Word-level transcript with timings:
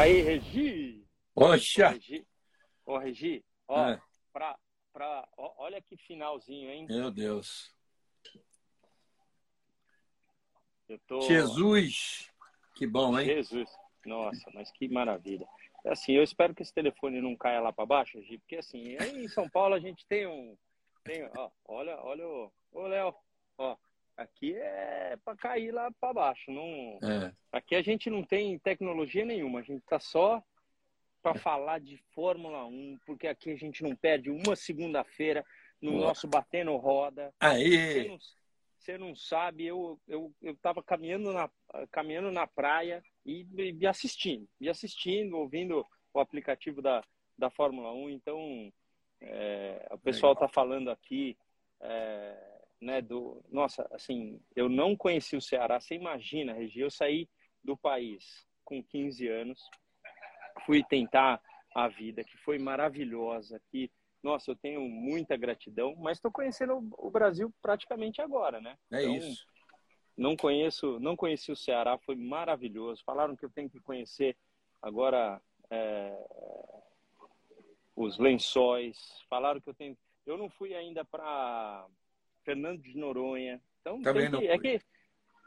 Aí, 0.00 0.22
Regi! 0.22 1.06
Poxa! 1.34 1.88
Ô, 1.88 1.92
Regi, 1.92 2.26
Ô, 2.86 2.96
Regi 2.96 3.44
ó, 3.68 3.86
É. 3.90 4.02
pra, 4.32 4.58
pra, 4.94 5.28
ó, 5.36 5.52
olha 5.58 5.82
que 5.82 5.94
finalzinho, 5.94 6.70
hein? 6.70 6.86
Meu 6.88 7.10
Deus. 7.10 7.70
Eu 10.88 10.98
tô... 11.00 11.20
Jesus! 11.20 12.30
Que 12.74 12.86
bom, 12.86 13.18
hein? 13.18 13.26
Jesus! 13.26 13.68
Nossa, 14.06 14.50
mas 14.54 14.72
que 14.72 14.88
maravilha. 14.88 15.46
É 15.84 15.90
Assim, 15.90 16.12
eu 16.12 16.22
espero 16.22 16.54
que 16.54 16.62
esse 16.62 16.72
telefone 16.72 17.20
não 17.20 17.36
caia 17.36 17.60
lá 17.60 17.70
para 17.70 17.84
baixo, 17.84 18.16
Regi, 18.16 18.38
porque 18.38 18.56
assim, 18.56 18.96
aí 18.98 19.22
em 19.22 19.28
São 19.28 19.50
Paulo 19.50 19.74
a 19.74 19.80
gente 19.80 20.06
tem 20.06 20.26
um... 20.26 20.56
Tem, 21.04 21.28
ó, 21.36 21.50
olha, 21.66 22.02
olha 22.02 22.26
o... 22.26 22.50
Ô, 22.72 22.86
Léo, 22.86 23.14
ó, 23.58 23.76
aqui 24.22 24.54
é 24.54 25.16
para 25.24 25.36
cair 25.36 25.72
lá 25.72 25.90
para 26.00 26.12
baixo, 26.12 26.50
não... 26.50 26.98
É. 27.02 27.32
Aqui 27.52 27.74
a 27.74 27.82
gente 27.82 28.08
não 28.08 28.22
tem 28.22 28.58
tecnologia 28.58 29.24
nenhuma, 29.24 29.60
a 29.60 29.62
gente 29.62 29.82
tá 29.86 29.98
só 29.98 30.42
para 31.22 31.34
falar 31.34 31.80
de 31.80 31.96
Fórmula 32.14 32.64
1, 32.66 32.98
porque 33.04 33.26
aqui 33.26 33.50
a 33.50 33.56
gente 33.56 33.82
não 33.82 33.94
perde 33.94 34.30
uma 34.30 34.56
segunda-feira 34.56 35.44
no 35.80 35.92
Boa. 35.92 36.06
nosso 36.08 36.28
batendo 36.28 36.76
roda. 36.76 37.32
Você 37.40 37.46
Aí! 37.46 38.08
não, 38.08 38.18
você 38.78 38.98
não 38.98 39.14
sabe, 39.14 39.66
eu 39.66 40.00
eu 40.08 40.32
eu 40.40 40.52
estava 40.52 40.82
caminhando 40.82 41.32
na 41.32 41.50
caminhando 41.90 42.30
na 42.30 42.46
praia 42.46 43.02
e, 43.26 43.46
e 43.78 43.86
assistindo, 43.86 44.48
e 44.60 44.68
assistindo, 44.68 45.36
ouvindo 45.36 45.86
o 46.14 46.20
aplicativo 46.20 46.80
da 46.80 47.04
da 47.36 47.50
Fórmula 47.50 47.92
1. 47.92 48.10
Então, 48.10 48.72
é, 49.20 49.88
o 49.90 49.98
pessoal 49.98 50.34
está 50.34 50.46
falando 50.46 50.90
aqui, 50.90 51.36
é, 51.80 52.49
né, 52.80 53.02
do 53.02 53.44
nossa, 53.50 53.86
assim, 53.92 54.40
eu 54.56 54.68
não 54.68 54.96
conheci 54.96 55.36
o 55.36 55.40
Ceará. 55.42 55.78
Você 55.80 55.94
imagina, 55.94 56.52
Regi, 56.52 56.80
eu 56.80 56.90
saí 56.90 57.28
do 57.62 57.76
país 57.76 58.46
com 58.64 58.82
15 58.82 59.28
anos, 59.28 59.60
fui 60.64 60.82
tentar 60.82 61.42
a 61.74 61.88
vida, 61.88 62.24
que 62.24 62.36
foi 62.38 62.58
maravilhosa, 62.58 63.60
que 63.70 63.90
nossa, 64.22 64.50
eu 64.50 64.56
tenho 64.56 64.82
muita 64.82 65.36
gratidão, 65.36 65.94
mas 65.96 66.18
estou 66.18 66.30
conhecendo 66.30 66.76
o- 66.98 67.10
Brasil 67.10 67.52
praticamente 67.62 68.20
agora, 68.20 68.60
né? 68.60 68.76
É 68.92 69.00
Então, 69.00 69.16
isso. 69.16 69.46
Não 70.16 70.36
conheço, 70.36 71.00
não 71.00 71.16
conheci 71.16 71.50
o 71.50 71.56
Ceará, 71.56 71.96
foi 71.98 72.14
maravilhoso. 72.14 73.02
Falaram 73.04 73.34
que 73.34 73.44
eu 73.44 73.50
tenho 73.50 73.70
que 73.70 73.80
conhecer 73.80 74.36
agora 74.82 75.40
é, 75.70 76.14
os 77.96 78.18
lençóis. 78.18 78.98
Falaram 79.30 79.60
que 79.60 79.70
eu 79.70 79.74
tenho. 79.74 79.96
Eu 80.26 80.36
não 80.36 80.50
fui 80.50 80.74
ainda 80.74 81.04
para 81.04 81.86
Fernando 82.44 82.80
de 82.82 82.96
Noronha. 82.96 83.60
Então 83.80 84.00
Também 84.02 84.30
tem 84.30 84.40
que- 84.40 84.46
não 84.46 84.52
é 84.54 84.58
que 84.58 84.80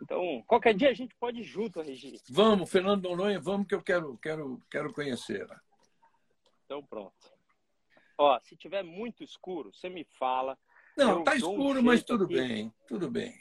então 0.02 0.44
qualquer 0.48 0.74
dia 0.74 0.90
a 0.90 0.94
gente 0.94 1.16
pode 1.16 1.40
ir 1.40 1.44
junto, 1.44 1.82
Regi. 1.82 2.16
Vamos, 2.30 2.70
Fernando 2.70 3.04
Noronha, 3.04 3.40
vamos 3.40 3.68
que 3.68 3.76
eu 3.76 3.82
quero, 3.82 4.18
quero, 4.18 4.62
quero 4.70 4.94
conhecer. 4.94 5.48
Então 6.66 6.84
pronto. 6.84 7.14
Ó, 8.18 8.40
se 8.42 8.56
tiver 8.56 8.84
muito 8.84 9.24
escuro, 9.24 9.72
você 9.74 9.90
me 9.90 10.04
fala. 10.04 10.58
Não, 10.98 11.20
Eu 11.20 11.24
tá 11.24 11.36
dou 11.36 11.52
um 11.52 11.60
escuro, 11.60 11.84
mas 11.84 12.04
tudo 12.04 12.26
aqui. 12.26 12.34
bem, 12.36 12.74
tudo 12.88 13.10
bem. 13.10 13.34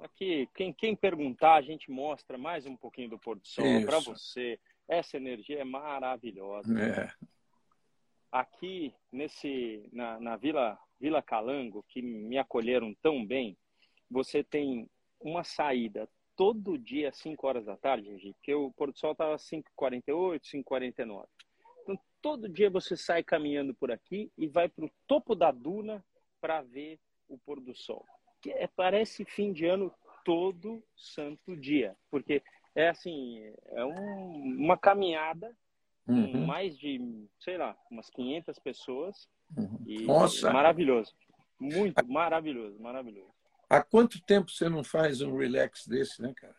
Aqui, 0.00 0.48
quem, 0.54 0.72
quem 0.72 0.96
perguntar, 0.96 1.54
a 1.54 1.62
gente 1.62 1.90
mostra 1.90 2.36
mais 2.36 2.66
um 2.66 2.76
pouquinho 2.76 3.10
do 3.10 3.18
pôr 3.18 3.38
do 3.38 3.46
sol 3.46 3.64
para 3.84 4.00
você. 4.00 4.58
Essa 4.88 5.16
energia 5.16 5.60
é 5.60 5.64
maravilhosa. 5.64 6.78
É. 6.80 7.12
Aqui 8.32 8.92
nesse 9.12 9.88
na, 9.92 10.18
na 10.20 10.36
Vila 10.36 10.78
Vila 11.00 11.22
Calango, 11.22 11.84
que 11.88 12.00
me 12.02 12.38
acolheram 12.38 12.94
tão 13.02 13.24
bem, 13.24 13.56
você 14.10 14.42
tem 14.42 14.88
uma 15.20 15.44
saída 15.44 16.08
todo 16.36 16.78
dia 16.78 17.08
às 17.08 17.18
5 17.18 17.46
horas 17.46 17.64
da 17.64 17.76
tarde, 17.76 18.10
Regi, 18.10 18.32
porque 18.34 18.54
o 18.54 18.70
pôr 18.72 18.92
do 18.92 18.98
sol 18.98 19.12
estava 19.12 19.34
às 19.34 19.42
5h48, 19.42 20.40
5h49. 20.46 21.26
Então, 21.82 21.98
todo 22.20 22.48
dia 22.48 22.68
você 22.68 22.96
sai 22.96 23.22
caminhando 23.22 23.74
por 23.74 23.90
aqui 23.90 24.30
e 24.36 24.46
vai 24.46 24.68
para 24.68 24.84
o 24.84 24.90
topo 25.06 25.34
da 25.34 25.50
duna 25.50 26.04
para 26.40 26.62
ver 26.62 26.98
o 27.28 27.38
pôr 27.38 27.60
do 27.60 27.74
sol. 27.74 28.04
Que 28.42 28.50
é, 28.50 28.66
parece 28.66 29.24
fim 29.24 29.52
de 29.52 29.66
ano 29.66 29.92
todo 30.24 30.82
santo 30.94 31.56
dia, 31.56 31.96
porque 32.10 32.42
é 32.74 32.88
assim, 32.88 33.38
é 33.68 33.84
um- 33.84 34.56
uma 34.58 34.76
caminhada 34.76 35.56
com 36.04 36.12
Uhum, 36.12 36.46
mais 36.46 36.76
de, 36.78 37.00
sei 37.40 37.56
lá, 37.56 37.76
umas 37.90 38.10
500 38.10 38.58
pessoas 38.58 39.28
uhum. 39.56 39.78
e 39.86 40.02
Nossa, 40.02 40.50
maravilhoso. 40.52 41.14
Muito 41.58 42.06
maravilhoso, 42.06 42.78
maravilhoso. 42.80 43.32
há 43.68 43.82
quanto 43.82 44.22
tempo 44.22 44.50
você 44.50 44.68
não 44.68 44.84
faz 44.84 45.20
um 45.20 45.36
relax 45.36 45.86
desse, 45.86 46.20
né, 46.20 46.32
cara? 46.36 46.56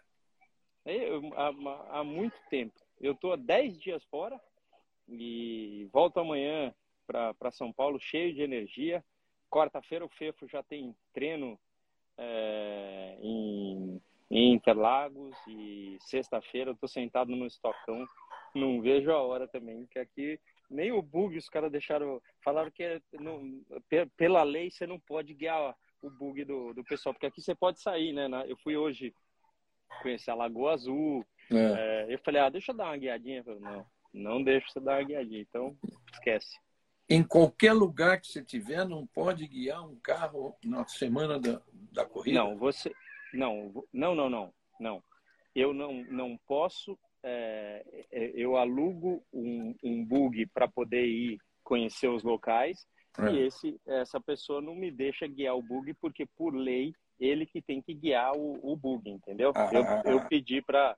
Eu, 0.86 1.34
há, 1.36 2.00
há 2.00 2.04
muito 2.04 2.36
tempo. 2.50 2.74
Eu 3.00 3.14
estou 3.14 3.34
há 3.34 3.36
10 3.36 3.78
dias 3.80 4.04
fora 4.06 4.40
e 5.08 5.88
volto 5.92 6.20
amanhã 6.20 6.74
para 7.06 7.52
São 7.52 7.72
Paulo 7.72 8.00
cheio 8.00 8.34
de 8.34 8.42
energia. 8.42 9.04
Quarta-feira 9.50 10.06
o 10.06 10.10
Fefo 10.10 10.48
já 10.48 10.64
tem 10.64 10.96
treino 11.14 11.60
é, 12.18 13.18
em, 13.22 14.02
em 14.32 14.54
Interlagos 14.54 15.36
e 15.48 15.98
sexta-feira 16.02 16.72
eu 16.72 16.74
estou 16.74 16.90
sentado 16.90 17.36
no 17.36 17.46
estocão. 17.46 18.06
Não 18.56 18.82
vejo 18.82 19.12
a 19.12 19.22
hora 19.22 19.48
também, 19.48 19.86
que 19.88 20.00
aqui 20.00 20.40
nem 20.70 20.92
o 20.92 21.02
bug 21.02 21.38
os 21.38 21.50
caras 21.50 21.72
deixaram. 21.72 22.22
Falaram 22.44 22.72
que 22.72 22.84
é, 22.84 23.02
não, 23.14 23.62
pe- 23.90 24.06
pela 24.18 24.44
lei 24.44 24.70
você 24.70 24.86
não 24.86 25.00
pode 25.00 25.34
guiar 25.34 25.76
o 26.02 26.10
bug 26.10 26.44
do, 26.46 26.74
do 26.74 26.84
pessoal, 26.84 27.14
porque 27.14 27.26
aqui 27.26 27.42
você 27.42 27.56
pode 27.56 27.80
sair, 27.82 28.14
né? 28.14 28.30
Eu 28.48 28.58
fui 28.58 28.76
hoje 28.78 29.14
conhecer 30.02 30.32
a 30.32 30.36
Lagoa 30.36 30.74
Azul. 30.74 31.26
É. 31.52 31.56
é, 32.10 32.14
eu 32.14 32.20
falei, 32.20 32.42
ah, 32.42 32.50
deixa 32.50 32.72
eu 32.72 32.76
dar 32.76 32.86
uma 32.86 32.98
guiadinha. 32.98 33.44
Falei, 33.44 33.60
não, 33.60 33.86
não 34.14 34.44
deixa 34.44 34.68
você 34.70 34.80
dar 34.80 35.00
uma 35.00 35.08
guiadinha, 35.08 35.42
então 35.42 35.78
esquece. 36.14 36.58
Em 37.10 37.24
qualquer 37.24 37.72
lugar 37.72 38.20
que 38.20 38.28
você 38.28 38.44
tiver, 38.44 38.86
não 38.86 39.08
pode 39.08 39.48
guiar 39.48 39.82
um 39.88 39.96
carro 40.00 40.58
na 40.62 40.86
semana 40.86 41.40
da, 41.40 41.62
da 41.94 42.06
corrida? 42.06 42.38
Não, 42.38 42.58
você. 42.58 42.92
Não, 43.34 43.86
não, 43.94 44.14
não, 44.14 44.30
não. 44.30 44.54
não. 44.80 45.04
Eu 45.56 45.74
não, 45.74 46.04
não 46.04 46.38
posso. 46.46 47.00
É, 47.24 48.06
é, 48.12 48.32
eu 48.36 48.58
alugo 48.58 49.24
um, 49.34 49.76
um 49.84 50.06
bug 50.06 50.46
para 50.48 50.68
poder 50.68 51.06
ir 51.06 51.40
conhecer 51.64 52.08
os 52.08 52.24
locais 52.24 52.88
É. 53.20 53.32
e 53.32 53.40
esse, 53.48 53.80
essa 53.86 54.22
pessoa 54.22 54.62
não 54.62 54.76
me 54.76 54.92
deixa 54.92 55.28
guiar 55.28 55.56
o 55.58 55.62
bug 55.62 55.94
porque, 55.96 56.26
por 56.26 56.56
lei, 56.56 56.94
ele 57.20 57.46
que 57.46 57.62
tem 57.62 57.82
que 57.82 57.94
guiar 57.94 58.36
o, 58.36 58.60
o 58.62 58.76
bug, 58.76 59.10
entendeu? 59.10 59.52
Ah. 59.56 59.70
Eu, 59.74 60.14
eu 60.14 60.28
pedi 60.28 60.62
para 60.62 60.96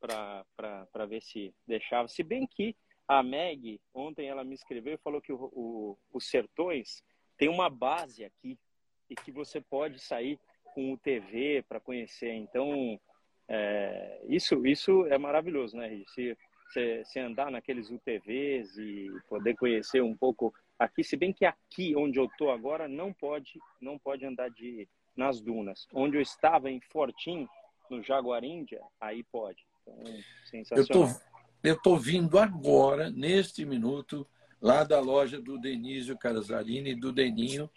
para 0.00 1.06
ver 1.06 1.20
se 1.20 1.54
deixava. 1.66 2.08
Se 2.08 2.22
bem 2.22 2.46
que 2.46 2.74
a 3.06 3.22
Meg, 3.22 3.78
ontem 3.92 4.28
ela 4.28 4.42
me 4.42 4.54
escreveu 4.54 4.94
e 4.94 4.98
falou 5.04 5.20
que 5.20 5.32
o, 5.32 5.50
o, 5.52 5.98
os 6.12 6.30
Sertões 6.30 7.02
tem 7.36 7.48
uma 7.48 7.68
base 7.68 8.24
aqui 8.24 8.58
e 9.10 9.14
que 9.14 9.30
você 9.30 9.60
pode 9.60 9.98
sair 9.98 10.38
com 10.74 10.92
o 10.92 10.98
TV 10.98 11.62
para 11.68 11.80
conhecer. 11.80 12.32
Então, 12.32 12.98
é, 13.52 14.20
isso, 14.28 14.64
isso 14.64 15.04
é 15.06 15.18
maravilhoso, 15.18 15.76
né? 15.76 16.02
Se, 16.14 16.38
se, 16.72 17.04
se 17.04 17.18
andar 17.18 17.50
naqueles 17.50 17.90
UTVs 17.90 18.78
e 18.78 19.10
poder 19.28 19.56
conhecer 19.56 20.00
um 20.00 20.16
pouco 20.16 20.54
aqui, 20.78 21.02
se 21.02 21.16
bem 21.16 21.32
que 21.32 21.44
aqui 21.44 21.96
onde 21.96 22.16
eu 22.16 22.26
estou 22.26 22.52
agora 22.52 22.86
não 22.86 23.12
pode, 23.12 23.58
não 23.80 23.98
pode 23.98 24.24
andar 24.24 24.48
de 24.50 24.88
nas 25.16 25.40
dunas. 25.40 25.88
Onde 25.92 26.16
eu 26.16 26.22
estava 26.22 26.70
em 26.70 26.80
Fortim, 26.80 27.48
no 27.90 28.00
Jaguaríndia, 28.00 28.80
aí 29.00 29.24
pode. 29.24 29.66
Então, 29.82 30.04
Eu 30.06 30.86
tô, 30.86 31.06
sensacional. 31.06 31.20
eu 31.64 31.82
tô 31.82 31.96
vindo 31.96 32.38
agora, 32.38 33.10
neste 33.10 33.64
minuto, 33.64 34.24
lá 34.62 34.84
da 34.84 35.00
loja 35.00 35.40
do 35.40 35.58
Denísio 35.58 36.16
Casarini 36.16 36.90
e 36.90 36.94
do 36.94 37.12
Deninho, 37.12 37.68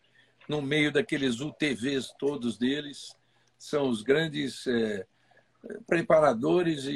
no 0.48 0.62
meio 0.62 0.92
daqueles 0.92 1.40
UTVs 1.40 2.14
todos 2.20 2.60
deles. 2.60 3.18
São 3.58 3.90
os 3.90 4.04
grandes 4.04 4.68
é, 4.68 5.08
preparadores 5.88 6.86
e, 6.86 6.96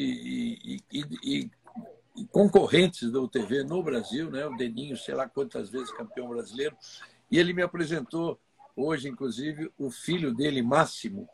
e- 0.63 0.83
e- 0.91 1.05
e- 1.23 1.51
concorrentes 2.31 3.11
da 3.11 3.19
UTV 3.19 3.63
no 3.63 3.83
Brasil, 3.83 4.29
né? 4.31 4.45
O 4.45 4.55
Deninho, 4.55 4.97
sei 4.97 5.13
lá 5.13 5.27
quantas 5.29 5.69
vezes 5.69 5.91
campeão 5.91 6.29
brasileiro. 6.29 6.75
E 7.31 7.37
ele 7.37 7.53
me 7.53 7.61
apresentou 7.61 8.39
hoje, 8.75 9.07
inclusive, 9.07 9.71
o 9.77 9.89
filho 9.91 10.33
dele, 10.33 10.61
Máximo. 10.61 11.29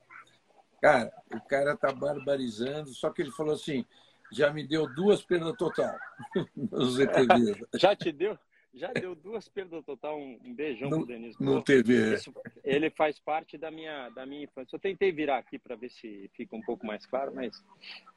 Cara, 0.82 1.12
o 1.34 1.40
cara 1.42 1.78
tá 1.78 1.94
barbarizando, 1.94 2.90
só 2.90 3.10
que 3.10 3.22
ele 3.22 3.32
falou 3.32 3.54
assim, 3.54 3.86
já 4.32 4.52
me 4.52 4.68
deu 4.68 4.88
duas 4.94 5.22
perdas 5.24 5.56
total 5.56 5.96
nos 6.56 7.00
ETVs, 7.00 7.58
Já 7.76 7.96
te 7.96 8.12
deu? 8.12 8.38
Já 8.74 8.92
deu 8.92 9.14
duas 9.14 9.48
perdas 9.48 9.84
total. 9.86 10.20
Um 10.20 10.54
beijão 10.54 10.90
No- 10.90 10.98
pro 10.98 11.06
Denis. 11.06 11.38
no 11.40 11.56
Pô, 11.58 11.62
TV. 11.62 12.16
Isso, 12.16 12.34
ele 12.64 12.90
faz 12.90 13.20
parte 13.20 13.58
da 13.58 13.70
minha, 13.70 14.10
da 14.10 14.26
minha 14.26 14.44
infância. 14.44 14.76
Eu 14.76 14.80
tentei 14.80 15.12
virar 15.12 15.38
aqui 15.38 15.60
para 15.60 15.76
ver 15.76 15.90
se 15.92 16.30
fica 16.36 16.56
um 16.56 16.62
pouco 16.62 16.86
mais 16.86 17.06
claro, 17.06 17.34
mas, 17.36 17.64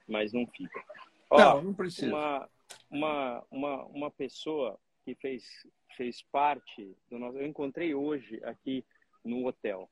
mas 0.08 0.32
não 0.32 0.46
fica. 0.46 0.82
Ó, 1.28 1.38
Não, 1.38 1.62
não 1.62 1.74
precisa. 1.74 2.06
uma, 2.08 2.48
uma, 2.90 3.44
uma, 3.50 3.84
uma 3.86 4.10
pessoa 4.10 4.78
que 5.04 5.14
fez, 5.16 5.44
fez 5.96 6.22
parte 6.32 6.96
do 7.10 7.18
nosso. 7.18 7.36
Eu 7.38 7.46
encontrei 7.46 7.94
hoje 7.94 8.40
aqui 8.44 8.82
no 9.24 9.46
hotel. 9.46 9.90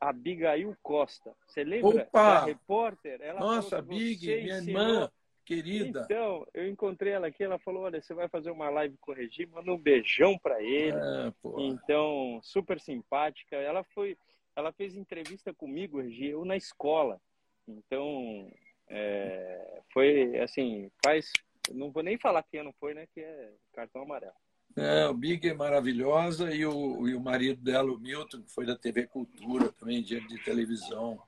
Abigail 0.00 0.76
Costa. 0.82 1.34
Você 1.46 1.64
lembra 1.64 2.02
Opa! 2.04 2.34
da 2.40 2.44
repórter? 2.46 3.20
Ela 3.20 3.40
Nossa, 3.40 3.82
Big, 3.82 4.24
minha 4.26 4.56
irmã, 4.58 5.10
querida. 5.48 6.02
Então, 6.04 6.46
eu 6.52 6.68
encontrei 6.68 7.14
ela 7.14 7.28
aqui, 7.28 7.42
ela 7.42 7.58
falou, 7.58 7.84
olha, 7.84 8.02
você 8.02 8.12
vai 8.12 8.28
fazer 8.28 8.50
uma 8.50 8.68
live 8.68 8.98
com 8.98 9.12
o 9.12 9.14
Regi, 9.14 9.46
manda 9.46 9.72
um 9.72 9.78
beijão 9.78 10.36
para 10.36 10.62
ele. 10.62 10.98
É, 10.98 11.32
então, 11.56 12.38
super 12.42 12.78
simpática. 12.78 13.56
Ela 13.56 13.82
foi, 13.82 14.18
ela 14.54 14.70
fez 14.72 14.94
entrevista 14.94 15.54
comigo, 15.54 16.02
Regi, 16.02 16.26
eu 16.26 16.44
na 16.44 16.54
escola. 16.54 17.18
Então, 17.66 18.52
é, 18.88 19.80
foi 19.90 20.38
assim, 20.40 20.90
faz, 21.02 21.32
não 21.72 21.90
vou 21.90 22.02
nem 22.02 22.18
falar 22.18 22.42
que 22.42 22.58
ano 22.58 22.74
foi, 22.78 22.92
né, 22.92 23.06
que 23.14 23.20
é 23.20 23.50
cartão 23.72 24.02
amarelo. 24.02 24.34
É, 24.76 25.08
o 25.08 25.14
Big 25.14 25.48
é 25.48 25.54
maravilhosa 25.54 26.54
e 26.54 26.66
o, 26.66 27.08
e 27.08 27.14
o 27.14 27.20
marido 27.20 27.62
dela, 27.62 27.90
o 27.90 27.98
Milton, 27.98 28.42
que 28.42 28.52
foi 28.52 28.66
da 28.66 28.76
TV 28.76 29.06
Cultura 29.06 29.72
também, 29.72 30.02
diante 30.02 30.28
de 30.28 30.44
televisão. 30.44 31.18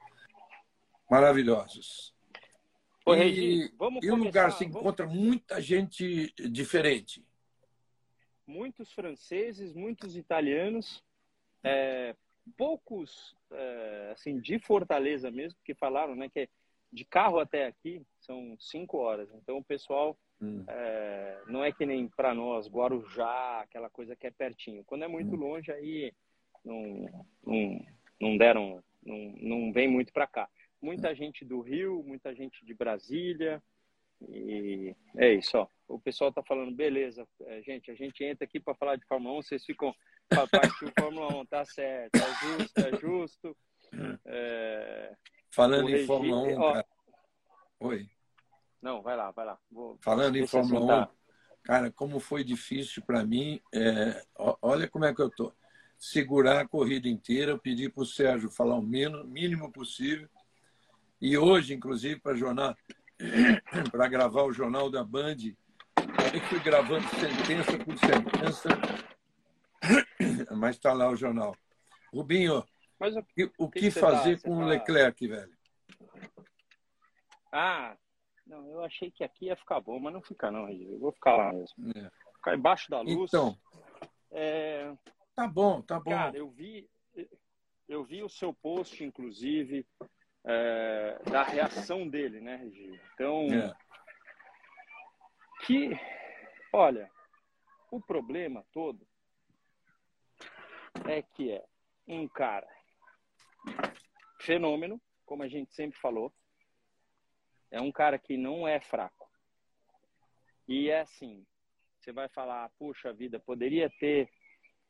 Maravilhosos. 1.10 2.14
Ô, 3.04 3.12
Regi, 3.12 3.64
e, 3.64 3.72
vamos 3.76 4.04
e 4.04 4.10
o 4.10 4.14
lugar 4.14 4.52
se 4.52 4.64
vamos... 4.64 4.80
encontra 4.80 5.06
muita 5.06 5.60
gente 5.60 6.32
diferente. 6.50 7.24
Muitos 8.46 8.92
franceses, 8.92 9.72
muitos 9.74 10.16
italianos, 10.16 11.02
é, 11.62 12.14
poucos 12.56 13.34
é, 13.52 14.10
assim 14.12 14.38
de 14.40 14.58
Fortaleza 14.58 15.30
mesmo, 15.30 15.58
que 15.64 15.74
falaram 15.74 16.14
né, 16.14 16.28
que 16.28 16.48
de 16.92 17.04
carro 17.04 17.38
até 17.38 17.66
aqui 17.66 18.02
são 18.18 18.56
cinco 18.58 18.98
horas. 18.98 19.32
Então 19.34 19.58
o 19.58 19.64
pessoal 19.64 20.18
hum. 20.42 20.64
é, 20.68 21.42
não 21.46 21.64
é 21.64 21.72
que 21.72 21.86
nem 21.86 22.08
para 22.08 22.34
nós, 22.34 22.68
Guarujá, 22.68 23.60
aquela 23.60 23.88
coisa 23.88 24.16
que 24.16 24.26
é 24.26 24.30
pertinho. 24.30 24.84
Quando 24.84 25.04
é 25.04 25.08
muito 25.08 25.34
hum. 25.36 25.38
longe, 25.38 25.70
aí 25.70 26.12
não, 26.64 27.08
não, 27.46 27.86
não 28.20 28.36
deram, 28.36 28.82
não, 29.02 29.34
não 29.40 29.72
vem 29.72 29.88
muito 29.88 30.12
para 30.12 30.26
cá 30.26 30.48
muita 30.80 31.14
gente 31.14 31.44
do 31.44 31.60
Rio, 31.60 32.02
muita 32.02 32.34
gente 32.34 32.64
de 32.64 32.74
Brasília. 32.74 33.62
E 34.28 34.94
é 35.16 35.34
isso, 35.34 35.56
ó. 35.56 35.66
O 35.88 35.98
pessoal 35.98 36.32
tá 36.32 36.42
falando, 36.42 36.74
beleza, 36.74 37.26
é, 37.42 37.62
gente, 37.62 37.90
a 37.90 37.94
gente 37.94 38.22
entra 38.22 38.44
aqui 38.44 38.60
para 38.60 38.74
falar 38.74 38.96
de 38.96 39.06
Fórmula 39.06 39.38
1, 39.38 39.42
vocês 39.42 39.64
ficam 39.64 39.94
para 40.28 40.46
partir 40.46 40.92
Fórmula 40.98 41.40
1, 41.40 41.46
tá 41.46 41.64
certo, 41.64 42.16
é 42.16 42.58
justo, 42.58 42.78
é 42.78 43.00
justo. 43.00 43.56
É... 44.24 45.16
Falando 45.50 45.88
em 45.88 46.06
Fórmula 46.06 46.42
1, 46.42 46.60
ó... 46.60 46.72
cara. 46.72 46.86
Oi. 47.80 48.08
Não, 48.80 49.02
vai 49.02 49.16
lá, 49.16 49.30
vai 49.32 49.46
lá. 49.46 49.58
Vou... 49.70 49.98
Falando 50.00 50.36
em 50.36 50.46
Fórmula 50.46 51.10
1, 51.10 51.62
cara, 51.64 51.90
como 51.90 52.20
foi 52.20 52.44
difícil 52.44 53.02
para 53.02 53.24
mim, 53.24 53.60
é... 53.74 54.22
olha 54.62 54.88
como 54.88 55.06
é 55.06 55.14
que 55.14 55.22
eu 55.22 55.30
tô. 55.30 55.52
Segurar 55.98 56.60
a 56.60 56.68
corrida 56.68 57.08
inteira, 57.08 57.50
eu 57.52 57.58
pedi 57.58 57.88
para 57.88 58.02
o 58.02 58.06
Sérgio 58.06 58.50
falar 58.50 58.76
o 58.76 58.82
mínimo 58.82 59.72
possível 59.72 60.28
e 61.20 61.36
hoje, 61.36 61.74
inclusive, 61.74 62.18
para 62.20 62.34
jornal, 62.34 62.74
para 63.92 64.08
gravar 64.08 64.44
o 64.44 64.52
jornal 64.52 64.90
da 64.90 65.04
Band, 65.04 65.36
eu 66.32 66.40
fui 66.48 66.60
gravando 66.60 67.06
sentença 67.08 67.78
por 67.78 67.98
sentença, 67.98 68.68
mas 70.56 70.76
está 70.76 70.92
lá 70.92 71.10
o 71.10 71.16
jornal. 71.16 71.54
Rubinho, 72.12 72.64
Mas 72.98 73.14
o, 73.16 73.24
o 73.58 73.70
que, 73.70 73.80
que 73.80 73.90
fazer 73.90 74.40
tá, 74.40 74.48
com 74.48 74.56
o 74.56 74.60
tá... 74.60 74.66
Leclerc, 74.66 75.28
velho? 75.28 75.52
Ah, 77.52 77.96
não, 78.46 78.68
eu 78.70 78.84
achei 78.84 79.10
que 79.10 79.22
aqui 79.22 79.46
ia 79.46 79.56
ficar 79.56 79.80
bom, 79.80 79.98
mas 80.00 80.12
não 80.12 80.22
fica 80.22 80.50
não, 80.50 80.68
Eu 80.68 80.98
vou 80.98 81.12
ficar 81.12 81.36
lá 81.36 81.52
mesmo. 81.52 81.76
É. 81.94 82.10
Ficar 82.34 82.56
embaixo 82.56 82.90
da 82.90 83.00
luz. 83.00 83.28
Então, 83.28 83.56
é... 84.30 84.92
tá 85.36 85.46
bom, 85.46 85.82
tá 85.82 86.00
bom. 86.00 86.10
Cara, 86.10 86.36
eu 86.36 86.50
vi, 86.50 86.88
eu 87.88 88.04
vi 88.04 88.22
o 88.22 88.28
seu 88.28 88.54
post, 88.54 89.04
inclusive, 89.04 89.86
é, 90.44 91.18
da 91.30 91.42
reação 91.42 92.08
dele, 92.08 92.40
né, 92.40 92.56
Regi? 92.56 93.00
Então, 93.14 93.46
é. 93.46 93.74
que, 95.66 95.90
olha, 96.72 97.10
o 97.90 98.00
problema 98.00 98.64
todo 98.72 99.06
é 101.08 101.22
que 101.22 101.52
é 101.52 101.64
um 102.06 102.26
cara 102.28 102.68
fenômeno, 104.40 105.00
como 105.24 105.42
a 105.42 105.48
gente 105.48 105.74
sempre 105.74 105.98
falou, 105.98 106.32
é 107.70 107.80
um 107.80 107.92
cara 107.92 108.18
que 108.18 108.36
não 108.36 108.66
é 108.66 108.80
fraco. 108.80 109.30
E 110.66 110.88
é 110.88 111.00
assim, 111.00 111.46
você 111.98 112.12
vai 112.12 112.28
falar, 112.28 112.70
puxa 112.78 113.12
vida, 113.12 113.38
poderia 113.38 113.90
ter 113.98 114.30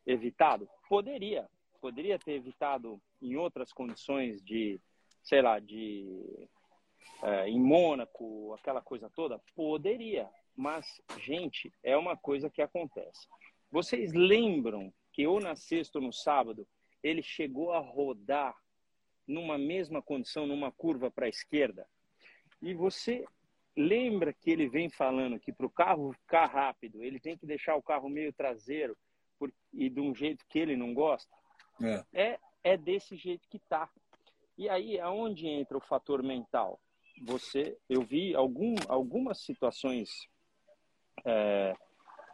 evitado? 0.06 0.68
Poderia. 0.88 1.48
Poderia 1.80 2.18
ter 2.18 2.32
evitado 2.32 3.00
em 3.20 3.36
outras 3.36 3.72
condições 3.72 4.42
de 4.42 4.80
sei 5.22 5.42
lá, 5.42 5.58
de 5.58 6.48
é, 7.22 7.48
em 7.48 7.60
Mônaco, 7.60 8.54
aquela 8.54 8.80
coisa 8.80 9.10
toda? 9.10 9.40
Poderia, 9.54 10.28
mas, 10.56 11.00
gente, 11.18 11.72
é 11.82 11.96
uma 11.96 12.16
coisa 12.16 12.50
que 12.50 12.62
acontece. 12.62 13.26
Vocês 13.70 14.12
lembram 14.12 14.92
que 15.12 15.26
ou 15.26 15.40
na 15.40 15.54
sexta 15.54 15.98
ou 15.98 16.04
no 16.04 16.12
sábado 16.12 16.66
ele 17.02 17.22
chegou 17.22 17.72
a 17.72 17.78
rodar 17.78 18.54
numa 19.26 19.56
mesma 19.56 20.02
condição, 20.02 20.46
numa 20.46 20.72
curva 20.72 21.10
para 21.10 21.26
a 21.26 21.28
esquerda? 21.28 21.86
E 22.60 22.74
você 22.74 23.24
lembra 23.76 24.32
que 24.32 24.50
ele 24.50 24.68
vem 24.68 24.90
falando 24.90 25.38
que 25.38 25.52
para 25.52 25.66
o 25.66 25.70
carro 25.70 26.12
ficar 26.12 26.46
rápido, 26.46 27.02
ele 27.02 27.20
tem 27.20 27.36
que 27.36 27.46
deixar 27.46 27.76
o 27.76 27.82
carro 27.82 28.08
meio 28.08 28.32
traseiro 28.32 28.96
por, 29.38 29.52
e 29.72 29.88
de 29.88 30.00
um 30.00 30.14
jeito 30.14 30.44
que 30.48 30.58
ele 30.58 30.76
não 30.76 30.92
gosta? 30.92 31.34
É, 31.82 32.04
é, 32.12 32.38
é 32.62 32.76
desse 32.76 33.16
jeito 33.16 33.48
que 33.48 33.58
tá. 33.58 33.88
E 34.60 34.68
aí, 34.68 35.00
aonde 35.00 35.46
entra 35.46 35.78
o 35.78 35.80
fator 35.80 36.22
mental? 36.22 36.78
Você, 37.22 37.78
eu 37.88 38.02
vi 38.02 38.34
algum, 38.34 38.74
algumas 38.88 39.40
situações 39.40 40.28
é, 41.24 41.74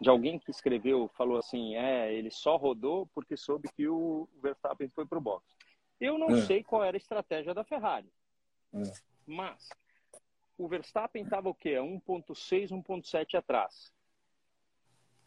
de 0.00 0.11
alguém 0.11 0.37
que 0.37 0.50
escreveu, 0.50 1.06
falou 1.17 1.38
assim, 1.38 1.76
é, 1.76 2.12
ele 2.12 2.32
só 2.32 2.56
rodou 2.56 3.06
porque 3.14 3.37
soube 3.37 3.69
que 3.76 3.87
o 3.87 4.28
Verstappen 4.43 4.88
foi 4.88 5.06
para 5.06 5.19
o 5.19 5.20
box. 5.20 5.46
Eu 6.00 6.19
não 6.19 6.31
é. 6.31 6.43
sei 6.43 6.64
qual 6.64 6.82
era 6.82 6.96
a 6.96 6.99
estratégia 6.99 7.55
da 7.55 7.62
Ferrari, 7.62 8.12
é. 8.75 8.82
mas 9.25 9.69
o 10.58 10.67
Verstappen 10.67 11.23
estava 11.23 11.49
o 11.49 11.55
quê? 11.55 11.75
1.6, 11.75 12.70
1.7 12.70 13.38
atrás. 13.38 13.94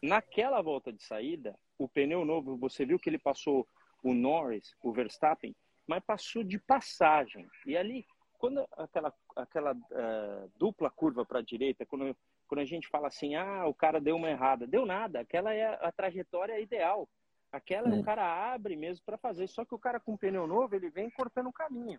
Naquela 0.02 0.60
volta 0.60 0.92
de 0.92 1.02
saída, 1.02 1.58
o 1.78 1.88
pneu 1.88 2.26
novo, 2.26 2.58
você 2.58 2.84
viu 2.84 2.98
que 2.98 3.08
ele 3.08 3.18
passou 3.18 3.66
o 4.02 4.12
Norris, 4.12 4.76
o 4.82 4.92
Verstappen, 4.92 5.56
mas 5.90 6.04
passou 6.04 6.44
de 6.44 6.56
passagem. 6.56 7.50
E 7.66 7.76
ali, 7.76 8.06
quando 8.38 8.64
aquela, 8.78 9.12
aquela 9.34 9.72
uh, 9.72 10.52
dupla 10.56 10.88
curva 10.88 11.26
para 11.26 11.40
a 11.40 11.42
direita, 11.42 11.84
quando, 11.84 12.16
quando 12.46 12.60
a 12.60 12.64
gente 12.64 12.86
fala 12.86 13.08
assim, 13.08 13.34
ah, 13.34 13.66
o 13.66 13.74
cara 13.74 14.00
deu 14.00 14.14
uma 14.14 14.30
errada, 14.30 14.68
deu 14.68 14.86
nada, 14.86 15.18
aquela 15.18 15.52
é 15.52 15.66
a, 15.84 15.90
trajetória 15.90 16.60
ideal. 16.60 17.08
Aquela 17.50 17.92
o 17.92 18.04
cara 18.04 18.54
abre 18.54 18.76
mesmo 18.76 19.04
para 19.04 19.18
fazer, 19.18 19.48
só 19.48 19.64
que 19.64 19.74
o 19.74 19.78
cara 19.80 19.98
com 19.98 20.16
pneu 20.16 20.46
novo, 20.46 20.76
ele 20.76 20.88
vem 20.88 21.10
cortando 21.10 21.48
o 21.48 21.52
caminho, 21.52 21.98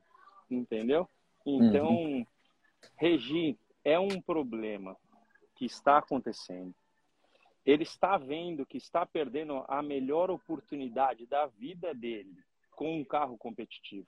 entendeu? 0.50 1.10
Então, 1.46 1.90
uhum. 1.90 2.26
Regi, 2.96 3.60
é 3.84 4.00
um 4.00 4.22
problema 4.22 4.96
que 5.54 5.66
está 5.66 5.98
acontecendo. 5.98 6.74
Ele 7.66 7.84
está 7.84 8.18
vendo 8.18 8.66
que 8.66 8.78
está 8.78 9.06
perdendo 9.06 9.66
a 9.68 9.84
melhor 9.84 10.32
oportunidade 10.32 11.26
da 11.26 11.46
vida 11.48 11.94
dele 11.94 12.42
com 12.72 13.00
um 13.00 13.06
carro 13.06 13.38
competitivo. 13.38 14.08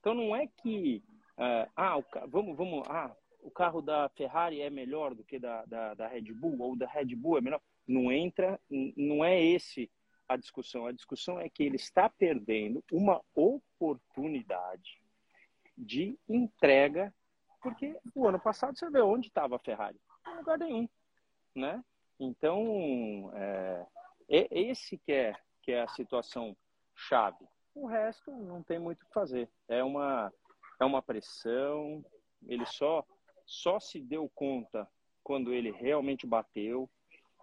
Então 0.00 0.14
não 0.14 0.34
é 0.34 0.46
que 0.46 1.02
uh, 1.36 1.70
ah, 1.76 1.98
o, 1.98 2.04
vamos, 2.28 2.56
vamos, 2.56 2.82
ah, 2.88 3.14
o 3.40 3.50
carro 3.50 3.82
da 3.82 4.08
Ferrari 4.10 4.60
é 4.60 4.70
melhor 4.70 5.14
do 5.14 5.24
que 5.24 5.38
da, 5.38 5.64
da, 5.66 5.94
da 5.94 6.08
Red 6.08 6.32
Bull 6.32 6.60
ou 6.60 6.76
da 6.76 6.86
Red 6.86 7.14
Bull 7.14 7.38
é 7.38 7.40
melhor. 7.40 7.60
Não 7.86 8.12
entra, 8.12 8.60
não 8.70 9.24
é 9.24 9.42
esse 9.42 9.90
a 10.28 10.36
discussão. 10.36 10.86
A 10.86 10.92
discussão 10.92 11.40
é 11.40 11.48
que 11.48 11.62
ele 11.62 11.76
está 11.76 12.08
perdendo 12.08 12.84
uma 12.92 13.22
oportunidade 13.34 15.00
de 15.76 16.18
entrega, 16.28 17.14
porque 17.62 17.96
o 18.14 18.26
ano 18.26 18.38
passado 18.38 18.76
você 18.76 18.90
vê 18.90 19.00
onde 19.00 19.28
estava 19.28 19.56
a 19.56 19.60
Ferrari, 19.60 19.98
em 20.26 20.36
lugar 20.36 20.58
nenhum, 20.58 20.88
né? 21.54 21.82
Então 22.20 23.30
é, 23.34 23.86
é 24.28 24.48
esse 24.50 24.98
que 24.98 25.12
é 25.12 25.34
que 25.62 25.72
é 25.72 25.82
a 25.82 25.88
situação 25.88 26.56
chave. 26.94 27.46
O 27.78 27.86
resto 27.86 28.32
não 28.32 28.60
tem 28.60 28.78
muito 28.78 29.02
o 29.02 29.06
que 29.06 29.12
fazer. 29.12 29.48
É 29.68 29.84
uma, 29.84 30.32
é 30.80 30.84
uma 30.84 31.00
pressão. 31.00 32.04
Ele 32.46 32.66
só, 32.66 33.04
só 33.46 33.78
se 33.78 34.00
deu 34.00 34.28
conta 34.34 34.88
quando 35.22 35.52
ele 35.54 35.70
realmente 35.70 36.26
bateu. 36.26 36.90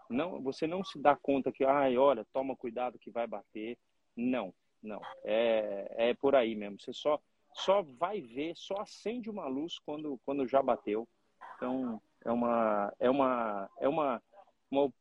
Não, 0.10 0.42
você 0.42 0.68
não 0.68 0.84
se 0.84 1.00
dá 1.00 1.16
conta 1.16 1.54
que, 1.54 1.64
ai, 1.64 1.98
olha, 1.98 2.28
toma 2.34 2.54
cuidado 2.54 3.00
que 3.00 3.10
vai 3.10 3.26
bater. 3.26 3.78
Não, 4.14 4.54
não. 4.84 5.02
É, 5.24 6.10
é 6.10 6.14
por 6.14 6.36
aí 6.36 6.54
mesmo. 6.54 6.82
Você 6.82 6.92
só, 6.92 7.18
só 7.54 7.82
vai 7.82 8.20
ver, 8.20 8.58
só 8.58 8.82
acende 8.82 9.30
uma 9.30 9.48
luz 9.48 9.80
quando, 9.80 10.20
quando 10.26 10.46
já 10.46 10.62
bateu. 10.62 11.08
Então, 11.56 12.02
é 12.26 12.32
uma, 12.32 12.94
é 13.00 13.10
uma, 13.10 13.70
é 13.80 13.88
uma, 13.88 14.22
uma 14.70 14.94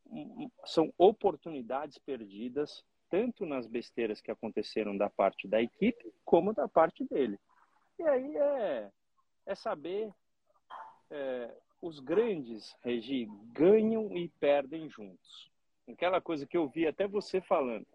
são 0.63 0.93
oportunidades 0.97 1.97
perdidas 1.97 2.85
tanto 3.09 3.45
nas 3.45 3.67
besteiras 3.67 4.21
que 4.21 4.31
aconteceram 4.31 4.95
da 4.97 5.09
parte 5.09 5.47
da 5.47 5.61
equipe, 5.61 6.13
como 6.23 6.53
da 6.53 6.67
parte 6.67 7.03
dele. 7.05 7.39
E 7.99 8.03
aí 8.03 8.37
é, 8.37 8.91
é 9.45 9.55
saber 9.55 10.11
é, 11.09 11.51
os 11.81 11.99
grandes, 11.99 12.75
Regi, 12.83 13.27
ganham 13.51 14.15
e 14.17 14.27
perdem 14.39 14.89
juntos. 14.89 15.51
Aquela 15.87 16.19
coisa 16.19 16.47
que 16.47 16.57
eu 16.57 16.67
vi 16.67 16.87
até 16.87 17.07
você 17.07 17.39
falando. 17.41 17.85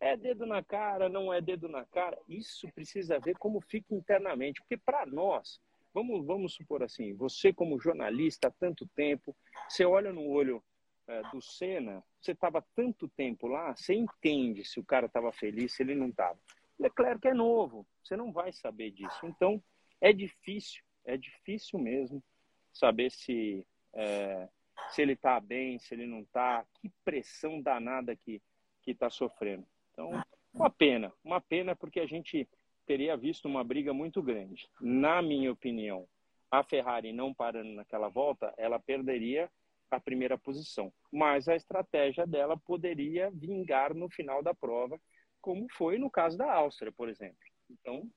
É 0.00 0.16
dedo 0.16 0.46
na 0.46 0.62
cara, 0.62 1.08
não 1.08 1.32
é 1.32 1.40
dedo 1.40 1.68
na 1.68 1.84
cara. 1.86 2.16
Isso 2.28 2.70
precisa 2.72 3.18
ver 3.18 3.36
como 3.38 3.60
fica 3.60 3.94
internamente. 3.94 4.60
Porque 4.60 4.76
para 4.76 5.04
nós, 5.06 5.60
vamos, 5.92 6.24
vamos 6.24 6.54
supor 6.54 6.82
assim, 6.82 7.14
você 7.14 7.52
como 7.52 7.80
jornalista 7.80 8.48
há 8.48 8.50
tanto 8.50 8.86
tempo, 8.94 9.34
você 9.68 9.84
olha 9.84 10.12
no 10.12 10.28
olho 10.28 10.62
é, 11.08 11.22
do 11.30 11.40
Senna, 11.40 12.04
você 12.20 12.32
estava 12.32 12.64
tanto 12.74 13.08
tempo 13.08 13.46
lá, 13.46 13.74
você 13.74 13.94
entende 13.94 14.64
se 14.64 14.78
o 14.78 14.84
cara 14.84 15.06
estava 15.06 15.32
feliz, 15.32 15.72
se 15.72 15.82
ele 15.82 15.94
não 15.94 16.08
estava. 16.08 16.38
Leclerc 16.78 17.26
é 17.26 17.34
novo, 17.34 17.86
você 18.02 18.16
não 18.16 18.30
vai 18.30 18.52
saber 18.52 18.90
disso. 18.90 19.26
Então, 19.26 19.62
é 20.00 20.12
difícil, 20.12 20.82
é 21.04 21.16
difícil 21.16 21.78
mesmo 21.78 22.22
saber 22.72 23.10
se, 23.10 23.66
é, 23.94 24.48
se 24.90 25.02
ele 25.02 25.14
está 25.14 25.40
bem, 25.40 25.78
se 25.78 25.94
ele 25.94 26.06
não 26.06 26.20
está, 26.20 26.64
que 26.74 26.90
pressão 27.04 27.60
danada 27.60 28.14
que 28.14 28.40
está 28.86 29.10
sofrendo. 29.10 29.66
Então, 29.92 30.10
uma 30.52 30.70
pena, 30.70 31.12
uma 31.24 31.40
pena 31.40 31.74
porque 31.74 32.00
a 32.00 32.06
gente 32.06 32.48
teria 32.86 33.16
visto 33.16 33.46
uma 33.46 33.64
briga 33.64 33.92
muito 33.92 34.22
grande. 34.22 34.68
Na 34.80 35.20
minha 35.20 35.52
opinião, 35.52 36.08
a 36.50 36.62
Ferrari 36.62 37.12
não 37.12 37.34
parando 37.34 37.70
naquela 37.72 38.08
volta, 38.08 38.54
ela 38.56 38.78
perderia 38.78 39.50
a 39.96 40.00
primeira 40.00 40.36
posição. 40.36 40.92
Mas 41.12 41.48
a 41.48 41.56
estratégia 41.56 42.26
dela 42.26 42.56
poderia 42.56 43.30
vingar 43.30 43.94
no 43.94 44.08
final 44.10 44.42
da 44.42 44.54
prova, 44.54 45.00
como 45.40 45.66
foi 45.72 45.98
no 45.98 46.10
caso 46.10 46.36
da 46.36 46.52
Áustria, 46.52 46.92
por 46.92 47.08
exemplo. 47.08 47.38
Então, 47.70 48.08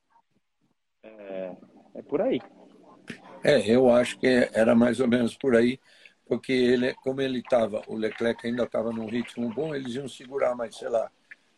é, 1.03 1.55
é 1.95 2.01
por 2.01 2.21
aí. 2.21 2.39
É, 3.43 3.69
eu 3.69 3.89
acho 3.89 4.19
que 4.19 4.27
era 4.53 4.75
mais 4.75 4.99
ou 4.99 5.07
menos 5.07 5.35
por 5.35 5.55
aí, 5.55 5.79
porque 6.25 6.51
ele, 6.51 6.93
como 6.95 7.21
ele 7.21 7.39
estava, 7.39 7.81
o 7.87 7.95
Leclerc 7.95 8.45
ainda 8.45 8.63
estava 8.63 8.91
num 8.91 9.07
ritmo 9.07 9.49
bom, 9.53 9.73
eles 9.73 9.95
iam 9.95 10.07
segurar 10.07 10.55
mais, 10.55 10.75
sei 10.75 10.89
lá, 10.89 11.11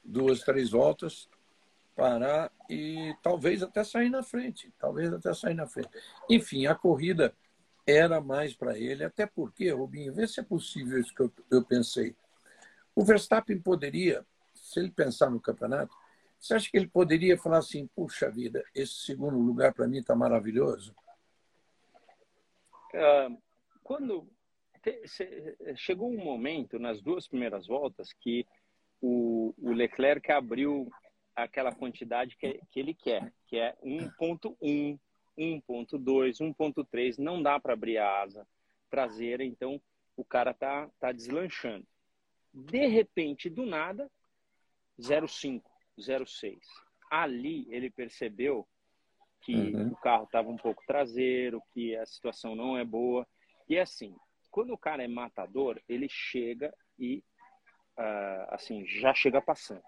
duas, 0.03 0.41
três 0.41 0.71
voltas, 0.71 1.29
parar 1.95 2.51
e 2.69 3.13
talvez 3.21 3.61
até 3.61 3.83
sair 3.83 4.09
na 4.09 4.23
frente, 4.23 4.73
talvez 4.79 5.13
até 5.13 5.33
sair 5.33 5.53
na 5.53 5.67
frente. 5.67 5.89
Enfim, 6.29 6.65
a 6.65 6.73
corrida 6.73 7.35
era 7.85 8.21
mais 8.21 8.55
para 8.55 8.77
ele, 8.77 9.03
até 9.03 9.25
porque, 9.25 9.69
Rubinho, 9.69 10.13
vê 10.13 10.27
se 10.27 10.39
é 10.39 10.43
possível 10.43 10.99
isso 10.99 11.13
que 11.13 11.21
eu, 11.21 11.31
eu 11.51 11.63
pensei. 11.63 12.15
O 12.95 13.03
Verstappen 13.03 13.59
poderia, 13.59 14.25
se 14.53 14.79
ele 14.79 14.91
pensar 14.91 15.29
no 15.29 15.41
campeonato, 15.41 15.95
você 16.39 16.55
acha 16.55 16.69
que 16.69 16.77
ele 16.77 16.87
poderia 16.87 17.37
falar 17.37 17.59
assim, 17.59 17.87
puxa 17.95 18.29
vida, 18.29 18.63
esse 18.75 18.93
segundo 18.93 19.37
lugar 19.37 19.73
para 19.73 19.87
mim 19.87 19.99
está 19.99 20.15
maravilhoso? 20.15 20.95
Uh, 22.93 23.41
quando 23.81 24.29
chegou 25.75 26.11
um 26.11 26.23
momento 26.23 26.77
nas 26.77 27.01
duas 27.01 27.27
primeiras 27.27 27.65
voltas 27.65 28.11
que 28.13 28.45
o, 29.01 29.53
Leclerc 29.57 30.31
abriu 30.31 30.89
aquela 31.35 31.73
quantidade 31.73 32.37
que 32.37 32.59
ele 32.75 32.93
quer, 32.93 33.33
que 33.47 33.57
é 33.57 33.75
1.1, 33.83 34.99
1.2, 35.37 36.37
1.3, 36.39 37.17
não 37.17 37.41
dá 37.41 37.59
para 37.59 37.73
abrir 37.73 37.97
a 37.97 38.21
asa 38.21 38.47
traseira, 38.89 39.43
então 39.43 39.81
o 40.15 40.23
cara 40.23 40.53
tá, 40.53 40.89
tá 40.99 41.11
deslanchando. 41.11 41.87
De 42.53 42.85
repente, 42.85 43.49
do 43.49 43.65
nada, 43.65 44.09
0,5, 44.99 45.63
0,6. 45.99 46.59
Ali 47.09 47.65
ele 47.69 47.89
percebeu 47.89 48.67
que 49.41 49.55
uhum. 49.55 49.89
o 49.89 49.95
carro 49.97 50.23
estava 50.25 50.49
um 50.49 50.57
pouco 50.57 50.83
traseiro, 50.85 51.61
que 51.73 51.95
a 51.95 52.05
situação 52.05 52.55
não 52.55 52.77
é 52.77 52.85
boa. 52.85 53.27
E 53.67 53.77
assim, 53.77 54.15
quando 54.49 54.73
o 54.73 54.77
cara 54.77 55.03
é 55.03 55.07
matador, 55.07 55.81
ele 55.89 56.07
chega 56.09 56.73
e 56.97 57.23
uh, 57.97 58.45
assim 58.49 58.85
já 58.85 59.13
chega 59.13 59.41
passando, 59.41 59.83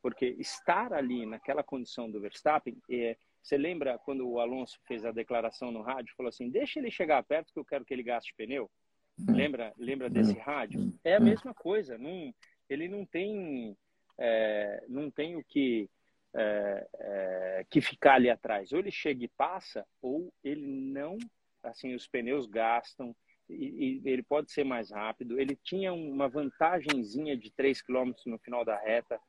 porque 0.00 0.26
estar 0.38 0.92
ali 0.92 1.26
naquela 1.26 1.62
condição 1.62 2.10
do 2.10 2.20
Verstappen, 2.20 2.80
é, 2.90 3.16
você 3.44 3.58
lembra 3.58 3.98
quando 3.98 4.26
o 4.26 4.40
Alonso 4.40 4.80
fez 4.86 5.04
a 5.04 5.12
declaração 5.12 5.70
no 5.70 5.82
rádio, 5.82 6.14
falou 6.16 6.30
assim, 6.30 6.48
deixa 6.48 6.78
ele 6.78 6.90
chegar 6.90 7.22
perto 7.22 7.52
que 7.52 7.58
eu 7.58 7.64
quero 7.64 7.84
que 7.84 7.92
ele 7.92 8.02
gaste 8.02 8.34
pneu. 8.34 8.70
Uhum. 9.18 9.36
Lembra, 9.36 9.74
lembra 9.76 10.08
desse 10.08 10.32
rádio? 10.38 10.90
É 11.04 11.14
a 11.14 11.20
mesma 11.20 11.52
coisa. 11.52 11.98
Não, 11.98 12.34
ele 12.70 12.88
não 12.88 13.04
tem, 13.04 13.76
é, 14.16 14.82
não 14.88 15.10
tem 15.10 15.36
o 15.36 15.44
que 15.44 15.90
é, 16.34 16.88
é, 16.94 17.66
que 17.68 17.82
ficar 17.82 18.14
ali 18.14 18.30
atrás. 18.30 18.72
Ou 18.72 18.78
ele 18.78 18.90
chega 18.90 19.22
e 19.22 19.28
passa, 19.28 19.86
ou 20.00 20.32
ele 20.42 20.66
não, 20.66 21.18
assim, 21.62 21.94
os 21.94 22.08
pneus 22.08 22.46
gastam, 22.46 23.14
e, 23.46 24.00
e 24.02 24.08
ele 24.08 24.22
pode 24.22 24.52
ser 24.52 24.64
mais 24.64 24.90
rápido. 24.90 25.38
Ele 25.38 25.54
tinha 25.62 25.92
uma 25.92 26.30
vantagenzinha 26.30 27.36
de 27.36 27.50
3 27.50 27.82
km 27.82 28.12
no 28.24 28.38
final 28.38 28.64
da 28.64 28.78
reta, 28.78 29.20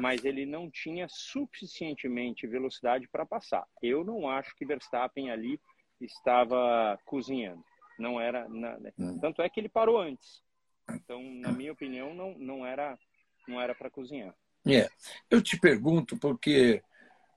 mas 0.00 0.24
ele 0.24 0.46
não 0.46 0.70
tinha 0.70 1.06
suficientemente 1.08 2.46
velocidade 2.46 3.08
para 3.08 3.26
passar. 3.26 3.66
Eu 3.82 4.04
não 4.04 4.28
acho 4.28 4.54
que 4.56 4.64
Verstappen 4.64 5.30
ali 5.30 5.60
estava 6.00 6.98
cozinhando. 7.04 7.62
Não 7.98 8.20
era, 8.20 8.48
na, 8.48 8.78
né? 8.78 8.92
hum. 8.98 9.18
tanto 9.20 9.42
é 9.42 9.48
que 9.48 9.60
ele 9.60 9.68
parou 9.68 9.98
antes. 9.98 10.42
Então, 10.90 11.22
na 11.22 11.52
minha 11.52 11.72
opinião, 11.72 12.14
não, 12.14 12.36
não 12.38 12.66
era 12.66 12.98
não 13.46 13.60
era 13.60 13.74
para 13.74 13.90
cozinhar. 13.90 14.34
É, 14.66 14.88
eu 15.30 15.42
te 15.42 15.58
pergunto 15.58 16.16
porque 16.16 16.82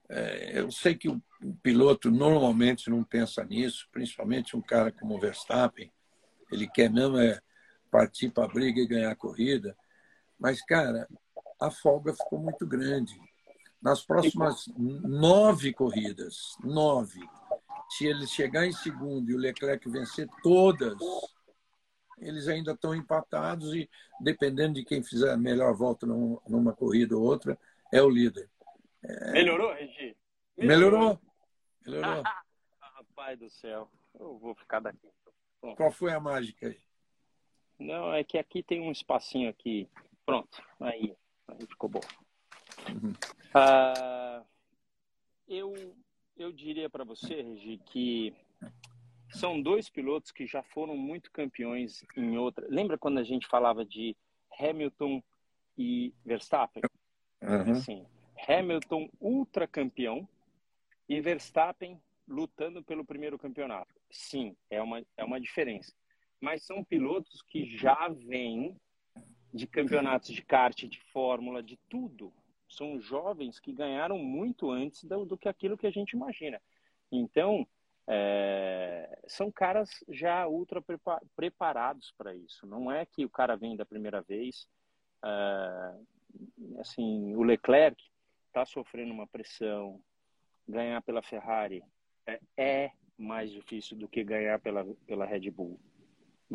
é, 0.10 0.60
eu 0.60 0.72
sei 0.72 0.96
que 0.96 1.10
o, 1.10 1.22
o, 1.44 1.56
piloto 1.56 2.12
normalmente 2.12 2.90
não 2.90 3.04
pensa 3.04 3.44
nisso, 3.44 3.88
principalmente 3.92 4.56
um 4.56 4.62
cara 4.62 4.92
como 4.92 5.16
o 5.16 5.20
Verstappen, 5.20 5.92
ele 6.52 6.68
quer 6.68 6.92
mesmo 6.92 7.18
é 7.18 7.42
partir 7.90 8.30
para 8.30 8.46
a 8.46 8.48
briga 8.48 8.80
e 8.80 8.88
ganhar 8.88 9.12
a 9.12 9.16
corrida, 9.16 9.76
mas 10.38 10.62
cara, 10.64 11.08
a 11.66 11.72
folga 11.72 12.14
ficou 12.14 12.40
muito 12.40 12.66
grande. 12.66 13.20
Nas 13.82 14.04
próximas 14.04 14.66
nove 14.78 15.74
corridas, 15.74 16.56
nove, 16.64 17.20
se 17.90 18.08
ele 18.08 18.26
chegar 18.26 18.66
em 18.66 18.72
segundo 18.72 19.30
e 19.30 19.36
o 19.36 19.38
Leclerc 19.38 19.88
vencer 19.90 20.28
todas, 20.42 20.98
eles 22.18 22.48
ainda 22.48 22.72
estão 22.72 22.96
empatados 22.96 23.74
e, 23.76 23.90
dependendo 24.20 24.76
de 24.76 24.86
quem 24.86 25.04
fizer 25.04 25.32
a 25.32 25.38
melhor 25.38 25.74
volta 25.76 26.06
numa 26.06 26.74
corrida 26.74 27.16
ou 27.16 27.24
outra, 27.24 27.58
é 27.92 28.02
o 28.02 28.10
líder. 28.10 28.50
É... 29.04 29.32
Melhorou, 29.32 29.74
Regi? 29.74 30.18
Melhorou. 30.58 31.20
Melhorou. 31.86 32.24
Rapaz 32.80 33.38
do 33.40 33.50
céu, 33.50 33.90
eu 34.20 34.38
vou 34.38 34.56
ficar 34.56 34.80
daqui. 34.80 35.10
Qual 35.76 35.92
foi 35.92 36.12
a 36.12 36.20
mágica 36.20 36.68
aí? 36.68 36.80
Não, 37.78 38.14
é 38.14 38.24
que 38.24 38.38
aqui 38.38 38.64
tem 38.64 38.82
um 38.82 38.92
espacinho 38.92 39.50
aqui. 39.50 39.90
Pronto, 40.26 40.62
aí, 40.80 41.16
aí 41.48 41.66
ficou 41.68 41.90
bom. 41.90 42.02
Uhum. 42.90 43.12
Uh, 43.54 44.46
eu, 45.48 45.96
eu 46.38 46.52
diria 46.52 46.90
para 46.90 47.04
você, 47.04 47.42
Regi, 47.42 47.80
que 47.86 48.34
são 49.30 49.62
dois 49.62 49.90
pilotos 49.90 50.32
que 50.32 50.46
já 50.46 50.64
foram 50.64 50.96
muito 50.96 51.32
campeões 51.32 52.04
em 52.16 52.38
outra. 52.38 52.66
Lembra 52.70 52.98
quando 52.98 53.20
a 53.20 53.24
gente 53.24 53.48
falava 53.48 53.86
de 53.86 54.16
Hamilton 54.60 55.22
e 55.78 56.14
Verstappen? 56.26 56.84
Uhum. 57.42 57.72
Assim, 57.72 58.06
Hamilton 58.48 59.10
ultra 59.20 59.68
campeão 59.68 60.28
e 61.08 61.22
Verstappen 61.22 62.02
lutando 62.28 62.84
pelo 62.84 63.06
primeiro 63.06 63.38
campeonato. 63.38 63.94
Sim, 64.10 64.56
é 64.70 64.82
uma, 64.82 65.04
é 65.18 65.24
uma 65.24 65.40
diferença. 65.40 65.94
Mas 66.40 66.64
são 66.64 66.84
pilotos 66.84 67.42
que 67.44 67.78
já 67.78 68.08
vêm 68.10 68.76
de 69.56 69.66
campeonatos 69.66 70.34
de 70.34 70.42
kart, 70.42 70.84
de 70.84 71.00
fórmula, 71.14 71.64
de 71.64 71.78
tudo. 71.90 72.34
São 72.68 73.00
jovens 73.00 73.58
que 73.58 73.72
ganharam 73.72 74.18
muito 74.18 74.70
antes 74.70 75.06
do, 75.06 75.26
do 75.26 75.38
que 75.38 75.48
aquilo 75.48 75.78
que 75.78 75.88
a 75.88 75.92
gente 75.92 76.12
imagina. 76.12 76.62
Então, 77.10 77.66
é, 78.06 79.18
são 79.28 79.50
caras 79.50 80.04
já 80.10 80.46
ultra 80.46 80.84
preparados 81.38 82.14
para 82.18 82.36
isso. 82.36 82.68
Não 82.68 82.92
é 82.92 83.06
que 83.06 83.24
o 83.24 83.30
cara 83.30 83.56
vem 83.56 83.78
da 83.78 83.86
primeira 83.86 84.22
vez. 84.22 84.68
É, 85.24 85.96
assim, 86.82 87.34
o 87.34 87.42
Leclerc 87.42 88.04
está 88.48 88.66
sofrendo 88.66 89.14
uma 89.14 89.26
pressão. 89.26 90.02
Ganhar 90.68 91.02
pela 91.04 91.22
Ferrari 91.22 91.82
é, 92.28 92.40
é, 92.58 92.92
mais 93.18 93.52
difícil 93.52 93.96
do 93.96 94.08
que 94.08 94.22
ganhar 94.22 94.60
pela, 94.60 94.84
pela 95.08 95.26
Red 95.26 95.50
Bull. 95.50 95.80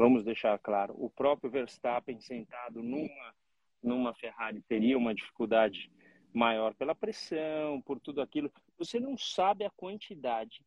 Vamos 0.01 0.25
deixar 0.25 0.59
claro. 0.59 0.95
O 0.97 1.11
próprio 1.11 1.51
Verstappen 1.51 2.19
sentado 2.21 2.83
numa 2.83 3.35
numa 3.83 4.15
Ferrari 4.15 4.63
teria 4.63 4.97
uma 4.97 5.15
dificuldade 5.15 5.91
maior 6.33 6.73
pela 6.73 6.95
pressão, 6.95 7.83
por 7.83 8.01
tudo 8.01 8.23
aquilo. 8.23 8.51
Você 8.79 8.99
não 8.99 9.19
sabe 9.19 9.63
a 9.63 9.71
quantidade 9.71 10.65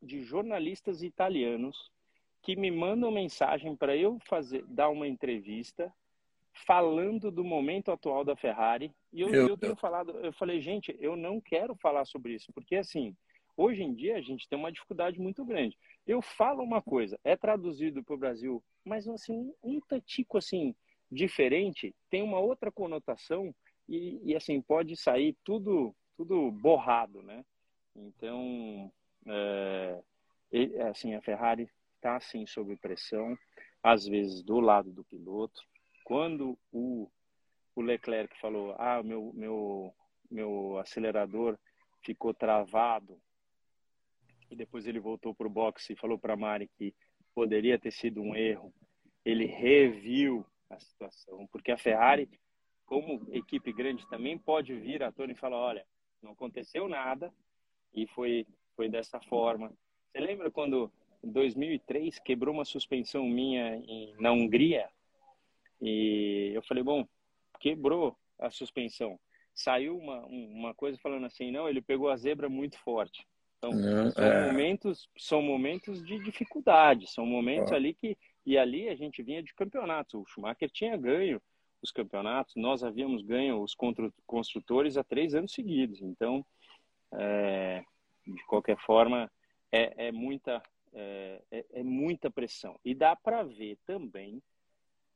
de 0.00 0.22
jornalistas 0.22 1.02
italianos 1.02 1.90
que 2.40 2.54
me 2.54 2.70
mandam 2.70 3.10
mensagem 3.10 3.74
para 3.74 3.96
eu 3.96 4.20
fazer 4.24 4.64
dar 4.68 4.88
uma 4.88 5.08
entrevista 5.08 5.92
falando 6.52 7.28
do 7.28 7.42
momento 7.42 7.90
atual 7.90 8.24
da 8.24 8.36
Ferrari. 8.36 8.94
E 9.12 9.20
eu, 9.20 9.34
eu, 9.34 9.48
eu 9.48 9.58
tenho 9.58 9.74
falado, 9.74 10.12
eu 10.12 10.32
falei, 10.32 10.60
gente, 10.60 10.96
eu 11.00 11.16
não 11.16 11.40
quero 11.40 11.74
falar 11.74 12.04
sobre 12.04 12.34
isso, 12.34 12.52
porque 12.52 12.76
assim, 12.76 13.16
Hoje 13.56 13.82
em 13.82 13.94
dia 13.94 14.16
a 14.16 14.20
gente 14.20 14.46
tem 14.46 14.58
uma 14.58 14.70
dificuldade 14.70 15.18
muito 15.18 15.44
grande. 15.44 15.78
Eu 16.06 16.22
falo 16.22 16.62
uma 16.62 16.80
coisa, 16.80 17.18
é 17.24 17.36
traduzido 17.36 18.02
para 18.04 18.14
o 18.14 18.18
Brasil, 18.18 18.62
mas 18.84 19.08
assim 19.08 19.52
um 19.62 19.80
tatico 19.80 20.38
assim 20.38 20.74
diferente 21.10 21.94
tem 22.10 22.22
uma 22.22 22.38
outra 22.38 22.70
conotação 22.70 23.54
e, 23.88 24.20
e 24.24 24.36
assim 24.36 24.60
pode 24.60 24.96
sair 24.96 25.36
tudo 25.44 25.94
tudo 26.16 26.50
borrado, 26.50 27.22
né? 27.22 27.44
Então, 27.94 28.90
é, 29.26 30.02
assim 30.88 31.14
a 31.14 31.20
Ferrari 31.20 31.68
está 31.96 32.16
assim 32.16 32.46
sob 32.46 32.74
pressão, 32.76 33.36
às 33.82 34.06
vezes 34.06 34.42
do 34.42 34.60
lado 34.60 34.92
do 34.92 35.04
piloto. 35.04 35.60
Quando 36.04 36.58
o, 36.72 37.10
o 37.74 37.82
Leclerc 37.82 38.38
falou, 38.40 38.74
ah, 38.78 39.02
meu 39.02 39.32
meu 39.34 39.94
meu 40.30 40.78
acelerador 40.78 41.58
ficou 42.02 42.32
travado 42.32 43.20
e 44.50 44.56
depois 44.56 44.86
ele 44.86 45.00
voltou 45.00 45.34
para 45.34 45.46
o 45.46 45.50
boxe 45.50 45.92
e 45.92 45.96
falou 45.96 46.18
para 46.18 46.34
a 46.34 46.36
Mari 46.36 46.68
que 46.78 46.94
poderia 47.34 47.78
ter 47.78 47.90
sido 47.90 48.22
um 48.22 48.34
erro. 48.34 48.72
Ele 49.24 49.44
reviu 49.44 50.44
a 50.70 50.78
situação, 50.78 51.46
porque 51.48 51.70
a 51.70 51.78
Ferrari, 51.78 52.28
como 52.84 53.26
equipe 53.32 53.72
grande, 53.72 54.08
também 54.08 54.38
pode 54.38 54.74
vir 54.74 55.02
à 55.02 55.12
tona 55.12 55.32
e 55.32 55.36
falar: 55.36 55.58
olha, 55.58 55.86
não 56.22 56.32
aconteceu 56.32 56.88
nada 56.88 57.32
e 57.94 58.06
foi, 58.06 58.46
foi 58.74 58.88
dessa 58.88 59.20
forma. 59.20 59.72
Você 60.10 60.20
lembra 60.20 60.50
quando, 60.50 60.90
em 61.22 61.30
2003, 61.30 62.18
quebrou 62.20 62.54
uma 62.54 62.64
suspensão 62.64 63.24
minha 63.24 63.76
em, 63.76 64.14
na 64.18 64.32
Hungria? 64.32 64.88
E 65.80 66.52
eu 66.54 66.62
falei: 66.62 66.82
bom, 66.82 67.06
quebrou 67.60 68.16
a 68.38 68.50
suspensão. 68.50 69.18
Saiu 69.54 69.98
uma, 69.98 70.24
uma 70.26 70.74
coisa 70.74 70.98
falando 70.98 71.26
assim: 71.26 71.50
não, 71.50 71.68
ele 71.68 71.82
pegou 71.82 72.08
a 72.08 72.16
zebra 72.16 72.48
muito 72.48 72.78
forte. 72.78 73.26
Então, 73.58 73.70
é, 73.72 74.10
são, 74.10 74.24
é. 74.24 74.46
momentos, 74.46 75.08
são 75.16 75.42
momentos 75.42 76.04
de 76.04 76.18
dificuldade, 76.18 77.10
são 77.10 77.24
momentos 77.24 77.72
ali 77.72 77.94
que. 77.94 78.16
E 78.44 78.56
ali 78.56 78.88
a 78.88 78.94
gente 78.94 79.22
vinha 79.22 79.42
de 79.42 79.52
campeonatos. 79.54 80.14
O 80.14 80.24
Schumacher 80.26 80.70
tinha 80.70 80.96
ganho 80.96 81.42
os 81.82 81.90
campeonatos, 81.90 82.54
nós 82.56 82.84
havíamos 82.84 83.22
ganho 83.22 83.60
os 83.60 83.74
construtores 84.24 84.96
há 84.96 85.02
três 85.02 85.34
anos 85.34 85.52
seguidos. 85.52 86.00
Então, 86.00 86.46
é, 87.12 87.82
de 88.24 88.44
qualquer 88.46 88.78
forma, 88.78 89.30
é, 89.72 90.08
é 90.08 90.12
muita, 90.12 90.62
é, 90.94 91.42
é, 91.50 91.64
é 91.74 91.82
muita 91.82 92.30
pressão. 92.30 92.78
E 92.84 92.94
dá 92.94 93.16
para 93.16 93.42
ver 93.42 93.78
também 93.84 94.40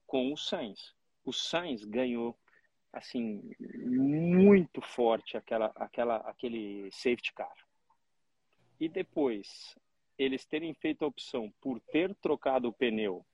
com 0.06 0.32
o 0.32 0.36
Sainz. 0.36 0.92
O 1.24 1.32
Sainz 1.32 1.84
ganhou 1.84 2.36
assim 2.92 3.40
muito 3.78 4.80
forte 4.80 5.36
aquela, 5.36 5.70
aquela, 5.76 6.16
aquele 6.16 6.90
safety 6.90 7.32
car 7.32 7.54
e 8.80 8.88
depois 8.88 9.76
eles 10.18 10.44
terem 10.44 10.74
feito 10.74 11.04
a 11.04 11.08
opção 11.08 11.52
por 11.60 11.78
ter 11.80 12.14
trocado 12.16 12.68
o 12.68 12.72
pneu, 12.72 13.24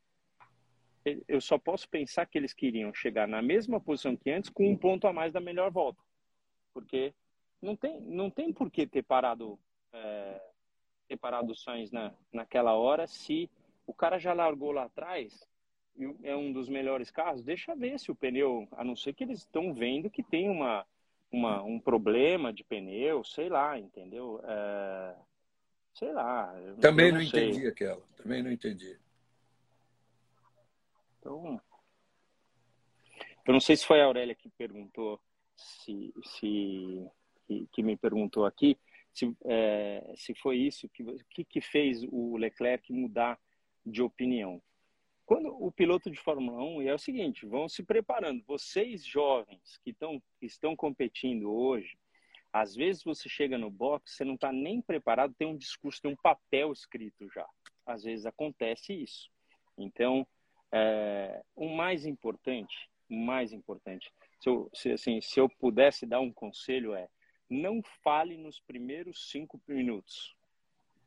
eu 1.29 1.41
só 1.41 1.57
posso 1.57 1.89
pensar 1.89 2.27
que 2.27 2.37
eles 2.37 2.53
queriam 2.53 2.93
chegar 2.93 3.29
na 3.29 3.41
mesma 3.41 3.81
posição 3.81 4.17
que 4.17 4.31
antes 4.31 4.51
com 4.51 4.69
um 4.69 4.77
ponto 4.77 5.07
a 5.07 5.13
mais 5.13 5.33
da 5.33 5.41
melhor 5.41 5.71
volta. 5.71 6.03
Porque 6.75 7.15
não 7.63 7.77
tem, 7.77 8.01
não 8.01 8.29
tem 8.29 8.53
por 8.53 8.71
que 8.71 8.87
ter 8.87 9.05
parado, 9.05 9.59
é, 9.93 10.43
ter 11.09 11.17
parado 11.17 11.53
o 11.53 11.57
Sainz 11.57 11.93
na, 11.93 12.13
naquela 12.33 12.75
hora 12.75 13.07
se 13.07 13.49
o 13.87 13.95
cara 13.95 14.19
já 14.19 14.33
largou 14.33 14.73
lá 14.73 14.85
atrás 14.85 15.49
é 16.23 16.37
um 16.37 16.53
dos 16.53 16.69
melhores 16.69 17.11
carros, 17.11 17.43
deixa 17.43 17.75
ver 17.75 17.99
se 17.99 18.11
o 18.11 18.15
pneu, 18.15 18.69
a 18.73 18.85
não 18.85 18.95
ser 18.95 19.15
que 19.15 19.25
eles 19.25 19.39
estão 19.39 19.73
vendo 19.73 20.11
que 20.11 20.23
tem 20.23 20.49
uma, 20.49 20.85
uma, 21.33 21.63
um 21.63 21.81
problema 21.81 22.53
de 22.53 22.63
pneu, 22.65 23.25
sei 23.25 23.49
lá, 23.49 23.79
entendeu? 23.79 24.41
É, 24.45 25.15
Sei 25.97 26.13
lá. 26.13 26.53
Também 26.79 27.11
não, 27.11 27.19
não 27.19 27.25
entendi 27.27 27.67
aquela. 27.67 28.03
Também 28.19 28.43
não 28.43 28.53
entendi. 28.53 28.99
Então, 31.19 31.59
eu 33.47 33.53
não 33.53 33.61
sei 33.61 33.77
se 33.77 33.87
foi 33.87 34.03
a 34.03 34.05
Aurélia 34.05 34.35
que 34.35 34.51
perguntou, 34.51 35.19
se, 35.57 36.13
se 36.23 37.11
que, 37.47 37.67
que 37.73 37.83
me 37.83 37.97
perguntou 37.97 38.45
aqui, 38.45 38.79
se, 39.11 39.35
é, 39.47 40.13
se 40.17 40.35
foi 40.35 40.59
isso 40.59 40.87
que, 40.91 41.03
que, 41.31 41.45
que 41.45 41.61
fez 41.63 42.03
o 42.11 42.37
Leclerc 42.37 42.93
mudar 42.93 43.41
de 43.85 44.03
opinião. 44.03 44.61
Quando 45.25 45.49
o 45.49 45.73
piloto 45.73 46.11
de 46.11 46.21
Fórmula 46.21 46.63
1 46.63 46.83
é 46.83 46.95
o 46.95 46.99
seguinte, 46.99 47.47
vão 47.47 47.71
se 47.71 47.83
preparando. 47.83 48.45
Vocês 48.47 49.03
jovens 49.03 49.79
que, 49.83 49.95
tão, 49.95 50.23
que 50.39 50.45
estão 50.45 50.77
competindo 50.77 51.51
hoje, 51.51 51.97
às 52.61 52.75
vezes 52.75 53.05
você 53.05 53.29
chega 53.29 53.59
no 53.59 53.71
box, 53.71 54.17
você 54.17 54.25
não 54.25 54.35
está 54.35 54.51
nem 54.51 54.81
preparado, 54.81 55.35
tem 55.35 55.47
um 55.47 55.57
discurso, 55.57 56.01
tem 56.01 56.11
um 56.11 56.17
papel 56.17 56.73
escrito 56.73 57.29
já. 57.31 57.47
Às 57.85 58.05
vezes 58.05 58.25
acontece 58.25 58.95
isso. 58.95 59.31
Então, 59.77 60.27
é, 60.73 61.43
o 61.55 61.69
mais 61.69 62.07
importante, 62.07 62.89
o 63.11 63.15
mais 63.15 63.53
importante, 63.53 64.11
se 64.41 64.49
eu, 64.49 64.71
se, 64.73 64.93
assim, 64.93 65.21
se 65.21 65.39
eu 65.39 65.51
pudesse 65.51 66.07
dar 66.07 66.21
um 66.21 66.33
conselho 66.33 66.95
é, 66.95 67.09
não 67.49 67.83
fale 68.03 68.39
nos 68.39 68.59
primeiros 68.59 69.31
cinco 69.31 69.61
minutos, 69.69 70.35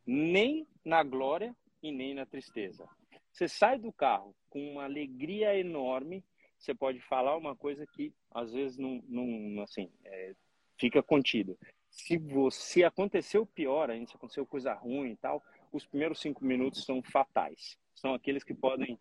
nem 0.06 0.68
na 0.86 1.02
glória 1.02 1.56
e 1.82 1.92
nem 1.92 2.14
na 2.14 2.28
tristeza. 2.28 2.88
Você 3.32 3.48
sai 3.48 3.80
do 3.80 3.92
carro 3.92 4.36
com 4.52 4.74
uma 4.74 4.84
alegria 4.84 5.58
enorme, 5.58 6.24
você 6.60 6.76
pode 6.76 7.00
falar 7.02 7.36
uma 7.36 7.56
coisa 7.56 7.88
que 7.88 8.14
às 8.30 8.54
vezes 8.54 8.78
não, 8.78 9.02
não 9.08 9.64
assim, 9.64 9.92
é, 10.06 10.36
fica 10.80 11.04
contido. 11.04 11.58
Se 11.90 12.18
você 12.18 12.84
aconteceu 12.84 13.46
pior 13.46 13.90
ainda, 13.90 14.08
se 14.08 14.16
aconteceu 14.16 14.46
coisa 14.46 14.74
ruim 14.74 15.12
e 15.12 15.16
tal, 15.18 15.44
os 15.72 15.86
primeiros 15.86 16.20
cinco 16.20 16.44
minutos 16.44 16.86
são 16.86 17.02
fatais. 17.04 17.78
São 17.94 18.14
aqueles 18.14 18.44
que 18.44 18.54
podem 18.54 18.98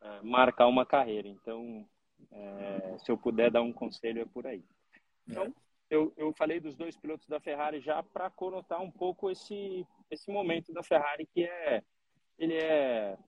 é, 0.00 0.22
marcar 0.22 0.66
uma 0.66 0.86
carreira. 0.86 1.28
Então, 1.28 1.86
é, 2.32 2.96
se 2.98 3.10
eu 3.10 3.18
puder 3.18 3.50
dar 3.50 3.62
um 3.62 3.72
conselho, 3.72 4.22
é 4.22 4.24
por 4.24 4.46
aí. 4.46 4.64
Então, 5.26 5.54
eu, 5.90 6.12
eu 6.16 6.32
falei 6.32 6.60
dos 6.60 6.74
dois 6.74 6.96
pilotos 6.96 7.26
da 7.28 7.40
Ferrari 7.40 7.80
já 7.80 8.02
para 8.02 8.30
conotar 8.30 8.80
um 8.80 8.90
pouco 8.90 9.30
esse, 9.30 9.86
esse 10.10 10.30
momento 10.30 10.72
da 10.72 10.82
Ferrari 10.82 11.26
que 11.26 11.44
é 11.44 11.82
ele 12.38 12.54
é 12.54 13.18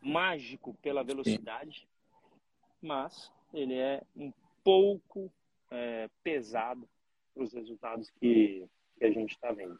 mágico 0.00 0.74
pela 0.82 1.04
velocidade, 1.04 1.86
mas 2.80 3.32
ele 3.54 3.74
é 3.74 4.02
um 4.16 4.32
pouco 4.64 5.32
é, 5.70 6.10
pesado 6.24 6.88
os 7.34 7.52
resultados 7.52 8.10
que, 8.20 8.66
que 8.98 9.04
a 9.04 9.10
gente 9.10 9.32
está 9.32 9.52
vendo. 9.52 9.78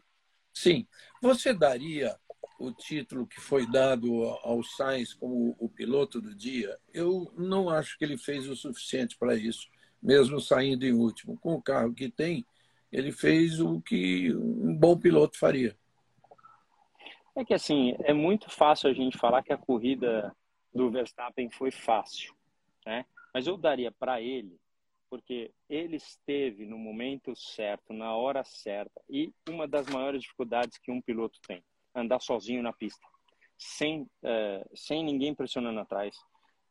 Sim. 0.52 0.86
Você 1.20 1.54
daria 1.54 2.16
o 2.58 2.72
título 2.72 3.26
que 3.26 3.40
foi 3.40 3.70
dado 3.70 4.24
ao 4.42 4.62
Sainz 4.62 5.14
como 5.14 5.56
o 5.58 5.68
piloto 5.68 6.20
do 6.20 6.34
dia? 6.34 6.78
Eu 6.92 7.32
não 7.36 7.68
acho 7.68 7.96
que 7.98 8.04
ele 8.04 8.18
fez 8.18 8.48
o 8.48 8.56
suficiente 8.56 9.16
para 9.18 9.34
isso, 9.34 9.68
mesmo 10.02 10.40
saindo 10.40 10.84
em 10.84 10.92
último. 10.92 11.38
Com 11.38 11.54
o 11.54 11.62
carro 11.62 11.94
que 11.94 12.10
tem, 12.10 12.44
ele 12.90 13.10
fez 13.10 13.60
o 13.60 13.80
que 13.80 14.34
um 14.34 14.74
bom 14.76 14.98
piloto 14.98 15.38
faria. 15.38 15.76
É 17.34 17.44
que 17.44 17.54
assim, 17.54 17.94
é 18.00 18.12
muito 18.12 18.50
fácil 18.50 18.90
a 18.90 18.92
gente 18.92 19.16
falar 19.16 19.42
que 19.42 19.52
a 19.52 19.56
corrida 19.56 20.36
do 20.74 20.90
Verstappen 20.90 21.50
foi 21.50 21.70
fácil, 21.70 22.34
né? 22.84 23.06
Mas 23.32 23.46
eu 23.46 23.56
daria 23.56 23.90
para 23.90 24.20
ele 24.20 24.60
porque 25.12 25.52
ele 25.68 25.96
esteve 25.96 26.64
no 26.64 26.78
momento 26.78 27.36
certo, 27.36 27.92
na 27.92 28.16
hora 28.16 28.42
certa. 28.44 28.98
E 29.10 29.30
uma 29.46 29.68
das 29.68 29.86
maiores 29.86 30.22
dificuldades 30.22 30.78
que 30.78 30.90
um 30.90 31.02
piloto 31.02 31.38
tem, 31.46 31.62
andar 31.94 32.18
sozinho 32.18 32.62
na 32.62 32.72
pista, 32.72 33.06
sem, 33.58 34.08
é, 34.22 34.66
sem 34.74 35.04
ninguém 35.04 35.34
pressionando 35.34 35.80
atrás, 35.80 36.16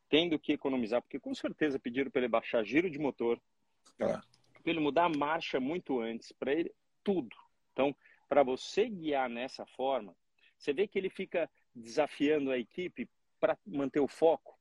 tendo 0.08 0.40
que 0.40 0.54
economizar, 0.54 1.00
porque 1.00 1.20
com 1.20 1.32
certeza 1.32 1.78
pediram 1.78 2.10
para 2.10 2.22
ele 2.22 2.28
baixar 2.28 2.64
giro 2.64 2.90
de 2.90 2.98
motor, 2.98 3.40
para 3.96 4.20
ele 4.66 4.80
mudar 4.80 5.04
a 5.04 5.16
marcha 5.16 5.60
muito 5.60 6.00
antes, 6.00 6.32
para 6.32 6.52
ele 6.52 6.74
tudo. 7.04 7.36
Então, 7.70 7.94
para 8.28 8.42
você 8.42 8.88
guiar 8.88 9.30
nessa 9.30 9.64
forma, 9.66 10.16
você 10.58 10.72
vê 10.72 10.88
que 10.88 10.98
ele 10.98 11.10
fica 11.10 11.48
desafiando 11.72 12.50
a 12.50 12.58
equipe 12.58 13.08
para 13.38 13.56
manter 13.64 14.00
o 14.00 14.08
foco. 14.08 14.58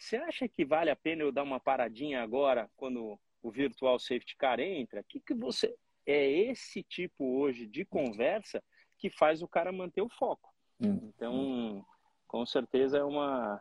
Você 0.00 0.16
acha 0.16 0.48
que 0.48 0.64
vale 0.64 0.90
a 0.90 0.96
pena 0.96 1.22
eu 1.22 1.30
dar 1.30 1.42
uma 1.42 1.60
paradinha 1.60 2.22
agora 2.22 2.70
quando 2.74 3.20
o 3.42 3.50
virtual 3.50 3.98
safety 3.98 4.34
car 4.34 4.58
entra? 4.58 5.04
Que 5.06 5.20
que 5.20 5.34
você 5.34 5.76
é 6.06 6.26
esse 6.26 6.82
tipo 6.82 7.38
hoje 7.38 7.66
de 7.66 7.84
conversa 7.84 8.64
que 8.96 9.10
faz 9.10 9.42
o 9.42 9.48
cara 9.48 9.70
manter 9.70 10.00
o 10.00 10.08
foco? 10.08 10.50
Hum. 10.82 11.12
Então, 11.14 11.84
com 12.26 12.46
certeza 12.46 12.96
é 12.96 13.04
uma 13.04 13.60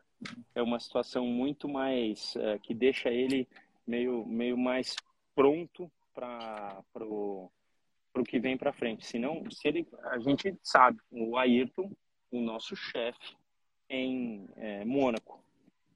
é 0.56 0.62
uma 0.62 0.80
situação 0.80 1.25
muito 1.25 1.67
mais 1.67 2.36
é, 2.38 2.58
que 2.58 2.73
deixa 2.73 3.10
ele 3.10 3.45
meio 3.86 4.25
meio 4.25 4.58
mais 4.58 4.95
pronto 5.36 5.91
para 6.13 6.82
pro 6.93 7.52
pro 8.13 8.23
que 8.23 8.39
vem 8.39 8.58
para 8.58 8.71
frente. 8.71 9.06
Senão, 9.06 9.43
se 9.52 9.67
ele 9.67 9.86
a 10.04 10.17
gente 10.19 10.58
sabe, 10.63 10.99
o 11.12 11.36
Ayrton, 11.36 11.91
o 12.32 12.39
nosso 12.39 12.78
chefe 12.78 13.36
em 13.89 14.47
é, 14.56 14.86
Mônaco, 14.86 15.43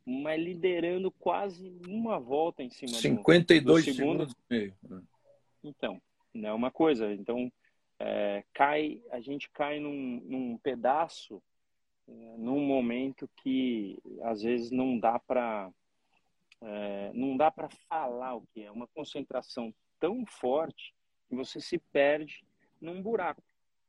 mas 0.06 0.42
liderando 0.42 1.10
quase 1.12 1.80
uma 1.88 2.20
volta 2.20 2.62
em 2.62 2.70
cima 2.70 2.94
52 2.94 3.86
do, 3.86 3.92
do 3.92 3.96
segundo. 3.96 4.28
segundos 4.28 4.36
e 4.50 4.54
meio. 4.54 4.76
Então, 5.64 6.02
não 6.34 6.50
é 6.50 6.54
uma 6.54 6.72
coisa. 6.72 7.14
Então, 7.14 7.52
é, 8.00 8.44
cai, 8.54 9.02
a 9.12 9.20
gente 9.22 9.50
cai 9.52 9.80
num, 9.80 10.20
num 10.26 10.58
pedaço, 10.58 11.42
é, 12.08 12.12
num 12.38 12.60
momento 12.60 13.30
que 13.42 13.98
às 14.24 14.42
vezes 14.42 14.72
não 14.72 15.00
dá 15.00 15.20
para 15.20 15.72
é, 16.62 17.12
não 17.14 17.36
dá 17.36 17.52
para 17.52 17.70
falar 17.90 18.36
o 18.36 18.48
que 18.54 18.64
é 18.64 18.72
uma 18.72 18.88
concentração 18.88 19.74
tão 20.00 20.26
forte 20.26 20.94
que 21.28 21.36
você 21.36 21.60
se 21.60 21.78
perde 21.78 22.44
num 22.82 23.02
buraco. 23.02 23.44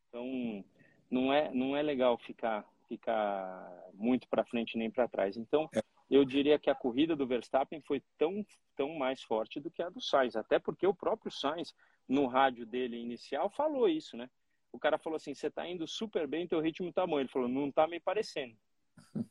Então 0.09 0.65
não 1.11 1.33
é 1.33 1.53
não 1.53 1.77
é 1.77 1.83
legal 1.83 2.19
ficar 2.19 2.65
ficar 2.89 3.91
muito 3.95 4.29
para 4.29 4.45
frente 4.45 4.77
nem 4.77 4.91
para 4.91 5.09
trás. 5.09 5.37
Então 5.37 5.69
é. 5.75 5.83
Eu 6.15 6.25
diria 6.25 6.59
que 6.59 6.71
a 6.71 6.75
corrida 6.75 7.17
do 7.17 7.27
Verstappen 7.27 7.81
foi 7.81 8.03
tão 8.17 8.47
tão 8.77 8.95
mais 8.95 9.23
forte 9.23 9.61
do 9.61 9.71
que 9.71 9.83
a 9.83 9.89
do 9.89 10.01
Sainz, 10.01 10.35
até 10.35 10.59
porque 10.59 10.87
o 10.87 10.95
próprio 10.95 11.31
Sainz 11.31 11.73
no 12.09 12.27
rádio 12.27 12.67
dele 12.67 12.97
inicial 12.97 13.49
falou 13.51 13.89
isso, 13.89 14.17
né? 14.17 14.29
O 14.73 14.79
cara 14.79 14.99
falou 14.99 15.17
assim: 15.17 15.35
"Você 15.35 15.47
está 15.49 15.67
indo 15.67 15.87
super 15.87 16.27
bem, 16.27 16.47
teu 16.47 16.61
ritmo 16.61 16.93
tá 16.93 17.07
bom". 17.07 17.21
Ele 17.21 17.29
falou: 17.29 17.49
"Não 17.49 17.71
tá 17.71 17.87
me 17.87 18.01
parecendo". 18.01 18.57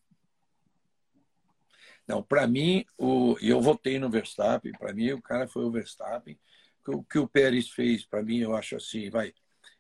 Não, 2.08 2.22
para 2.22 2.46
mim, 2.48 2.86
o, 2.98 3.38
eu 3.41 3.62
votei 3.62 3.98
no 3.98 4.10
Verstappen, 4.10 4.74
para 4.74 4.93
mim 4.93 5.12
o 5.12 5.22
cara 5.22 5.48
foi 5.48 5.63
o 5.63 5.72
Verstappen. 5.72 6.38
O 6.86 7.02
que 7.02 7.17
o 7.17 7.28
Pérez 7.28 7.69
fez, 7.69 8.06
para 8.06 8.22
mim, 8.22 8.39
eu 8.39 8.54
acho 8.56 8.76
assim, 8.76 9.10
vai. 9.10 9.34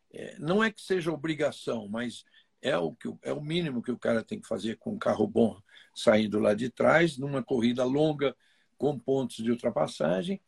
É, 0.09 0.37
não 0.39 0.63
é 0.63 0.71
que 0.71 0.81
seja 0.81 1.11
obrigação, 1.11 1.89
mas 1.89 2.23
é 2.63 2.77
o, 2.77 2.93
que, 2.95 3.13
é 3.21 3.33
o 3.33 3.41
mínimo 3.41 3.83
que 3.83 3.91
o 3.91 3.99
cara 3.99 4.23
tem 4.23 4.39
que 4.39 4.47
fazer 4.47 4.77
com 4.77 4.93
um 4.93 4.97
carro 4.97 5.27
bom 5.27 5.61
saindo 5.93 6.39
lá 6.39 6.53
de 6.53 6.69
trás, 6.69 7.17
numa 7.17 7.43
corrida 7.43 7.83
longa, 7.83 8.35
com 8.77 8.97
pontos 8.97 9.35
de 9.35 9.51
ultrapassagem. 9.51 10.41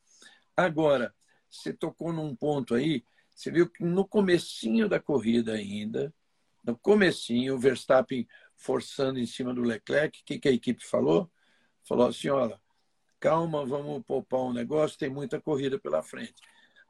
Agora, 0.56 1.14
você 1.50 1.74
tocou 1.74 2.12
num 2.12 2.34
ponto 2.36 2.74
aí, 2.74 3.04
você 3.36 3.52
viu 3.52 3.70
que 3.70 3.84
no 3.84 4.08
comecinho 4.08 4.88
da 4.88 5.00
corrida 5.00 5.54
ainda, 5.54 6.14
no 6.64 6.78
comecinho, 6.78 7.56
o 7.56 7.60
Verstappen 7.60 8.28
forçando 8.56 9.20
em 9.20 9.26
cima 9.26 9.54
do 9.54 9.62
Leclerc, 9.62 10.22
o 10.22 10.26
que, 10.26 10.40
que 10.40 10.48
a 10.48 10.54
equipe 10.54 10.84
falou? 10.84 11.30
Falou 11.84 12.08
assim, 12.08 12.30
olha, 12.30 12.60
calma, 13.20 13.66
vamos 13.66 14.04
poupar 14.06 14.40
um 14.42 14.54
negócio, 14.54 14.98
tem 14.98 15.10
muita 15.10 15.40
corrida 15.40 15.78
pela 15.78 16.02
frente. 16.02 16.36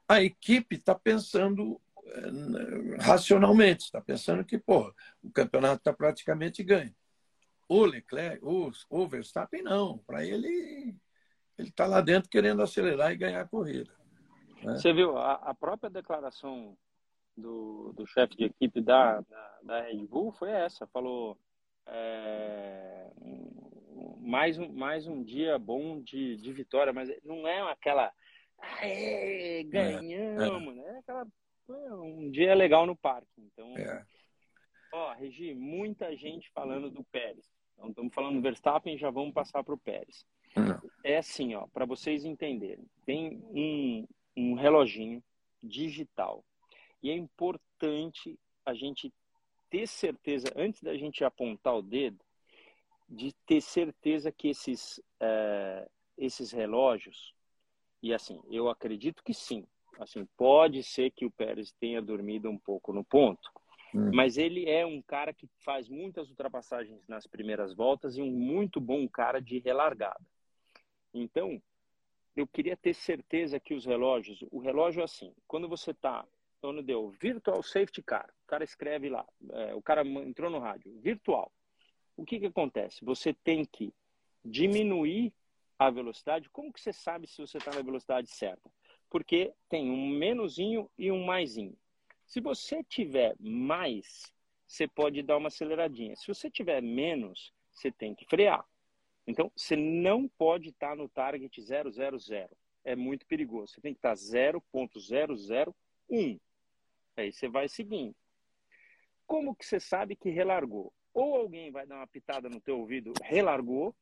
A 0.08 0.22
equipe 0.22 0.76
está 0.76 0.94
pensando 0.94 1.80
racionalmente, 3.00 3.84
está 3.84 4.00
pensando 4.00 4.44
que, 4.44 4.58
pô, 4.58 4.92
o 5.22 5.30
campeonato 5.30 5.78
está 5.78 5.92
praticamente 5.92 6.62
ganho. 6.62 6.94
O 7.68 7.84
Leclerc, 7.84 8.44
o, 8.44 8.70
o 8.88 9.08
Verstappen, 9.08 9.62
não. 9.62 9.98
Para 9.98 10.24
ele, 10.24 10.94
ele 11.58 11.68
está 11.68 11.86
lá 11.86 12.00
dentro 12.00 12.30
querendo 12.30 12.62
acelerar 12.62 13.12
e 13.12 13.16
ganhar 13.16 13.40
a 13.40 13.48
corrida. 13.48 13.92
Né? 14.62 14.76
Você 14.76 14.92
viu 14.92 15.16
a, 15.18 15.34
a, 15.34 15.54
própria 15.54 15.90
declaração 15.90 16.76
do, 17.36 17.92
do 17.94 18.06
chefe 18.06 18.36
de 18.36 18.44
equipe 18.44 18.80
da, 18.80 19.20
da, 19.20 19.58
da, 19.62 19.80
Red 19.82 20.06
Bull 20.06 20.32
foi 20.32 20.50
essa, 20.50 20.86
falou 20.86 21.36
é, 21.86 23.10
mais, 24.20 24.58
um, 24.58 24.72
mais 24.72 25.06
um 25.06 25.22
dia 25.22 25.58
bom 25.58 26.00
de, 26.00 26.36
de 26.36 26.52
vitória, 26.52 26.92
mas 26.92 27.10
não 27.24 27.46
é 27.46 27.60
aquela 27.70 28.12
Aê, 28.58 29.64
ganhamos, 29.64 30.76
é, 30.76 30.80
é. 30.80 30.92
né? 30.92 30.98
Aquela, 30.98 31.26
um 31.68 32.30
dia 32.30 32.54
legal 32.54 32.86
no 32.86 32.96
parque. 32.96 33.28
Então, 33.38 33.76
é. 33.76 34.04
ó, 34.92 35.12
Regi, 35.12 35.54
muita 35.54 36.14
gente 36.16 36.50
falando 36.50 36.90
do 36.90 37.04
Pérez. 37.04 37.50
Então, 37.74 37.90
estamos 37.90 38.14
falando 38.14 38.36
do 38.36 38.42
Verstappen, 38.42 38.96
já 38.96 39.10
vamos 39.10 39.34
passar 39.34 39.62
para 39.62 39.74
o 39.74 39.78
Pérez. 39.78 40.24
É 41.04 41.18
assim, 41.18 41.54
ó, 41.54 41.66
para 41.66 41.84
vocês 41.84 42.24
entenderem. 42.24 42.86
Tem 43.04 43.42
um, 43.50 44.06
um 44.36 44.54
reloginho 44.54 45.22
digital. 45.62 46.44
E 47.02 47.10
é 47.10 47.14
importante 47.14 48.38
a 48.64 48.72
gente 48.72 49.12
ter 49.68 49.86
certeza, 49.86 50.48
antes 50.56 50.82
da 50.82 50.96
gente 50.96 51.24
apontar 51.24 51.76
o 51.76 51.82
dedo, 51.82 52.24
de 53.08 53.32
ter 53.46 53.60
certeza 53.60 54.32
que 54.32 54.48
esses, 54.48 55.00
é, 55.20 55.88
esses 56.16 56.50
relógios, 56.50 57.34
e 58.02 58.12
assim, 58.12 58.40
eu 58.50 58.68
acredito 58.68 59.22
que 59.22 59.34
sim, 59.34 59.66
assim, 60.02 60.26
pode 60.36 60.82
ser 60.82 61.10
que 61.10 61.24
o 61.24 61.30
Pérez 61.30 61.72
tenha 61.72 62.00
dormido 62.00 62.48
um 62.48 62.58
pouco 62.58 62.92
no 62.92 63.04
ponto, 63.04 63.50
hum. 63.94 64.10
mas 64.14 64.36
ele 64.36 64.68
é 64.68 64.84
um 64.84 65.02
cara 65.02 65.32
que 65.32 65.48
faz 65.60 65.88
muitas 65.88 66.28
ultrapassagens 66.28 67.06
nas 67.08 67.26
primeiras 67.26 67.74
voltas 67.74 68.16
e 68.16 68.22
um 68.22 68.30
muito 68.30 68.80
bom 68.80 69.08
cara 69.08 69.40
de 69.40 69.58
relargada. 69.58 70.24
Então, 71.12 71.60
eu 72.36 72.46
queria 72.46 72.76
ter 72.76 72.94
certeza 72.94 73.58
que 73.58 73.74
os 73.74 73.84
relógios, 73.84 74.44
o 74.50 74.58
relógio 74.58 75.00
é 75.00 75.04
assim, 75.04 75.32
quando 75.46 75.68
você 75.68 75.92
está, 75.92 76.26
quando 76.60 76.82
deu 76.82 77.10
virtual 77.10 77.62
safety 77.62 78.02
car, 78.02 78.28
o 78.44 78.46
cara 78.46 78.64
escreve 78.64 79.08
lá, 79.08 79.26
é, 79.50 79.74
o 79.74 79.80
cara 79.80 80.06
entrou 80.06 80.50
no 80.50 80.58
rádio, 80.58 80.92
virtual. 81.00 81.50
O 82.16 82.24
que 82.24 82.38
que 82.38 82.46
acontece? 82.46 83.04
Você 83.04 83.32
tem 83.32 83.64
que 83.64 83.92
diminuir 84.44 85.32
a 85.78 85.90
velocidade. 85.90 86.48
Como 86.50 86.72
que 86.72 86.80
você 86.80 86.92
sabe 86.92 87.26
se 87.26 87.38
você 87.38 87.58
está 87.58 87.72
na 87.74 87.82
velocidade 87.82 88.28
certa? 88.28 88.70
Porque 89.10 89.52
tem 89.68 89.90
um 89.90 90.08
menusinho 90.08 90.88
e 90.98 91.10
um 91.10 91.24
maisinho. 91.24 91.76
Se 92.26 92.40
você 92.40 92.84
tiver 92.84 93.34
mais, 93.38 94.32
você 94.66 94.88
pode 94.88 95.22
dar 95.22 95.36
uma 95.36 95.48
aceleradinha. 95.48 96.16
Se 96.16 96.26
você 96.26 96.50
tiver 96.50 96.80
menos, 96.82 97.52
você 97.70 97.92
tem 97.92 98.14
que 98.14 98.24
frear. 98.26 98.64
Então, 99.26 99.50
você 99.56 99.74
não 99.76 100.28
pode 100.28 100.68
estar 100.70 100.96
no 100.96 101.08
target 101.08 101.60
000. 101.60 101.90
É 102.84 102.94
muito 102.94 103.26
perigoso. 103.26 103.74
Você 103.74 103.80
tem 103.80 103.92
que 103.92 103.98
estar 103.98 104.14
0.001. 104.14 106.40
Aí 107.16 107.32
você 107.32 107.48
vai 107.48 107.68
seguindo. 107.68 108.14
Como 109.26 109.56
que 109.56 109.66
você 109.66 109.80
sabe 109.80 110.14
que 110.14 110.30
relargou? 110.30 110.92
Ou 111.12 111.34
alguém 111.34 111.72
vai 111.72 111.84
dar 111.86 111.96
uma 111.96 112.06
pitada 112.06 112.48
no 112.48 112.60
teu 112.60 112.78
ouvido, 112.78 113.12
relargou, 113.22 113.92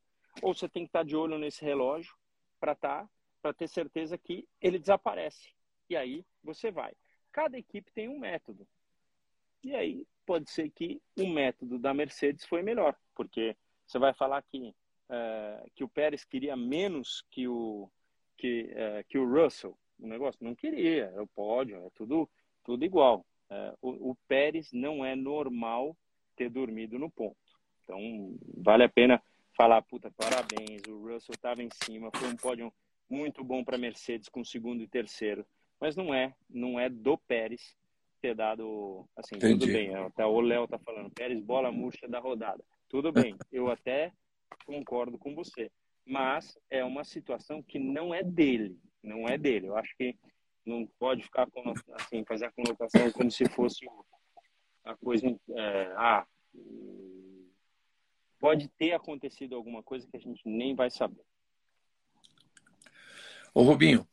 ou 0.42 0.52
você 0.52 0.68
tem 0.68 0.82
que 0.82 0.88
estar 0.88 1.04
de 1.04 1.16
olho 1.16 1.38
nesse 1.38 1.64
relógio 1.64 2.12
para 2.58 2.74
tá, 2.74 3.08
para 3.44 3.52
ter 3.52 3.68
certeza 3.68 4.16
que 4.16 4.48
ele 4.58 4.78
desaparece. 4.78 5.50
E 5.90 5.94
aí 5.94 6.24
você 6.42 6.70
vai. 6.70 6.94
Cada 7.30 7.58
equipe 7.58 7.92
tem 7.92 8.08
um 8.08 8.18
método. 8.18 8.66
E 9.62 9.74
aí 9.74 10.06
pode 10.24 10.48
ser 10.50 10.70
que 10.70 10.98
o 11.18 11.26
método 11.26 11.78
da 11.78 11.92
Mercedes 11.92 12.46
foi 12.46 12.62
melhor, 12.62 12.96
porque 13.14 13.54
você 13.86 13.98
vai 13.98 14.14
falar 14.14 14.40
que 14.40 14.74
é, 15.10 15.66
que 15.74 15.84
o 15.84 15.88
Pérez 15.88 16.24
queria 16.24 16.56
menos 16.56 17.22
que 17.30 17.46
o, 17.46 17.90
que, 18.38 18.70
é, 18.70 19.04
que 19.06 19.18
o 19.18 19.30
Russell. 19.30 19.76
O 19.98 20.06
negócio 20.06 20.42
não 20.42 20.54
queria, 20.54 21.12
é 21.14 21.20
o 21.20 21.26
pódio, 21.26 21.76
é 21.84 21.90
tudo, 21.90 22.26
tudo 22.64 22.82
igual. 22.82 23.26
É, 23.50 23.74
o, 23.82 24.12
o 24.12 24.16
Pérez 24.26 24.72
não 24.72 25.04
é 25.04 25.14
normal 25.14 25.94
ter 26.34 26.48
dormido 26.48 26.98
no 26.98 27.10
ponto. 27.10 27.36
Então, 27.82 27.98
vale 28.56 28.84
a 28.84 28.88
pena 28.88 29.22
falar, 29.54 29.82
puta, 29.82 30.10
parabéns, 30.12 30.80
o 30.88 30.96
Russell 31.06 31.34
estava 31.34 31.62
em 31.62 31.68
cima, 31.84 32.10
foi 32.16 32.28
um 32.28 32.36
pódio 32.36 32.72
muito 33.14 33.44
bom 33.44 33.62
para 33.62 33.78
Mercedes 33.78 34.28
com 34.28 34.44
segundo 34.44 34.82
e 34.82 34.88
terceiro. 34.88 35.46
Mas 35.80 35.94
não 35.94 36.12
é, 36.12 36.34
não 36.50 36.78
é 36.78 36.88
do 36.88 37.16
Pérez 37.16 37.76
ter 38.20 38.34
dado, 38.34 39.06
assim, 39.16 39.36
Entendi. 39.36 39.60
tudo 39.60 39.72
bem. 39.72 39.94
Até 39.94 40.26
o 40.26 40.40
Léo 40.40 40.66
tá 40.66 40.78
falando, 40.78 41.10
Pérez 41.10 41.40
bola 41.40 41.70
murcha 41.70 42.08
da 42.08 42.18
rodada. 42.18 42.62
Tudo 42.88 43.12
bem, 43.12 43.36
eu 43.52 43.70
até 43.70 44.12
concordo 44.66 45.16
com 45.18 45.34
você. 45.34 45.70
Mas 46.06 46.58
é 46.68 46.84
uma 46.84 47.04
situação 47.04 47.62
que 47.62 47.78
não 47.78 48.14
é 48.14 48.22
dele, 48.22 48.78
não 49.02 49.28
é 49.28 49.38
dele. 49.38 49.68
Eu 49.68 49.76
acho 49.76 49.96
que 49.96 50.16
não 50.66 50.86
pode 50.98 51.22
ficar 51.22 51.46
assim, 51.92 52.24
fazer 52.24 52.46
a 52.46 52.52
conotação 52.52 53.10
como 53.12 53.30
se 53.30 53.48
fosse 53.50 53.86
a 54.84 54.96
coisa. 54.96 55.26
É, 55.50 55.92
ah, 55.96 56.26
pode 58.38 58.68
ter 58.68 58.92
acontecido 58.92 59.54
alguma 59.54 59.82
coisa 59.82 60.06
que 60.06 60.16
a 60.16 60.20
gente 60.20 60.46
nem 60.46 60.74
vai 60.74 60.90
saber. 60.90 61.24
Ô 63.54 63.62
Rubinho, 63.62 64.04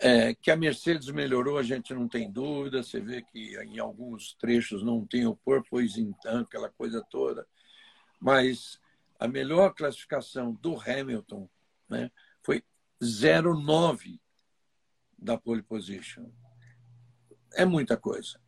é, 0.00 0.34
que 0.34 0.50
a 0.50 0.56
Mercedes 0.56 1.08
melhorou, 1.10 1.58
a 1.58 1.62
gente 1.62 1.94
não 1.94 2.08
tem 2.08 2.28
dúvida. 2.28 2.82
Você 2.82 3.00
vê 3.00 3.22
que 3.22 3.56
em 3.62 3.78
alguns 3.78 4.34
trechos 4.34 4.82
não 4.82 5.06
tem 5.06 5.26
o 5.26 5.36
purpose 5.36 6.00
in 6.00 6.12
aquela 6.24 6.68
coisa 6.70 7.00
toda. 7.08 7.46
Mas 8.20 8.80
a 9.16 9.28
melhor 9.28 9.74
classificação 9.74 10.54
do 10.54 10.76
Hamilton 10.80 11.48
né, 11.88 12.10
foi 12.42 12.64
0,9 13.00 14.18
da 15.16 15.38
pole 15.38 15.62
position. 15.62 16.28
É 17.54 17.64
muita 17.64 17.96
coisa. 17.96 18.40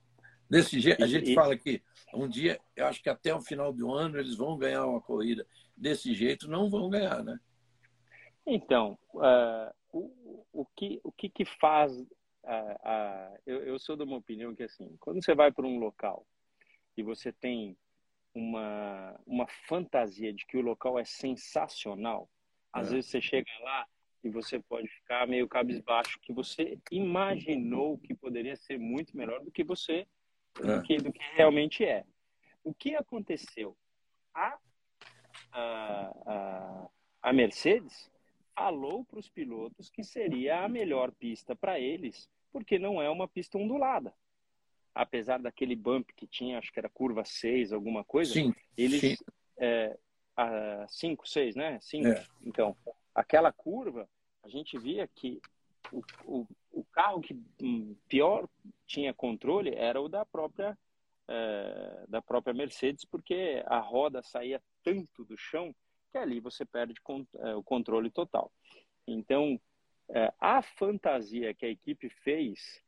Desse 0.50 0.80
jeito, 0.80 1.04
a 1.04 1.06
gente 1.06 1.34
fala 1.34 1.56
que 1.56 1.80
um 2.12 2.28
dia, 2.28 2.60
eu 2.74 2.86
acho 2.86 3.00
que 3.00 3.08
até 3.08 3.32
o 3.32 3.40
final 3.40 3.72
do 3.72 3.92
ano 3.92 4.18
eles 4.18 4.34
vão 4.34 4.58
ganhar 4.58 4.86
uma 4.86 5.00
corrida. 5.00 5.46
Desse 5.76 6.12
jeito, 6.14 6.50
não 6.50 6.68
vão 6.68 6.90
ganhar, 6.90 7.22
né? 7.22 7.38
Então, 8.44 8.98
uh, 9.14 9.72
o, 10.52 10.66
que, 10.76 11.00
o 11.02 11.10
que, 11.12 11.28
que 11.28 11.44
faz. 11.44 11.92
Uh, 12.44 12.74
uh, 12.84 13.38
eu, 13.46 13.62
eu 13.64 13.78
sou 13.78 13.96
de 13.96 14.02
uma 14.02 14.16
opinião 14.16 14.54
que, 14.54 14.64
assim, 14.64 14.96
quando 14.98 15.22
você 15.22 15.34
vai 15.34 15.52
para 15.52 15.66
um 15.66 15.78
local 15.78 16.26
e 16.96 17.02
você 17.02 17.32
tem 17.32 17.76
uma, 18.34 19.18
uma 19.26 19.46
fantasia 19.68 20.32
de 20.32 20.44
que 20.46 20.56
o 20.56 20.62
local 20.62 20.98
é 20.98 21.04
sensacional, 21.04 22.28
às 22.72 22.88
é. 22.88 22.96
vezes 22.96 23.10
você 23.10 23.20
chega 23.20 23.50
lá 23.60 23.86
e 24.24 24.30
você 24.30 24.58
pode 24.60 24.88
ficar 24.88 25.26
meio 25.26 25.48
cabisbaixo, 25.48 26.18
que 26.20 26.32
você 26.32 26.78
imaginou 26.90 27.98
que 27.98 28.14
poderia 28.14 28.56
ser 28.56 28.78
muito 28.78 29.16
melhor 29.16 29.40
do 29.40 29.50
que 29.50 29.64
você 29.64 30.06
é. 30.60 30.76
do, 30.76 30.82
que, 30.82 30.96
do 30.98 31.12
que 31.12 31.22
realmente 31.34 31.84
é. 31.84 32.04
O 32.62 32.72
que 32.72 32.94
aconteceu? 32.94 33.76
A, 34.34 34.58
a, 35.52 36.12
a, 36.26 36.88
a 37.22 37.32
Mercedes 37.32 38.11
falou 38.54 39.04
para 39.04 39.18
os 39.18 39.28
pilotos 39.28 39.90
que 39.90 40.04
seria 40.04 40.64
a 40.64 40.68
melhor 40.68 41.12
pista 41.12 41.54
para 41.54 41.78
eles, 41.78 42.28
porque 42.50 42.78
não 42.78 43.00
é 43.00 43.08
uma 43.08 43.28
pista 43.28 43.58
ondulada. 43.58 44.14
Apesar 44.94 45.38
daquele 45.38 45.74
bump 45.74 46.12
que 46.14 46.26
tinha, 46.26 46.58
acho 46.58 46.72
que 46.72 46.78
era 46.78 46.88
curva 46.88 47.24
6, 47.24 47.72
alguma 47.72 48.04
coisa, 48.04 48.34
sim, 48.34 48.54
eles. 48.76 49.00
Sim. 49.00 49.16
É, 49.58 49.96
5, 50.88 51.28
6, 51.28 51.56
né? 51.56 51.78
5. 51.80 52.08
É. 52.08 52.26
Então, 52.42 52.76
aquela 53.14 53.52
curva, 53.52 54.08
a 54.42 54.48
gente 54.48 54.78
via 54.78 55.06
que 55.06 55.40
o, 55.92 56.02
o, 56.24 56.46
o 56.72 56.84
carro 56.84 57.20
que 57.20 57.34
pior 58.08 58.48
tinha 58.86 59.12
controle 59.12 59.74
era 59.74 60.00
o 60.00 60.08
da 60.08 60.24
própria 60.24 60.76
é, 61.28 62.04
da 62.08 62.20
própria 62.20 62.52
Mercedes, 62.52 63.04
porque 63.04 63.62
a 63.66 63.78
roda 63.78 64.22
saía 64.22 64.60
tanto 64.82 65.24
do 65.24 65.36
chão 65.36 65.74
que 66.12 66.18
ali 66.18 66.38
você 66.38 66.64
perde 66.64 66.94
é, 67.38 67.54
o 67.54 67.62
controle 67.62 68.10
total. 68.10 68.52
Então, 69.06 69.58
é, 70.10 70.32
a 70.38 70.60
fantasia 70.62 71.54
que 71.54 71.64
a 71.64 71.70
equipe 71.70 72.08
fez, 72.08 72.80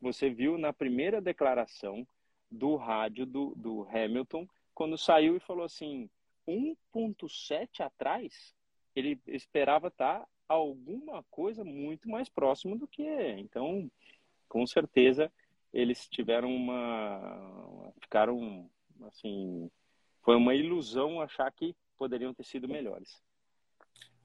você 0.00 0.28
viu 0.28 0.58
na 0.58 0.72
primeira 0.72 1.20
declaração 1.20 2.06
do 2.50 2.74
rádio 2.76 3.24
do, 3.24 3.54
do 3.54 3.88
Hamilton, 3.88 4.46
quando 4.74 4.98
saiu 4.98 5.36
e 5.36 5.40
falou 5.40 5.64
assim: 5.64 6.10
1,7 6.46 7.80
atrás, 7.80 8.54
ele 8.94 9.18
esperava 9.26 9.88
estar 9.88 10.26
alguma 10.48 11.22
coisa 11.30 11.64
muito 11.64 12.08
mais 12.08 12.28
próximo 12.28 12.76
do 12.76 12.86
que. 12.86 13.06
Então, 13.38 13.90
com 14.48 14.66
certeza, 14.66 15.32
eles 15.72 16.08
tiveram 16.08 16.54
uma. 16.54 17.92
ficaram. 18.00 18.68
assim. 19.06 19.70
Foi 20.22 20.36
uma 20.36 20.54
ilusão 20.54 21.20
achar 21.20 21.50
que 21.50 21.74
poderiam 22.02 22.34
ter 22.34 22.44
sido 22.44 22.66
melhores. 22.66 23.22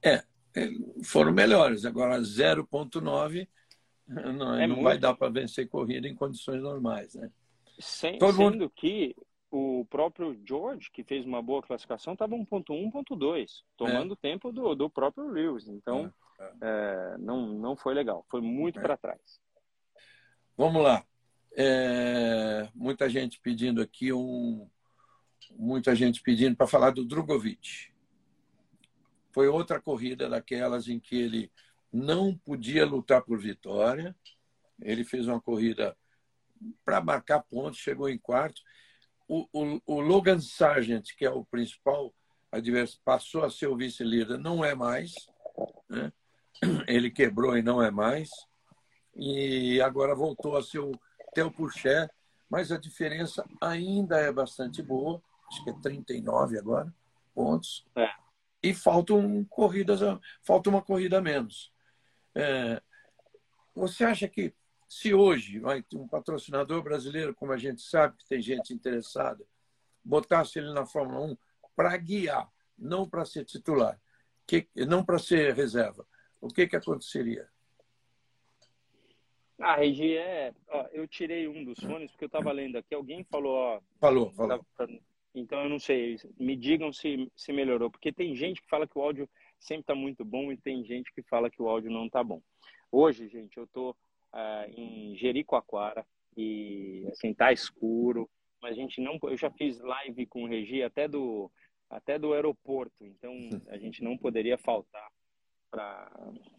É, 0.03 0.23
é 0.55 0.69
foram 1.03 1.31
melhores. 1.31 1.85
Agora, 1.85 2.19
0,9 2.19 3.47
não, 4.07 4.55
é 4.55 4.65
não 4.65 4.77
muito... 4.77 4.83
vai 4.83 4.97
dar 4.97 5.13
para 5.13 5.29
vencer 5.29 5.69
corrida 5.69 6.07
em 6.07 6.15
condições 6.15 6.59
normais, 6.63 7.13
né? 7.13 7.29
Sem, 7.79 8.17
Todo 8.17 8.37
sendo 8.37 8.51
mundo... 8.51 8.69
que 8.75 9.15
o 9.51 9.85
próprio 9.91 10.35
George, 10.43 10.89
que 10.91 11.03
fez 11.03 11.23
uma 11.23 11.39
boa 11.39 11.61
classificação, 11.61 12.13
estava 12.13 12.35
1.1, 12.35 12.91
1.2, 12.91 13.61
tomando 13.77 14.15
é. 14.15 14.17
tempo 14.17 14.51
do, 14.51 14.73
do 14.73 14.89
próprio 14.89 15.27
Lewis. 15.27 15.67
Então, 15.67 16.11
é, 16.39 16.43
é. 16.43 16.53
É, 16.61 17.17
não, 17.19 17.47
não 17.47 17.75
foi 17.75 17.93
legal. 17.93 18.25
Foi 18.27 18.41
muito 18.41 18.79
é. 18.79 18.81
para 18.81 18.97
trás. 18.97 19.39
Vamos 20.57 20.81
lá. 20.81 21.05
É, 21.55 22.67
muita 22.73 23.07
gente 23.07 23.39
pedindo 23.39 23.83
aqui 23.83 24.11
um... 24.11 24.67
Muita 25.55 25.95
gente 25.95 26.21
pedindo 26.21 26.55
para 26.55 26.67
falar 26.67 26.91
do 26.91 27.05
Drogovic. 27.05 27.91
Foi 29.31 29.47
outra 29.47 29.79
corrida 29.79 30.29
daquelas 30.29 30.87
em 30.87 30.99
que 30.99 31.15
ele 31.15 31.51
não 31.91 32.35
podia 32.37 32.85
lutar 32.85 33.21
por 33.21 33.39
vitória. 33.39 34.15
Ele 34.81 35.03
fez 35.03 35.27
uma 35.27 35.39
corrida 35.39 35.95
para 36.83 37.01
marcar 37.01 37.41
pontos, 37.41 37.79
chegou 37.79 38.09
em 38.09 38.17
quarto 38.17 38.61
o, 39.27 39.47
o, 39.51 39.81
o 39.85 39.99
Logan 39.99 40.39
Sargent, 40.39 41.09
que 41.17 41.25
é 41.25 41.29
o 41.29 41.45
principal 41.45 42.13
adversário, 42.51 43.01
passou 43.03 43.43
a 43.43 43.49
ser 43.49 43.67
o 43.67 43.75
vice-líder, 43.75 44.37
não 44.37 44.63
é 44.63 44.73
mais. 44.73 45.13
Né? 45.89 46.11
Ele 46.87 47.11
quebrou 47.11 47.57
e 47.57 47.61
não 47.61 47.83
é 47.83 47.91
mais. 47.91 48.29
E 49.15 49.81
agora 49.81 50.15
voltou 50.15 50.55
a 50.55 50.63
ser 50.63 50.79
o 50.79 50.91
Theo 51.33 51.51
Pourchaire, 51.51 52.09
mas 52.49 52.71
a 52.71 52.77
diferença 52.77 53.45
ainda 53.61 54.17
é 54.17 54.31
bastante 54.31 54.81
boa. 54.81 55.21
Acho 55.49 55.63
que 55.63 55.69
é 55.69 55.73
39 55.81 56.57
agora 56.57 56.93
pontos. 57.37 57.85
É. 57.95 58.09
E 58.63 58.73
faltam 58.73 59.45
corridas, 59.45 59.99
falta 60.41 60.71
uma 60.71 60.81
corrida 60.81 61.19
a 61.19 61.21
menos. 61.21 61.71
É, 62.33 62.81
você 63.75 64.03
acha 64.03 64.27
que 64.27 64.55
se 64.89 65.13
hoje 65.13 65.59
vai 65.59 65.83
ter 65.83 65.97
um 65.97 66.07
patrocinador 66.07 66.81
brasileiro, 66.81 67.35
como 67.35 67.51
a 67.51 67.57
gente 67.57 67.83
sabe 67.83 68.17
que 68.17 68.27
tem 68.27 68.41
gente 68.41 68.73
interessada, 68.73 69.45
botasse 70.03 70.57
ele 70.57 70.73
na 70.73 70.85
Fórmula 70.85 71.27
1 71.27 71.37
para 71.75 71.95
guiar, 71.97 72.49
não 72.75 73.07
para 73.07 73.23
ser 73.23 73.45
titular, 73.45 74.01
que, 74.47 74.67
não 74.87 75.05
para 75.05 75.19
ser 75.19 75.53
reserva, 75.53 76.07
o 76.41 76.47
que, 76.47 76.65
que 76.65 76.75
aconteceria? 76.75 77.47
Ah, 79.59 79.75
Regi, 79.75 80.15
é. 80.15 80.53
Ó, 80.69 80.87
eu 80.91 81.07
tirei 81.07 81.47
um 81.47 81.63
dos 81.63 81.79
fones 81.79 82.11
porque 82.11 82.25
eu 82.25 82.27
estava 82.27 82.51
lendo 82.51 82.77
aqui. 82.77 82.93
Alguém 82.93 83.23
falou, 83.23 83.55
ó. 83.55 83.81
Falou, 83.99 84.31
falou. 84.33 84.63
Então 85.37 85.61
eu 85.61 85.69
não 85.69 85.79
sei. 85.79 86.17
Me 86.39 86.55
digam 86.55 86.91
se, 86.91 87.31
se 87.35 87.53
melhorou. 87.53 87.91
Porque 87.91 88.11
tem 88.11 88.35
gente 88.35 88.61
que 88.61 88.67
fala 88.67 88.87
que 88.87 88.97
o 88.97 89.01
áudio 89.01 89.29
sempre 89.59 89.81
está 89.81 89.95
muito 89.95 90.25
bom 90.25 90.51
e 90.51 90.57
tem 90.57 90.83
gente 90.83 91.13
que 91.13 91.21
fala 91.21 91.49
que 91.49 91.61
o 91.61 91.69
áudio 91.69 91.91
não 91.91 92.07
está 92.07 92.23
bom. 92.23 92.41
Hoje, 92.91 93.27
gente, 93.27 93.57
eu 93.57 93.65
estou 93.65 93.91
uh, 94.33 94.71
em 94.75 95.15
Jericoacoara 95.15 96.05
e 96.35 97.05
assim 97.11 97.33
tá 97.33 97.51
escuro, 97.51 98.29
mas 98.61 98.71
a 98.71 98.75
gente 98.75 99.01
não, 99.01 99.19
eu 99.23 99.37
já 99.37 99.51
fiz 99.51 99.79
live 99.79 100.25
com 100.27 100.43
o 100.43 100.47
Regi 100.47 100.83
até 100.83 101.07
do 101.07 101.51
até 101.89 102.19
do 102.19 102.33
aeroporto, 102.33 103.05
então 103.05 103.31
a 103.69 103.77
gente 103.77 104.03
não 104.03 104.17
poderia 104.17 104.57
faltar 104.57 105.09
para 105.71 106.11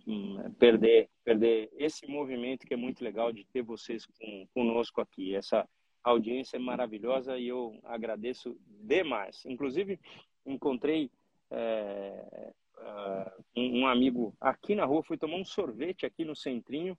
hum, 0.06 0.36
perder 0.58 1.08
perder 1.24 1.70
esse 1.76 2.06
movimento 2.06 2.66
que 2.66 2.74
é 2.74 2.76
muito 2.76 3.02
legal 3.02 3.32
de 3.32 3.44
ter 3.46 3.62
vocês 3.62 4.04
com, 4.06 4.46
conosco 4.54 5.00
aqui. 5.00 5.34
Essa 5.34 5.68
audiência 6.10 6.56
é 6.56 6.60
maravilhosa 6.60 7.38
e 7.38 7.48
eu 7.48 7.78
agradeço 7.84 8.56
demais. 8.66 9.44
Inclusive 9.46 9.98
encontrei 10.46 11.10
é, 11.50 12.52
uh, 12.78 13.44
um 13.56 13.86
amigo 13.86 14.34
aqui 14.40 14.74
na 14.74 14.84
rua, 14.84 15.02
fui 15.02 15.16
tomar 15.16 15.36
um 15.36 15.44
sorvete 15.44 16.06
aqui 16.06 16.24
no 16.24 16.36
centrinho 16.36 16.96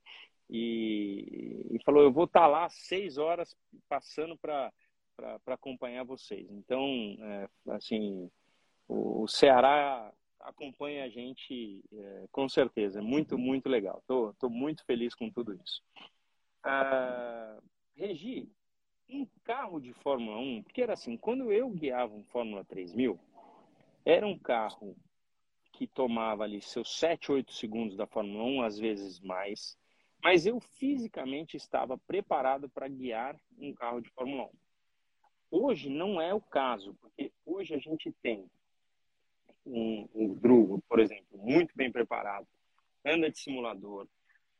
e, 0.49 1.65
e 1.71 1.83
falou: 1.83 2.03
Eu 2.03 2.11
vou 2.11 2.25
estar 2.25 2.41
tá 2.41 2.47
lá 2.47 2.69
seis 2.69 3.17
horas 3.17 3.55
passando 3.87 4.37
para 4.37 4.71
acompanhar 5.47 6.03
vocês. 6.03 6.49
Então, 6.51 6.85
é, 7.19 7.49
assim, 7.69 8.29
o, 8.87 9.23
o, 9.23 9.27
Ceará 9.27 10.11
acompanha 10.39 11.03
a 11.03 11.09
gente 11.09 11.83
é, 11.93 12.25
com 12.31 12.49
certeza. 12.49 12.99
É 12.99 13.01
muito, 13.01 13.37
muito 13.37 13.69
legal. 13.69 13.99
Estou 13.99 14.33
tô, 14.33 14.47
tô 14.47 14.49
muito 14.49 14.83
feliz 14.85 15.13
com 15.13 15.29
tudo 15.29 15.53
isso. 15.53 15.81
Ah, 16.63 17.57
Regi, 17.95 18.49
um 19.09 19.27
carro 19.43 19.79
de 19.79 19.93
Fórmula 19.93 20.37
1, 20.37 20.63
porque 20.63 20.81
era 20.81 20.93
assim, 20.93 21.17
quando 21.17 21.51
eu 21.51 21.69
guiava 21.69 22.13
um 22.13 22.23
Fórmula 22.23 22.63
3000, 22.63 23.19
era 24.05 24.25
um 24.25 24.37
carro 24.37 24.95
que 25.71 25.87
tomava 25.87 26.43
ali 26.43 26.61
seus 26.61 26.97
7, 26.97 27.31
8 27.31 27.53
segundos 27.53 27.97
da 27.97 28.05
Fórmula 28.05 28.43
1, 28.43 28.61
às 28.63 28.77
vezes 28.77 29.19
mais 29.19 29.77
mas 30.21 30.45
eu 30.45 30.59
fisicamente 30.59 31.55
estava 31.55 31.97
preparado 31.97 32.69
para 32.69 32.87
guiar 32.87 33.39
um 33.57 33.73
carro 33.73 34.01
de 34.01 34.09
Fórmula 34.09 34.45
1. 34.45 34.49
Hoje 35.51 35.89
não 35.89 36.21
é 36.21 36.33
o 36.33 36.41
caso, 36.41 36.93
porque 36.95 37.31
hoje 37.45 37.73
a 37.73 37.79
gente 37.79 38.11
tem 38.21 38.45
um, 39.65 40.07
um 40.13 40.33
Drugo, 40.33 40.83
por 40.87 40.99
exemplo, 40.99 41.37
muito 41.37 41.75
bem 41.75 41.91
preparado, 41.91 42.47
anda 43.05 43.31
de 43.31 43.39
simulador, 43.39 44.07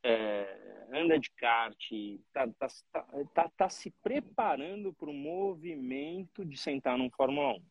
é, 0.02 0.86
anda 0.92 1.18
de 1.18 1.30
kart, 1.32 1.92
está 1.92 2.46
tá, 2.46 2.68
tá, 2.92 3.06
tá, 3.34 3.50
tá, 3.56 3.68
se 3.68 3.90
preparando 4.02 4.92
para 4.92 5.10
o 5.10 5.14
movimento 5.14 6.44
de 6.44 6.56
sentar 6.56 6.96
num 6.96 7.10
Fórmula 7.10 7.54
1. 7.54 7.62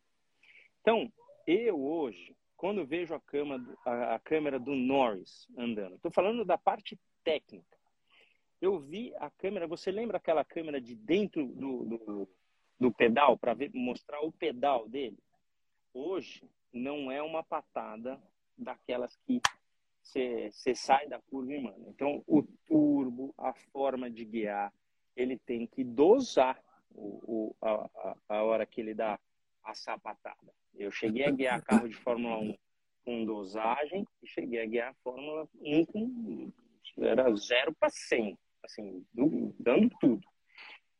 Então, 0.82 1.12
eu 1.46 1.82
hoje, 1.82 2.36
quando 2.56 2.86
vejo 2.86 3.14
a, 3.14 3.22
a, 3.86 4.16
a 4.16 4.20
câmera 4.20 4.60
do 4.60 4.76
Norris 4.76 5.48
andando, 5.58 5.96
estou 5.96 6.12
falando 6.12 6.46
da 6.46 6.58
parte 6.58 7.00
técnica, 7.24 7.78
eu 8.62 8.80
vi 8.80 9.14
a 9.16 9.30
câmera. 9.30 9.68
Você 9.68 9.92
lembra 9.92 10.18
aquela 10.18 10.44
câmera 10.44 10.82
de 10.82 10.96
dentro 10.96 11.46
do, 11.48 11.86
do, 11.86 12.30
do 12.80 12.92
pedal 12.92 13.38
para 13.38 13.56
mostrar 13.74 14.22
o 14.22 14.32
pedal 14.32 14.88
dele? 14.88 15.18
Hoje 15.94 16.44
não 16.72 17.12
é 17.12 17.22
uma 17.22 17.44
patada 17.44 18.22
daquelas 18.58 19.16
que 19.26 19.42
você 20.02 20.76
sai 20.76 21.08
da 21.08 21.20
curva 21.20 21.54
e 21.54 21.62
manda. 21.62 21.88
Então, 21.88 22.24
o 22.28 22.44
turbo, 22.68 23.34
a 23.38 23.54
forma 23.54 24.10
de 24.10 24.26
guiar, 24.26 24.74
ele 25.16 25.38
tem 25.38 25.68
que 25.68 25.84
dosar 25.84 26.62
o, 26.92 27.54
o, 27.54 27.56
a, 27.62 28.16
a 28.30 28.44
hora 28.44 28.66
que 28.66 28.82
ele 28.82 28.94
dá 28.94 29.20
a 29.64 29.74
sapatada. 29.74 30.54
Eu 30.76 30.92
cheguei 30.92 31.26
a 31.26 31.32
guiar 31.32 31.62
carro 31.64 31.88
de 31.88 31.96
Fórmula 31.96 32.38
1 32.38 32.58
com 33.06 33.26
dosagem 33.26 34.08
e 34.24 34.28
cheguei 34.28 34.62
a 34.62 34.66
guiar 34.66 34.92
a 34.92 34.96
Fórmula 35.04 35.48
1 35.62 35.86
com 35.86 36.52
era 36.98 37.34
0 37.34 37.74
para 37.76 37.90
100 37.90 38.38
assim, 38.64 39.06
dando 39.60 39.90
tudo. 40.00 40.28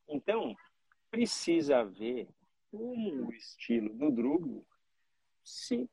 Então, 0.08 0.54
precisa 1.10 1.84
ver 1.84 2.28
como 2.70 3.26
o 3.26 3.32
estilo 3.32 3.92
do 3.94 4.10
Drugo 4.10 4.66
se 5.44 5.88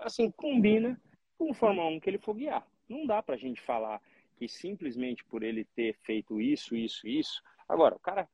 assim 0.00 0.30
combina 0.30 1.00
com 1.42 1.50
o 1.50 1.54
Fórmula 1.54 1.88
1 1.88 1.98
que 1.98 2.08
ele 2.08 2.18
for 2.18 2.34
guiar. 2.34 2.64
Não 2.88 3.04
dá 3.04 3.20
para 3.20 3.34
a 3.34 3.38
gente 3.38 3.60
falar 3.60 4.00
que 4.36 4.46
simplesmente 4.46 5.24
por 5.24 5.42
ele 5.42 5.64
ter 5.64 5.96
feito 6.02 6.40
isso, 6.40 6.76
isso, 6.76 7.08
isso. 7.08 7.42
Agora, 7.68 7.96
o 7.96 7.98
cara 7.98 8.28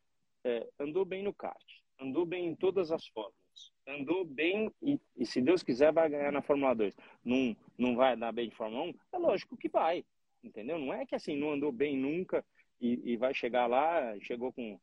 é, 0.44 0.68
andou 0.78 1.06
bem 1.06 1.22
no 1.22 1.32
kart, 1.32 1.64
andou 1.98 2.26
bem 2.26 2.48
em 2.48 2.54
todas 2.54 2.92
as 2.92 3.06
fórmulas, 3.06 3.72
andou 3.86 4.26
bem 4.26 4.70
e, 4.82 5.00
e, 5.16 5.24
se 5.24 5.40
Deus 5.40 5.62
quiser 5.62 5.90
vai 5.90 6.10
ganhar 6.10 6.30
na 6.30 6.42
Fórmula 6.42 6.74
2. 6.74 6.94
Não, 7.24 7.56
não 7.78 7.96
vai 7.96 8.14
dar 8.14 8.30
bem 8.30 8.48
em 8.48 8.50
Fórmula 8.50 8.84
1? 8.84 8.94
É 9.12 9.18
lógico 9.18 9.56
que 9.56 9.70
vai, 9.70 10.04
entendeu? 10.44 10.78
Não 10.78 10.92
é 10.92 11.06
que 11.06 11.14
assim, 11.14 11.34
não 11.34 11.52
andou 11.52 11.72
bem 11.72 11.96
nunca 11.96 12.44
e, 12.78 13.12
e 13.12 13.16
vai 13.16 13.32
chegar 13.32 13.66
lá, 13.66 14.14
chegou 14.20 14.52
com 14.52 14.78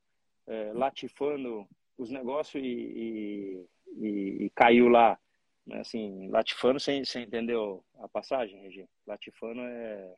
é, 0.48 0.72
latifando 0.74 1.68
os 1.96 2.10
negócios 2.10 2.64
e, 2.64 3.68
e, 3.98 4.46
e, 4.46 4.50
caiu 4.56 4.88
lá, 4.88 5.16
assim, 5.74 6.30
latifando, 6.30 6.80
você, 6.80 6.94
entendeu 6.94 7.84
a 8.00 8.08
passagem, 8.08 8.62
Regi? 8.62 8.88
Latifando 9.06 9.62
é 9.62 10.16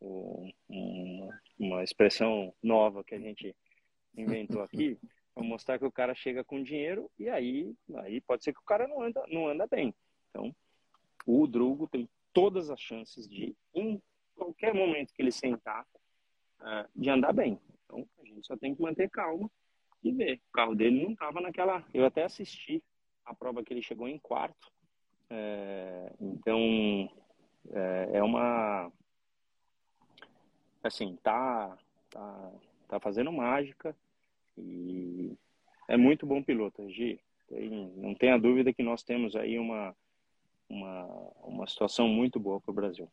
um, 0.00 1.30
uma 1.58 1.82
expressão 1.82 2.54
nova 2.62 3.02
que 3.02 3.14
a 3.14 3.18
gente 3.18 3.54
inventou 4.16 4.62
aqui, 4.62 4.98
para 5.34 5.42
mostrar 5.42 5.78
que 5.78 5.84
o 5.84 5.92
cara 5.92 6.14
chega 6.14 6.44
com 6.44 6.62
dinheiro 6.62 7.10
e 7.18 7.28
aí, 7.28 7.74
aí 7.96 8.20
pode 8.20 8.44
ser 8.44 8.52
que 8.52 8.60
o 8.60 8.64
cara 8.64 8.86
não 8.86 9.02
anda, 9.02 9.24
não 9.28 9.48
anda 9.48 9.66
bem. 9.66 9.92
Então, 10.30 10.54
o 11.26 11.46
Drugo 11.46 11.88
tem 11.88 12.08
todas 12.32 12.70
as 12.70 12.80
chances 12.80 13.28
de, 13.28 13.56
em 13.74 14.00
qualquer 14.36 14.74
momento 14.74 15.12
que 15.12 15.22
ele 15.22 15.32
sentar, 15.32 15.84
uh, 16.60 16.88
de 16.94 17.10
andar 17.10 17.32
bem. 17.32 17.58
Então, 17.84 18.06
a 18.20 18.24
gente 18.24 18.46
só 18.46 18.56
tem 18.56 18.74
que 18.74 18.82
manter 18.82 19.10
calma 19.10 19.50
e 20.02 20.12
ver. 20.12 20.40
O 20.48 20.52
carro 20.52 20.74
dele 20.74 21.02
não 21.02 21.12
estava 21.12 21.40
naquela. 21.40 21.84
Eu 21.92 22.04
até 22.04 22.24
assisti 22.24 22.82
a 23.24 23.34
prova 23.34 23.62
que 23.62 23.72
ele 23.72 23.82
chegou 23.82 24.08
em 24.08 24.18
quarto. 24.18 24.72
É, 25.30 26.12
então, 26.20 27.10
é, 27.70 28.10
é, 28.14 28.22
uma. 28.22 28.92
Assim, 30.82 31.16
tá, 31.22 31.76
tá, 32.10 32.52
tá 32.88 33.00
fazendo 33.00 33.32
mágica 33.32 33.96
e 34.58 35.36
é 35.88 35.96
muito 35.96 36.26
bom 36.26 36.42
piloto, 36.42 36.88
Gi. 36.90 37.18
Tem, 37.48 37.70
não 37.96 38.14
tenha 38.14 38.38
dúvida 38.38 38.72
que 38.72 38.82
nós 38.82 39.02
temos 39.02 39.34
aí 39.34 39.58
uma, 39.58 39.96
uma, 40.68 41.04
uma 41.42 41.66
situação 41.66 42.08
muito 42.08 42.38
boa 42.38 42.60
para 42.60 42.70
o 42.70 42.74
Brasil. 42.74 43.10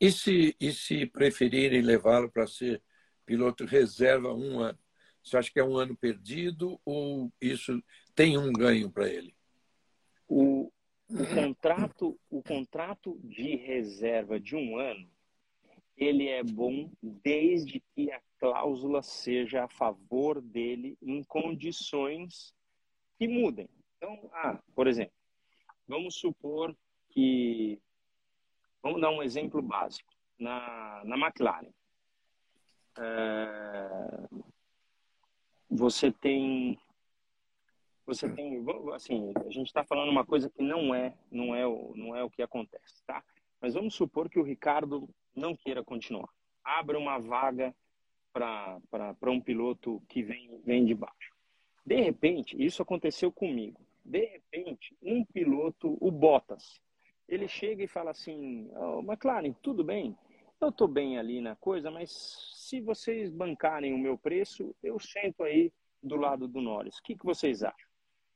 E 0.00 0.10
se, 0.10 0.56
e 0.60 0.72
se 0.72 1.06
preferirem 1.06 1.80
levá-lo 1.80 2.30
para 2.30 2.46
ser 2.46 2.82
piloto 3.24 3.64
reserva 3.64 4.32
um 4.32 4.60
ano? 4.60 4.78
Você 5.22 5.36
acha 5.36 5.50
que 5.50 5.60
é 5.60 5.64
um 5.64 5.76
ano 5.76 5.96
perdido 5.96 6.80
ou 6.84 7.32
isso 7.40 7.82
tem 8.14 8.36
um 8.36 8.52
ganho 8.52 8.90
para 8.90 9.08
ele? 9.08 9.34
O, 10.28 10.72
o, 11.08 11.26
contrato, 11.34 12.18
o 12.28 12.42
contrato 12.42 13.18
de 13.22 13.56
reserva 13.56 14.40
de 14.40 14.56
um 14.56 14.78
ano, 14.78 15.08
ele 15.96 16.28
é 16.28 16.42
bom 16.42 16.90
desde 17.00 17.80
que 17.94 18.10
a 18.10 18.20
cláusula 18.38 19.02
seja 19.02 19.64
a 19.64 19.68
favor 19.68 20.40
dele 20.40 20.96
em 21.00 21.22
condições 21.22 22.54
que 23.18 23.28
mudem. 23.28 23.68
Então, 23.96 24.30
ah, 24.32 24.58
por 24.74 24.88
exemplo, 24.88 25.14
vamos 25.86 26.16
supor 26.16 26.76
que 27.10 27.78
vamos 28.82 29.00
dar 29.00 29.10
um 29.10 29.22
exemplo 29.22 29.62
básico 29.62 30.12
na, 30.38 31.02
na 31.04 31.16
McLaren. 31.16 31.70
É, 32.98 34.28
você 35.72 36.12
tem 36.12 36.78
você 38.04 38.28
tem 38.28 38.62
assim 38.94 39.32
a 39.36 39.50
gente 39.50 39.68
está 39.68 39.82
falando 39.82 40.10
uma 40.10 40.24
coisa 40.24 40.50
que 40.50 40.62
não 40.62 40.94
é 40.94 41.14
não 41.30 41.54
é 41.54 41.66
o 41.66 41.94
não 41.96 42.14
é 42.14 42.22
o 42.22 42.30
que 42.30 42.42
acontece 42.42 43.02
tá? 43.06 43.24
Mas 43.60 43.74
vamos 43.74 43.94
supor 43.94 44.28
que 44.28 44.38
o 44.38 44.42
Ricardo 44.42 45.08
não 45.34 45.54
queira 45.54 45.84
continuar. 45.84 46.28
Abra 46.64 46.98
uma 46.98 47.18
vaga 47.18 47.74
para 48.32 48.80
para 48.90 49.30
um 49.30 49.40
piloto 49.40 50.02
que 50.08 50.22
vem 50.22 50.60
vem 50.64 50.84
de 50.84 50.94
baixo. 50.94 51.32
De 51.86 52.00
repente 52.00 52.62
isso 52.62 52.82
aconteceu 52.82 53.32
comigo. 53.32 53.80
De 54.04 54.26
repente 54.26 54.94
um 55.00 55.24
piloto 55.24 55.96
o 56.00 56.10
Bottas 56.10 56.80
ele 57.28 57.48
chega 57.48 57.82
e 57.82 57.88
fala 57.88 58.10
assim 58.10 58.68
oh, 58.76 59.00
McLaren 59.00 59.52
tudo 59.62 59.82
bem? 59.82 60.16
Eu 60.60 60.68
estou 60.68 60.86
bem 60.86 61.18
ali 61.18 61.40
na 61.40 61.56
coisa, 61.56 61.90
mas 61.90 62.10
se 62.72 62.80
vocês 62.80 63.30
bancarem 63.30 63.92
o 63.92 63.98
meu 63.98 64.16
preço, 64.16 64.74
eu 64.82 64.98
sento 64.98 65.42
aí 65.42 65.70
do 66.02 66.16
lado 66.16 66.48
do 66.48 66.62
Norris. 66.62 66.96
O 66.96 67.02
que, 67.02 67.14
que 67.14 67.24
vocês 67.26 67.62
acham? 67.62 67.90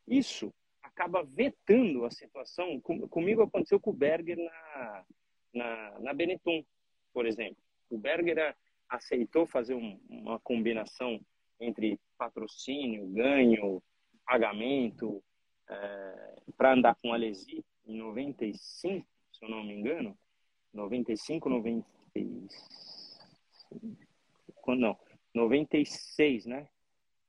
Isso 0.06 0.52
acaba 0.82 1.24
vetando 1.24 2.04
a 2.04 2.10
situação. 2.10 2.78
Com, 2.82 3.08
comigo 3.08 3.40
aconteceu 3.40 3.80
com 3.80 3.88
o 3.88 3.94
Berger 3.94 4.36
na, 4.36 5.04
na, 5.54 6.00
na 6.00 6.12
Benetton, 6.12 6.62
por 7.14 7.24
exemplo. 7.24 7.56
O 7.88 7.96
Berger 7.96 8.54
aceitou 8.90 9.46
fazer 9.46 9.72
um, 9.72 9.98
uma 10.06 10.38
combinação 10.40 11.18
entre 11.58 11.98
patrocínio, 12.18 13.06
ganho, 13.06 13.82
pagamento, 14.26 15.24
é, 15.66 16.42
para 16.58 16.74
andar 16.74 16.94
com 16.96 17.10
a 17.10 17.14
Alesi 17.14 17.64
em 17.86 17.96
95, 17.96 19.06
se 19.32 19.42
eu 19.42 19.48
não 19.48 19.64
me 19.64 19.72
engano, 19.72 20.14
95, 20.74 21.48
90, 21.48 21.86
quando 24.66 24.80
não, 24.80 24.98
96, 25.32 26.44
né? 26.46 26.68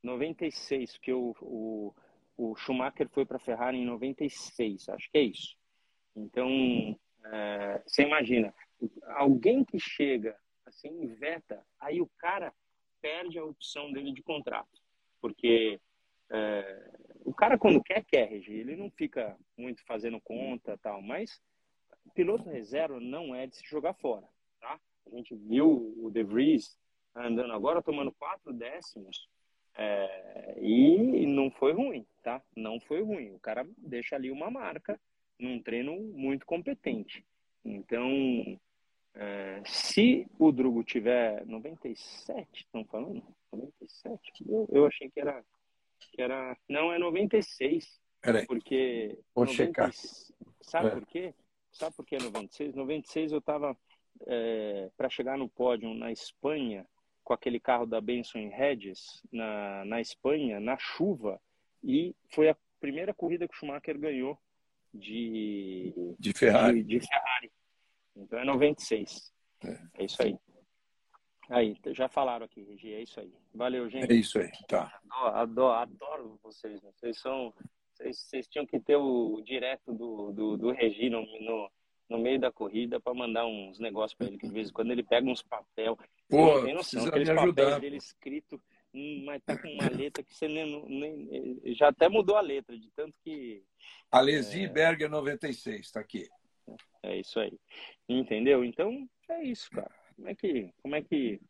96, 0.01 0.97
que 0.97 1.13
o, 1.13 1.35
o, 1.39 1.93
o 2.35 2.55
Schumacher 2.55 3.07
foi 3.09 3.25
para 3.25 3.37
a 3.37 3.39
Ferrari 3.39 3.77
em 3.77 3.85
96, 3.85 4.89
acho 4.89 5.11
que 5.11 5.17
é 5.19 5.21
isso. 5.21 5.55
Então, 6.15 6.49
é, 7.25 7.83
você 7.85 8.01
imagina, 8.01 8.51
alguém 9.15 9.63
que 9.63 9.79
chega 9.79 10.35
assim 10.65 11.05
veta, 11.15 11.63
aí 11.79 12.01
o 12.01 12.09
cara 12.17 12.51
perde 12.99 13.37
a 13.37 13.45
opção 13.45 13.91
dele 13.91 14.11
de 14.11 14.23
contrato, 14.23 14.81
porque 15.21 15.79
é, 16.31 16.91
o 17.23 17.33
cara 17.33 17.55
quando 17.55 17.83
quer 17.83 18.03
quer, 18.03 18.33
ele 18.33 18.75
não 18.75 18.89
fica 18.89 19.37
muito 19.55 19.85
fazendo 19.85 20.19
conta 20.21 20.77
tal, 20.79 21.03
mas 21.03 21.39
piloto 22.15 22.49
reserva 22.49 22.99
não 22.99 23.35
é 23.35 23.45
de 23.45 23.57
se 23.57 23.65
jogar 23.67 23.93
fora. 23.93 24.27
Tá? 24.59 24.79
A 25.05 25.15
gente 25.15 25.35
viu 25.35 25.93
o 25.97 26.09
De 26.09 26.23
Vries 26.23 26.75
andando 27.17 27.53
agora, 27.53 27.81
tomando 27.81 28.11
quatro 28.11 28.53
décimos, 28.53 29.27
é, 29.75 30.57
e 30.59 31.25
não 31.25 31.51
foi 31.51 31.73
ruim, 31.73 32.05
tá? 32.23 32.41
Não 32.55 32.79
foi 32.79 33.01
ruim. 33.01 33.31
O 33.31 33.39
cara 33.39 33.67
deixa 33.77 34.15
ali 34.15 34.31
uma 34.31 34.49
marca 34.49 34.99
num 35.39 35.61
treino 35.61 35.95
muito 35.95 36.45
competente. 36.45 37.23
Então, 37.63 38.59
é, 39.13 39.61
se 39.65 40.27
o 40.39 40.51
Drugo 40.51 40.83
tiver 40.83 41.45
97, 41.45 42.47
estão 42.61 42.85
falando? 42.85 43.23
97? 43.51 44.43
Eu, 44.47 44.67
eu 44.71 44.85
achei 44.85 45.09
que 45.09 45.19
era, 45.19 45.43
que 45.99 46.21
era. 46.21 46.57
Não, 46.67 46.91
é 46.91 46.97
96. 46.97 47.99
Peraí. 48.21 48.45
Porque. 48.47 49.17
Vou 49.35 49.45
90, 49.45 49.63
checar. 49.63 49.91
Sabe 50.61 50.87
é. 50.87 50.91
por 50.91 51.05
quê? 51.05 51.33
Sabe 51.71 51.95
por 51.95 52.05
que 52.05 52.17
96? 52.17 52.73
96 52.73 53.31
eu 53.31 53.39
estava 53.39 53.77
é, 54.25 54.89
para 54.97 55.09
chegar 55.09 55.37
no 55.37 55.47
pódio 55.47 55.93
na 55.93 56.11
Espanha, 56.11 56.85
com 57.27 57.33
aquele 57.33 57.59
carro 57.59 57.85
da 57.85 57.99
Benson 57.99 58.39
Hedges, 58.39 59.21
na, 59.29 59.83
na 59.83 59.99
Espanha, 59.99 60.61
na 60.61 60.77
chuva, 60.77 61.41
e 61.83 62.15
foi 62.29 62.47
a 62.47 62.55
primeira 62.79 63.13
corrida 63.13 63.45
que 63.45 63.53
o 63.53 63.57
Schumacher 63.57 63.99
ganhou 63.99 64.39
de, 64.93 66.15
de, 66.17 66.31
Ferrari. 66.31 66.81
De, 66.81 66.99
de 66.99 67.05
Ferrari. 67.05 67.51
Então 68.15 68.39
é 68.39 68.45
96. 68.45 69.33
É. 69.61 69.77
é 69.95 70.05
isso 70.05 70.23
aí. 70.23 70.39
Aí, 71.49 71.75
já 71.87 72.07
falaram 72.07 72.45
aqui, 72.45 72.63
Regi, 72.63 72.93
é 72.93 73.03
isso 73.03 73.19
aí. 73.19 73.33
Valeu, 73.53 73.89
gente. 73.89 74.09
É 74.09 74.15
isso 74.15 74.39
aí, 74.39 74.49
tá. 74.65 74.97
Adoro, 75.09 75.35
adoro, 75.35 75.73
adoro 75.73 76.39
vocês, 76.41 76.81
né? 76.81 76.91
vocês 76.95 77.19
são. 77.19 77.53
Vocês, 77.93 78.19
vocês, 78.19 78.47
tinham 78.47 78.65
que 78.65 78.79
ter 78.79 78.95
o 78.95 79.41
direto 79.41 79.93
do, 79.93 80.31
do, 80.31 80.55
do 80.55 80.71
Regi 80.71 81.09
no, 81.09 81.25
no, 81.41 81.69
no 82.09 82.17
meio 82.17 82.39
da 82.39 82.51
corrida 82.51 82.99
para 82.99 83.13
mandar 83.13 83.45
uns 83.45 83.79
negócios 83.79 84.17
para 84.17 84.27
ele, 84.27 84.37
que 84.37 84.47
de 84.47 84.53
vez 84.53 84.69
em 84.69 84.73
quando 84.73 84.91
ele 84.91 85.03
pega 85.03 85.29
uns 85.29 85.41
papel. 85.41 85.97
Pô, 86.29 86.63
tem 86.63 86.73
noção, 86.73 87.05
aqueles 87.05 87.29
papéis 87.29 87.79
dele 87.79 87.97
escrito, 87.97 88.61
hum, 88.93 89.23
mas 89.25 89.41
tá 89.43 89.57
com 89.57 89.67
uma 89.67 89.89
letra 89.89 90.23
que 90.23 90.33
você 90.33 90.47
nem, 90.47 90.85
nem, 90.87 91.75
já 91.75 91.89
até 91.89 92.07
mudou 92.07 92.35
a 92.35 92.41
letra, 92.41 92.77
de 92.77 92.89
tanto 92.91 93.17
que. 93.23 93.63
Alesi 94.11 94.63
é... 94.63 94.67
Berger 94.67 95.09
96, 95.09 95.91
tá 95.91 95.99
aqui. 95.99 96.27
É 97.03 97.17
isso 97.17 97.39
aí. 97.39 97.57
Entendeu? 98.07 98.63
Então, 98.63 99.07
é 99.29 99.43
isso, 99.43 99.69
cara. 99.71 99.93
Como 100.15 100.29
é 100.29 100.35
que, 100.35 100.73
como 100.81 100.95
é 100.95 101.01
que, 101.01 101.41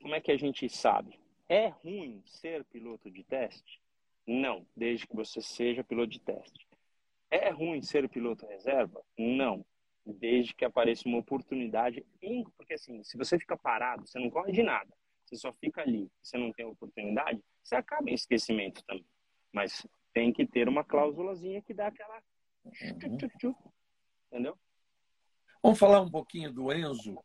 como 0.00 0.14
é 0.14 0.20
que 0.20 0.32
a 0.32 0.36
gente 0.36 0.68
sabe? 0.68 1.18
É 1.48 1.68
ruim 1.68 2.22
ser 2.24 2.64
piloto 2.64 3.10
de 3.10 3.24
teste? 3.24 3.80
Não, 4.26 4.66
desde 4.76 5.06
que 5.06 5.16
você 5.16 5.40
seja 5.40 5.82
piloto 5.82 6.10
de 6.10 6.20
teste. 6.20 6.66
É 7.30 7.50
ruim 7.50 7.82
ser 7.82 8.08
piloto 8.08 8.46
reserva? 8.46 9.02
Não, 9.16 9.64
desde 10.14 10.54
que 10.54 10.64
apareça 10.64 11.08
uma 11.08 11.18
oportunidade. 11.18 12.04
Porque, 12.56 12.74
assim, 12.74 13.02
se 13.02 13.16
você 13.16 13.38
fica 13.38 13.56
parado, 13.56 14.06
você 14.06 14.18
não 14.18 14.30
corre 14.30 14.52
de 14.52 14.62
nada. 14.62 14.92
Você 15.24 15.36
só 15.36 15.52
fica 15.52 15.82
ali, 15.82 16.10
você 16.22 16.38
não 16.38 16.52
tem 16.52 16.64
oportunidade, 16.64 17.42
você 17.62 17.76
acaba 17.76 18.08
em 18.08 18.14
esquecimento 18.14 18.82
também. 18.84 19.06
Mas 19.52 19.86
tem 20.14 20.32
que 20.32 20.46
ter 20.46 20.68
uma 20.68 20.82
cláusulazinha 20.82 21.60
que 21.60 21.74
dá 21.74 21.88
aquela. 21.88 22.22
Uhum. 22.64 23.54
Entendeu? 24.32 24.58
Vamos 25.62 25.78
falar 25.78 26.00
um 26.00 26.10
pouquinho 26.10 26.52
do 26.52 26.72
Enzo. 26.72 27.18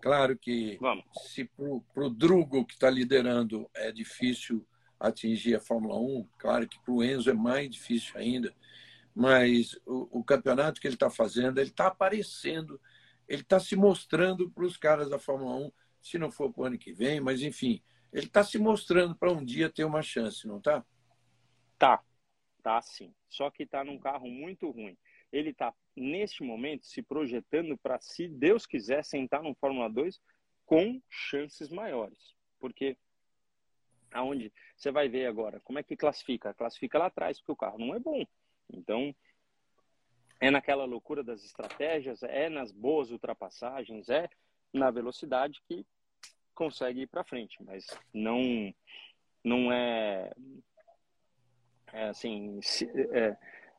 Claro 0.00 0.36
que 0.36 0.76
Vamos. 0.80 1.04
se 1.32 1.44
para 1.44 2.04
o 2.04 2.10
Drugo, 2.10 2.66
que 2.66 2.74
está 2.74 2.90
liderando, 2.90 3.70
é 3.74 3.92
difícil 3.92 4.66
atingir 4.98 5.54
a 5.54 5.60
Fórmula 5.60 5.98
1. 5.98 6.28
Claro 6.38 6.68
que 6.68 6.78
para 6.80 6.92
o 6.92 7.02
Enzo 7.02 7.30
é 7.30 7.34
mais 7.34 7.70
difícil 7.70 8.18
ainda, 8.18 8.54
mas 9.14 9.78
o, 9.86 10.20
o 10.20 10.24
campeonato 10.24 10.80
que 10.80 10.86
ele 10.86 10.94
está 10.94 11.08
fazendo, 11.08 11.58
ele 11.58 11.70
está 11.70 11.86
aparecendo, 11.86 12.80
ele 13.28 13.42
está 13.42 13.60
se 13.60 13.76
mostrando 13.76 14.50
para 14.50 14.64
os 14.64 14.76
caras 14.76 15.08
da 15.08 15.18
Fórmula 15.18 15.54
1, 15.66 15.72
se 16.02 16.18
não 16.18 16.30
for 16.30 16.52
para 16.52 16.62
o 16.62 16.64
ano 16.66 16.78
que 16.78 16.92
vem, 16.92 17.20
mas 17.20 17.42
enfim, 17.42 17.82
ele 18.12 18.26
está 18.26 18.42
se 18.42 18.58
mostrando 18.58 19.14
para 19.14 19.32
um 19.32 19.44
dia 19.44 19.70
ter 19.70 19.84
uma 19.84 20.02
chance, 20.02 20.46
não 20.46 20.58
está? 20.58 20.84
Tá, 21.78 22.02
tá 22.62 22.80
sim. 22.82 23.14
Só 23.28 23.50
que 23.50 23.62
está 23.62 23.84
num 23.84 23.98
carro 23.98 24.28
muito 24.28 24.70
ruim. 24.70 24.96
Ele 25.32 25.50
está, 25.50 25.74
neste 25.96 26.42
momento, 26.42 26.86
se 26.86 27.02
projetando 27.02 27.76
para, 27.78 28.00
se 28.00 28.28
Deus 28.28 28.66
quiser, 28.66 29.04
sentar 29.04 29.42
no 29.42 29.54
Fórmula 29.54 29.88
2 29.88 30.20
com 30.64 31.00
chances 31.08 31.70
maiores. 31.70 32.34
Porque 32.60 32.96
aonde 34.12 34.52
você 34.76 34.92
vai 34.92 35.08
ver 35.08 35.26
agora, 35.26 35.60
como 35.60 35.78
é 35.78 35.82
que 35.82 35.96
classifica? 35.96 36.54
Classifica 36.54 36.98
lá 36.98 37.06
atrás, 37.06 37.38
porque 37.38 37.52
o 37.52 37.56
carro 37.56 37.78
não 37.78 37.94
é 37.94 37.98
bom. 37.98 38.24
Então, 38.72 39.14
é 40.40 40.50
naquela 40.50 40.84
loucura 40.84 41.22
das 41.22 41.44
estratégias, 41.44 42.22
é 42.22 42.48
nas 42.48 42.72
boas 42.72 43.10
ultrapassagens, 43.10 44.08
é 44.08 44.28
na 44.72 44.90
velocidade 44.90 45.62
que 45.68 45.86
consegue 46.54 47.02
ir 47.02 47.06
para 47.06 47.24
frente, 47.24 47.56
mas 47.62 47.86
não 48.12 48.74
não 49.42 49.70
é, 49.70 50.32
é 51.92 52.04
assim, 52.04 52.58
se, 52.62 52.88
é, 53.12 53.36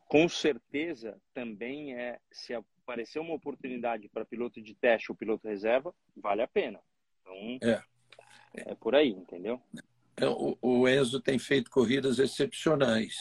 com 0.07 0.29
certeza 0.29 1.19
também 1.33 1.95
é 1.95 2.19
se 2.31 2.53
aparecer 2.53 3.19
uma 3.19 3.33
oportunidade 3.33 4.07
para 4.09 4.25
piloto 4.25 4.61
de 4.61 4.75
teste 4.75 5.11
ou 5.11 5.17
piloto 5.17 5.47
reserva, 5.47 5.93
vale 6.15 6.43
a 6.43 6.47
pena. 6.47 6.79
Então, 7.21 7.69
é, 7.69 7.83
é 8.71 8.75
por 8.75 8.93
aí, 8.93 9.09
entendeu? 9.09 9.59
É, 10.15 10.27
o, 10.27 10.57
o 10.61 10.87
Enzo 10.87 11.19
tem 11.19 11.39
feito 11.39 11.71
corridas 11.71 12.19
excepcionais. 12.19 13.15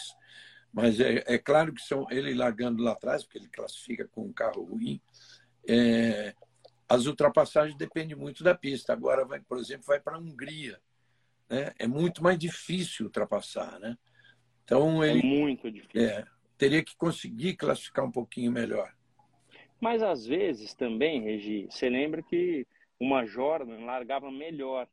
Mas 0.74 0.98
é, 0.98 1.22
é, 1.26 1.38
claro 1.38 1.72
que 1.72 1.80
são 1.80 2.04
ele 2.10 2.34
largando 2.34 2.82
lá 2.82 2.92
atrás, 2.92 3.22
porque 3.22 3.38
ele 3.38 3.48
classifica 3.48 4.08
com 4.08 4.22
um 4.22 4.32
carro 4.32 4.64
ruim. 4.64 5.00
É, 5.68 6.34
as 6.88 7.06
ultrapassagens 7.06 7.78
dependem 7.78 8.16
muito 8.16 8.42
da 8.42 8.56
pista. 8.56 8.92
Agora, 8.92 9.24
vai, 9.24 9.40
por 9.40 9.56
exemplo, 9.58 9.84
vai 9.86 10.00
para 10.00 10.16
a 10.16 10.18
Hungria. 10.18 10.80
Né? 11.48 11.72
É 11.78 11.86
muito 11.86 12.24
mais 12.24 12.36
difícil 12.36 13.06
ultrapassar. 13.06 13.78
Né? 13.78 13.96
Então, 14.64 15.02
é 15.02 15.10
ele, 15.10 15.20
é 15.20 15.22
muito 15.22 15.70
difícil. 15.70 16.08
É, 16.08 16.24
teria 16.58 16.82
que 16.82 16.96
conseguir 16.96 17.54
classificar 17.54 18.04
um 18.04 18.10
pouquinho 18.10 18.50
melhor. 18.50 18.92
Mas 19.80 20.02
às 20.02 20.26
vezes 20.26 20.74
também, 20.74 21.22
Regi, 21.22 21.68
você 21.70 21.88
lembra 21.88 22.20
que 22.20 22.66
uma 22.98 23.24
Jordan 23.24 23.84
largava 23.84 24.28
melhor 24.28 24.88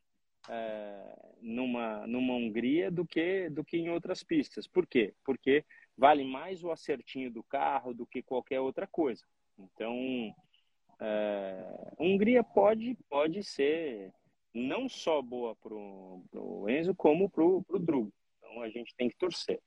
é, 0.48 1.34
numa, 1.40 2.06
numa 2.06 2.34
Hungria 2.34 2.90
do 2.90 3.06
que, 3.06 3.48
do 3.50 3.64
que 3.64 3.76
em 3.76 3.90
outras 3.90 4.22
pistas. 4.22 4.66
Por 4.66 4.86
quê? 4.86 5.14
Porque 5.24 5.64
vale 5.96 6.24
mais 6.24 6.62
o 6.62 6.70
acertinho 6.70 7.30
do 7.30 7.42
carro 7.42 7.94
do 7.94 8.06
que 8.06 8.22
qualquer 8.22 8.60
outra 8.60 8.86
coisa. 8.86 9.24
Então, 9.58 10.34
é, 11.00 11.92
Hungria 11.98 12.42
pode, 12.42 12.96
pode 13.08 13.42
ser 13.42 14.12
não 14.54 14.88
só 14.88 15.22
boa 15.22 15.54
para 15.56 15.74
o 15.74 16.66
Enzo, 16.68 16.94
como 16.94 17.28
para 17.28 17.44
o 17.44 17.64
Drugo. 17.78 18.12
Então, 18.38 18.62
a 18.62 18.68
gente 18.68 18.94
tem 18.94 19.08
que 19.08 19.16
torcer. 19.16 19.60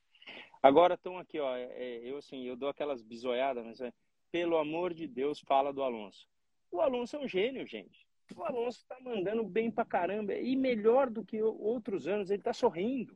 Agora 0.62 0.96
estão 0.96 1.18
aqui, 1.18 1.40
ó, 1.40 1.56
é, 1.56 2.00
eu 2.04 2.18
assim, 2.18 2.44
eu 2.44 2.56
dou 2.56 2.70
aquelas 2.70 3.02
bisoiadas, 3.02 3.64
mas 3.66 3.94
pelo 4.32 4.58
amor 4.58 4.94
de 4.94 5.08
Deus, 5.08 5.40
fala 5.40 5.72
do 5.72 5.84
Alonso. 5.84 6.28
O 6.72 6.82
Alonso 6.82 7.16
é 7.16 7.20
um 7.20 7.28
gênio, 7.28 7.66
gente. 7.66 8.05
O 8.34 8.44
Alonso 8.44 8.80
está 8.80 8.98
mandando 9.00 9.44
bem 9.44 9.70
pra 9.70 9.86
caramba. 9.86 10.34
E 10.34 10.56
melhor 10.56 11.10
do 11.10 11.24
que 11.24 11.42
outros 11.42 12.08
anos, 12.08 12.30
ele 12.30 12.40
está 12.40 12.54
sorrindo. 12.54 13.16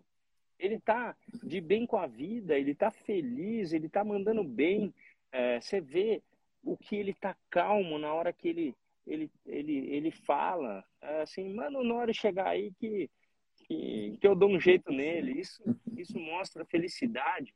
Ele 0.58 0.76
está 0.76 1.16
de 1.44 1.62
bem 1.62 1.86
com 1.86 1.98
a 1.98 2.06
vida, 2.06 2.58
ele 2.58 2.72
está 2.72 2.92
feliz, 2.92 3.72
ele 3.72 3.88
está 3.88 4.04
mandando 4.04 4.44
bem. 4.44 4.94
É, 5.32 5.60
você 5.60 5.80
vê 5.80 6.22
o 6.64 6.78
que 6.78 6.96
ele 6.96 7.12
está 7.12 7.36
calmo 7.50 7.98
na 7.98 8.14
hora 8.14 8.34
que 8.34 8.50
ele, 8.50 8.76
ele, 9.08 9.32
ele, 9.46 9.78
ele 9.90 10.12
fala. 10.12 10.84
É, 11.02 11.22
assim, 11.22 11.54
mano, 11.54 11.84
na 11.84 11.96
hora 11.96 12.12
de 12.12 12.20
chegar 12.20 12.48
aí 12.48 12.74
que, 12.74 13.10
que, 13.56 14.18
que 14.20 14.28
eu 14.28 14.36
dou 14.36 14.50
um 14.50 14.60
jeito 14.60 14.92
nele. 14.92 15.40
Isso, 15.40 15.64
isso 15.98 16.20
mostra 16.20 16.66
felicidade. 16.66 17.54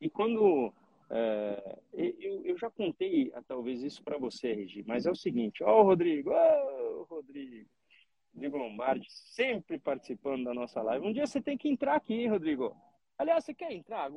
E 0.00 0.10
quando 0.10 0.74
é, 1.14 1.78
eu, 1.92 2.42
eu, 2.46 2.56
já 2.56 2.70
contei 2.70 3.30
ah, 3.34 3.42
talvez 3.46 3.82
isso 3.82 4.02
para 4.02 4.16
você, 4.16 4.54
Regi, 4.54 4.82
mas 4.86 5.04
é 5.04 5.10
o 5.10 5.14
seguinte, 5.14 5.62
ó, 5.62 5.80
oh, 5.80 5.82
Rodrigo, 5.82 6.30
ó, 6.30 7.00
oh, 7.00 7.02
Rodrigo, 7.02 7.68
Rodrigo 8.34 8.56
Lombardi, 8.56 9.06
sempre 9.10 9.78
participando 9.78 10.44
da 10.44 10.54
nossa 10.54 10.80
live. 10.80 11.06
Um 11.06 11.12
dia 11.12 11.26
você 11.26 11.38
tem 11.38 11.58
que 11.58 11.68
entrar 11.68 11.96
aqui, 11.96 12.26
Rodrigo. 12.26 12.74
Aliás, 13.18 13.44
você 13.44 13.52
quer 13.52 13.72
entrar? 13.72 14.08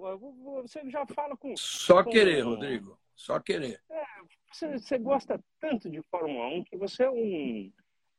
Você 0.61 0.89
já 0.89 1.05
fala 1.07 1.35
com. 1.35 1.53
Só 1.57 2.01
com, 2.01 2.11
querer, 2.11 2.39
Rodrigo. 2.39 2.97
Só 3.13 3.41
querer. 3.41 3.81
É, 3.89 4.05
você, 4.49 4.79
você, 4.79 4.97
gosta 4.97 5.43
tanto 5.59 5.89
de 5.89 6.01
Fórmula 6.03 6.47
1 6.47 6.63
que 6.63 6.77
você 6.77 7.03
é 7.03 7.11
um, 7.11 7.73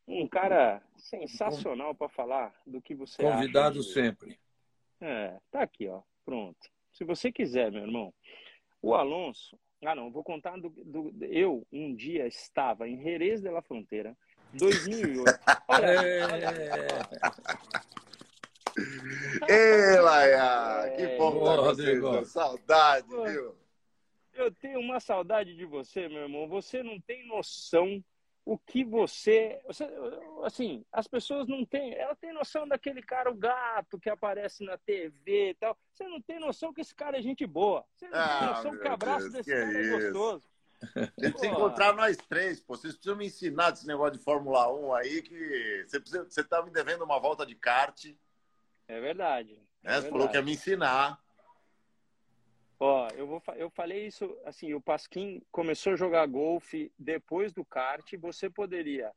um 0.06 0.28
cara 0.28 0.82
sensacional 0.98 1.94
para 1.94 2.10
falar 2.10 2.54
do 2.66 2.82
que 2.82 2.94
você 2.94 3.22
Convidado 3.22 3.80
acha 3.80 3.88
sempre. 3.88 4.38
É, 5.00 5.38
tá 5.50 5.62
aqui, 5.62 5.88
ó. 5.88 6.02
Pronto. 6.26 6.68
Se 6.92 7.04
você 7.04 7.32
quiser, 7.32 7.72
meu 7.72 7.82
irmão. 7.82 8.12
O 8.82 8.94
Alonso, 8.94 9.58
ah 9.84 9.94
não, 9.94 10.10
vou 10.10 10.22
contar 10.22 10.58
do, 10.58 10.70
do, 10.70 11.12
eu 11.24 11.66
um 11.72 11.94
dia 11.94 12.26
estava 12.26 12.88
em 12.88 13.00
Jerez 13.02 13.40
de 13.40 13.50
la 13.50 13.62
Fronteira, 13.62 14.16
2008. 14.54 15.24
Olha, 15.68 16.02
Ei, 19.48 20.00
Laia, 20.00 20.94
que 20.96 21.02
é. 21.02 21.16
bom 21.16 21.32
Boa, 21.32 21.56
você, 21.62 22.24
saudade, 22.26 23.08
viu? 23.08 23.54
Eu 24.34 24.52
tenho 24.52 24.80
uma 24.80 25.00
saudade 25.00 25.56
de 25.56 25.64
você, 25.64 26.08
meu 26.08 26.22
irmão. 26.22 26.46
Você 26.48 26.82
não 26.82 27.00
tem 27.00 27.26
noção 27.26 28.04
o 28.46 28.56
que 28.56 28.84
você, 28.84 29.60
você, 29.66 29.84
assim, 30.44 30.84
as 30.92 31.08
pessoas 31.08 31.48
não 31.48 31.64
têm, 31.66 31.92
ela 31.94 32.14
tem 32.14 32.32
noção 32.32 32.66
daquele 32.66 33.02
cara, 33.02 33.28
o 33.28 33.34
gato 33.34 33.98
que 33.98 34.08
aparece 34.08 34.64
na 34.64 34.78
TV 34.78 35.50
e 35.50 35.54
tal. 35.54 35.76
Você 35.92 36.06
não 36.06 36.22
tem 36.22 36.38
noção 36.38 36.72
que 36.72 36.80
esse 36.80 36.94
cara 36.94 37.18
é 37.18 37.22
gente 37.22 37.44
boa. 37.44 37.84
Você 37.96 38.08
não 38.08 38.16
ah, 38.16 38.38
tem 38.38 38.48
noção 38.48 38.78
que 38.78 38.86
o 38.86 38.92
abraço 38.92 39.30
Deus, 39.30 39.32
desse 39.32 39.50
que 39.50 39.56
cara 39.56 39.76
é, 39.76 39.84
é 39.84 39.90
gostoso. 39.98 40.48
Você 40.78 41.30
precisa 41.30 41.46
encontrar 41.48 41.92
nós 41.96 42.16
três, 42.16 42.60
pô. 42.60 42.76
Vocês 42.76 42.94
precisam 42.94 43.16
me 43.16 43.26
ensinar 43.26 43.72
desse 43.72 43.86
negócio 43.86 44.16
de 44.16 44.22
Fórmula 44.22 44.72
1 44.72 44.94
aí, 44.94 45.22
que 45.22 45.84
você, 45.88 45.98
precisa, 45.98 46.24
você 46.24 46.44
tá 46.44 46.62
me 46.62 46.70
devendo 46.70 47.02
uma 47.02 47.18
volta 47.18 47.44
de 47.44 47.56
kart. 47.56 48.14
É 48.86 49.00
verdade. 49.00 49.60
É, 49.82 49.88
é 49.88 49.94
você 49.94 50.02
verdade. 50.02 50.08
falou 50.10 50.28
que 50.28 50.36
ia 50.36 50.42
me 50.42 50.52
ensinar. 50.52 51.20
Ó, 52.78 53.08
eu, 53.16 53.26
vou, 53.26 53.42
eu 53.56 53.70
falei 53.70 54.06
isso, 54.06 54.36
assim, 54.44 54.74
o 54.74 54.80
Pasquim 54.80 55.42
começou 55.50 55.94
a 55.94 55.96
jogar 55.96 56.26
golfe 56.26 56.92
depois 56.98 57.52
do 57.52 57.64
kart, 57.64 58.04
você 58.18 58.50
poderia 58.50 59.10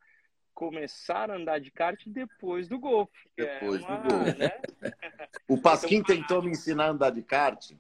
começar 0.53 1.29
a 1.29 1.35
andar 1.35 1.59
de 1.59 1.69
kart 1.69 2.01
depois 2.07 2.69
do 2.69 2.79
golfe. 2.79 3.29
É 3.37 3.59
depois 3.59 3.81
é 3.81 3.85
uma, 3.85 3.97
do 3.97 4.09
golfe. 4.09 4.37
Né? 4.37 4.51
o 5.47 5.61
Pasquim 5.61 6.01
tentou 6.01 6.41
me 6.41 6.51
ensinar 6.51 6.85
a 6.85 6.89
andar 6.91 7.09
de 7.09 7.21
kart, 7.21 7.71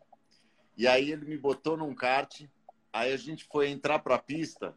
e 0.77 0.85
aí 0.85 1.11
ele 1.11 1.25
me 1.25 1.37
botou 1.37 1.77
num 1.77 1.95
kart, 1.95 2.41
aí 2.91 3.13
a 3.13 3.17
gente 3.17 3.45
foi 3.45 3.69
entrar 3.69 3.99
para 3.99 4.15
a 4.15 4.19
pista, 4.19 4.75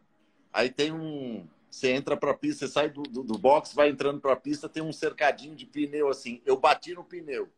aí 0.51 0.69
tem 0.69 0.93
um... 0.93 1.47
Você 1.69 1.91
entra 1.91 2.15
para 2.15 2.31
a 2.31 2.37
pista, 2.37 2.67
você 2.67 2.71
sai 2.71 2.87
do, 2.87 3.01
do, 3.01 3.23
do 3.23 3.37
box, 3.37 3.73
vai 3.73 3.89
entrando 3.89 4.21
para 4.21 4.33
a 4.33 4.37
pista, 4.37 4.69
tem 4.69 4.83
um 4.83 4.93
cercadinho 4.93 5.55
de 5.55 5.65
pneu 5.65 6.07
assim. 6.07 6.39
Eu 6.45 6.55
bati 6.55 6.93
no 6.93 7.03
pneu. 7.03 7.49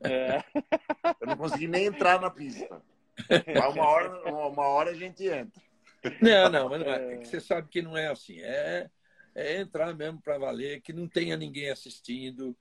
É. 0.00 0.42
Eu 1.20 1.26
não 1.26 1.36
consegui 1.36 1.66
nem 1.66 1.86
entrar 1.86 2.20
na 2.20 2.30
pista. 2.30 2.82
Mas 3.28 3.74
uma 3.74 3.86
hora, 3.86 4.30
uma 4.30 4.66
hora 4.68 4.90
a 4.90 4.94
gente 4.94 5.24
entra. 5.24 5.62
Não, 6.20 6.50
não, 6.50 6.68
mas 6.68 6.80
não 6.80 6.92
é. 6.92 7.14
é. 7.14 7.24
Você 7.24 7.40
sabe 7.40 7.68
que 7.68 7.82
não 7.82 7.96
é 7.96 8.08
assim. 8.08 8.40
É, 8.40 8.90
é 9.34 9.60
entrar 9.60 9.94
mesmo 9.94 10.20
para 10.20 10.38
valer, 10.38 10.80
que 10.80 10.92
não 10.92 11.06
tenha 11.06 11.36
ninguém 11.36 11.70
assistindo, 11.70 12.56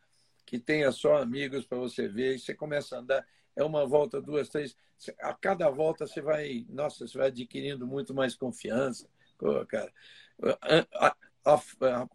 que 0.46 0.60
tenha 0.60 0.92
só 0.92 1.18
amigos 1.18 1.66
para 1.66 1.78
você 1.78 2.08
ver. 2.08 2.36
E 2.36 2.40
você 2.40 2.54
começa 2.54 2.96
a 2.96 3.00
andar. 3.00 3.26
É 3.56 3.64
uma 3.64 3.86
volta, 3.86 4.22
duas, 4.22 4.50
três. 4.50 4.76
A 5.22 5.34
cada 5.34 5.70
volta 5.70 6.06
você 6.06 6.22
vai, 6.22 6.66
nossa, 6.70 7.08
você 7.08 7.18
vai 7.18 7.28
adquirindo 7.28 7.88
muito 7.88 8.14
mais 8.14 8.36
confiança. 8.36 9.08
Pô, 9.38 9.66
cara. 9.66 9.92
A, 10.94 11.16
a, 11.46 11.54
a, 11.54 12.08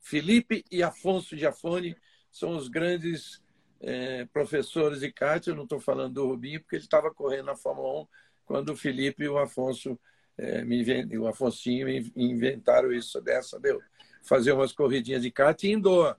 Felipe 0.00 0.64
e 0.70 0.82
Afonso 0.82 1.36
Giafone 1.36 1.96
são 2.30 2.56
os 2.56 2.68
grandes 2.68 3.41
é, 3.82 4.24
professores 4.26 5.00
de 5.00 5.12
kart, 5.12 5.44
eu 5.46 5.56
não 5.56 5.64
estou 5.64 5.80
falando 5.80 6.14
do 6.14 6.26
Rubinho, 6.26 6.60
porque 6.60 6.76
ele 6.76 6.84
estava 6.84 7.12
correndo 7.12 7.46
na 7.46 7.56
Fórmula 7.56 8.02
1 8.02 8.06
quando 8.44 8.70
o 8.70 8.76
Felipe 8.76 9.24
e 9.24 9.28
o 9.28 9.38
Afonso, 9.38 9.98
é, 10.38 10.64
me 10.64 10.84
o 11.18 11.26
Afonsinho 11.26 11.86
me 11.86 12.12
inventaram 12.14 12.92
isso 12.92 13.20
dessa, 13.20 13.58
deu 13.58 13.80
fazer 14.22 14.52
umas 14.52 14.72
corridinhas 14.72 15.22
de 15.22 15.30
kart 15.30 15.60
e 15.64 15.72
indoor. 15.72 16.16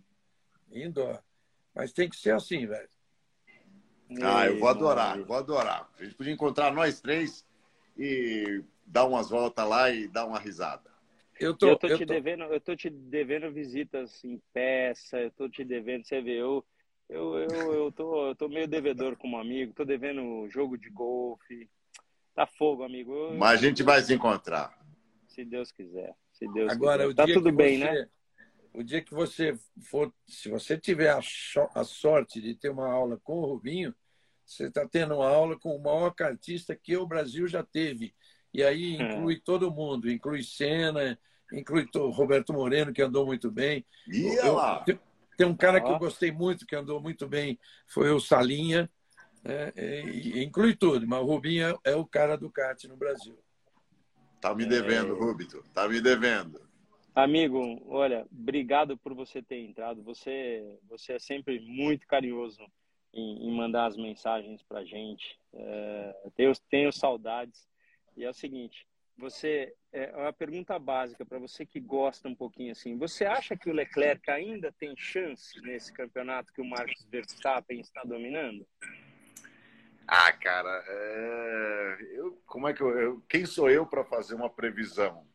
Indoor. 0.72 1.22
Mas 1.74 1.94
tem 1.94 2.10
que 2.10 2.18
ser 2.18 2.34
assim, 2.34 2.68
velho. 2.68 2.90
Ah, 4.22 4.46
eu 4.46 4.60
vou 4.60 4.68
adorar, 4.68 5.18
eu 5.18 5.26
vou 5.26 5.38
adorar. 5.38 5.90
A 5.98 6.04
gente 6.04 6.16
podia 6.16 6.34
encontrar 6.34 6.72
nós 6.74 7.00
três 7.00 7.46
e 7.98 8.62
dar 8.86 9.06
umas 9.06 9.30
voltas 9.30 9.68
lá 9.68 9.90
e 9.90 10.08
dar 10.08 10.26
uma 10.26 10.38
risada. 10.38 10.92
Eu 11.40 11.56
tô, 11.56 11.70
eu 11.70 11.78
tô, 11.78 11.88
eu 11.88 11.98
te, 11.98 12.06
tô... 12.06 12.14
Devendo, 12.14 12.44
eu 12.44 12.62
tô 12.62 12.76
te 12.76 12.90
devendo 12.90 13.52
visitas 13.52 14.24
em 14.24 14.40
peça, 14.54 15.20
eu 15.20 15.32
tô 15.32 15.50
te 15.50 15.64
devendo, 15.64 16.06
você 16.06 16.22
vê, 16.22 16.40
eu, 16.40 16.64
eu, 17.10 17.38
eu, 17.38 17.74
eu, 17.74 17.92
tô, 17.92 18.30
eu 18.30 18.36
tô 18.36 18.48
meio 18.48 18.68
devedor 18.68 19.16
como 19.18 19.38
amigo, 19.38 19.74
tô 19.74 19.86
devendo 19.86 20.48
jogo 20.50 20.78
de 20.78 20.90
golfe. 20.90 21.70
Tá 22.34 22.48
fogo, 22.48 22.84
amigo. 22.84 23.14
Eu, 23.14 23.36
Mas 23.36 23.60
a 23.60 23.68
gente 23.68 23.84
vai 23.84 24.02
se 24.02 24.14
encontrar. 24.14 24.78
Se 25.28 25.46
Deus 25.46 25.72
quiser. 25.72 26.16
Se 26.34 26.48
Deus 26.52 26.72
Agora, 26.72 27.04
quiser. 27.04 27.16
Tá 27.16 27.26
tudo 27.26 27.52
bem, 27.52 27.78
você, 27.78 27.84
né? 27.84 28.10
O 28.74 28.84
dia 28.84 29.02
que 29.02 29.14
você 29.14 29.58
for, 29.84 30.12
se 30.28 30.50
você 30.50 30.78
tiver 30.78 31.10
a, 31.10 31.20
a 31.76 31.84
sorte 31.84 32.42
de 32.42 32.56
ter 32.56 32.70
uma 32.70 32.92
aula 32.92 33.20
com 33.24 33.40
o 33.40 33.46
Rubinho, 33.46 33.94
você 34.46 34.66
está 34.66 34.88
tendo 34.88 35.16
uma 35.16 35.30
aula 35.30 35.58
com 35.58 35.76
o 35.76 35.82
maior 35.82 36.12
cartista 36.12 36.76
que 36.76 36.98
o 36.98 37.06
Brasil 37.06 37.48
já 37.48 37.64
teve. 37.64 38.14
E 38.54 38.64
aí 38.64 38.98
é. 38.98 39.02
inclui 39.02 39.36
é. 39.36 39.42
todo 39.44 39.72
mundo, 39.72 40.10
inclui 40.10 40.44
Senna, 40.44 41.20
inclui 41.52 41.88
Roberto 41.94 42.54
Moreno, 42.54 42.92
que 42.92 43.02
andou 43.02 43.26
muito 43.26 43.52
bem. 43.52 43.86
E 44.08 44.26
eu, 44.46 44.56
lá. 44.56 44.84
Tem 45.38 45.48
um 45.48 45.56
cara 45.56 45.82
que 45.82 45.90
eu 45.90 45.98
gostei 45.98 46.32
muito, 46.32 46.66
que 46.66 46.76
andou 46.76 47.02
muito 47.02 47.28
bem, 47.28 47.60
foi 47.88 48.12
o 48.12 48.20
Salinha. 48.20 48.90
É, 49.46 49.74
é, 49.76 50.42
inclui 50.42 50.76
tudo, 50.76 51.06
mas 51.06 51.20
o 51.20 51.26
Rubinho 51.26 51.68
é, 51.68 51.92
é, 51.92 51.96
o 51.96 52.06
cara 52.06 52.38
do 52.38 52.50
kart 52.50 52.82
no 52.86 52.96
Brasil. 52.96 53.38
Tá 54.40 54.56
me 54.56 54.66
devendo, 54.66 55.16
é... 55.16 55.20
Rubito. 55.20 55.64
Tá 55.74 55.88
me 55.88 56.00
devendo. 56.00 56.62
Amigo, 57.16 57.82
olha, 57.88 58.26
obrigado 58.32 58.98
por 58.98 59.14
você 59.14 59.42
ter 59.42 59.60
entrado. 59.60 60.02
Você, 60.04 60.80
você 60.90 61.14
é 61.14 61.20
sempre 61.20 61.60
muito 61.60 62.08
carinhoso 62.08 62.62
em, 63.14 63.48
em 63.48 63.56
mandar 63.56 63.86
as 63.86 63.96
mensagens 63.96 64.64
para 64.64 64.84
gente. 64.84 65.38
É, 65.54 66.16
tenho, 66.36 66.52
tenho 66.70 66.92
saudades. 66.92 67.68
E 68.18 68.24
é 68.24 68.30
o 68.30 68.34
seguinte, 68.34 68.88
você 69.18 69.74
é 69.92 70.16
uma 70.16 70.34
pergunta 70.34 70.78
básica 70.80 71.26
para 71.26 71.40
você 71.40 71.66
que 71.66 71.80
gosta 71.80 72.28
um 72.28 72.36
pouquinho 72.36 72.72
assim. 72.72 72.98
Você 72.98 73.26
acha 73.26 73.56
que 73.56 73.70
o 73.70 73.74
Leclerc 73.74 74.30
ainda 74.30 74.72
tem 74.72 74.96
chance 74.98 75.60
nesse 75.62 75.94
campeonato 75.94 76.52
que 76.52 76.62
o 76.62 76.66
Max 76.66 77.06
Verstappen 77.10 77.80
está 77.80 78.04
dominando? 78.04 78.66
Ah, 80.08 80.34
cara, 80.34 80.84
é... 80.88 81.98
eu, 82.14 82.42
como 82.46 82.68
é 82.68 82.74
que 82.74 82.82
eu, 82.82 83.00
eu 83.00 83.24
quem 83.30 83.46
sou 83.46 83.70
eu 83.70 83.86
para 83.86 84.04
fazer 84.04 84.36
uma 84.36 84.50
previsão, 84.50 85.26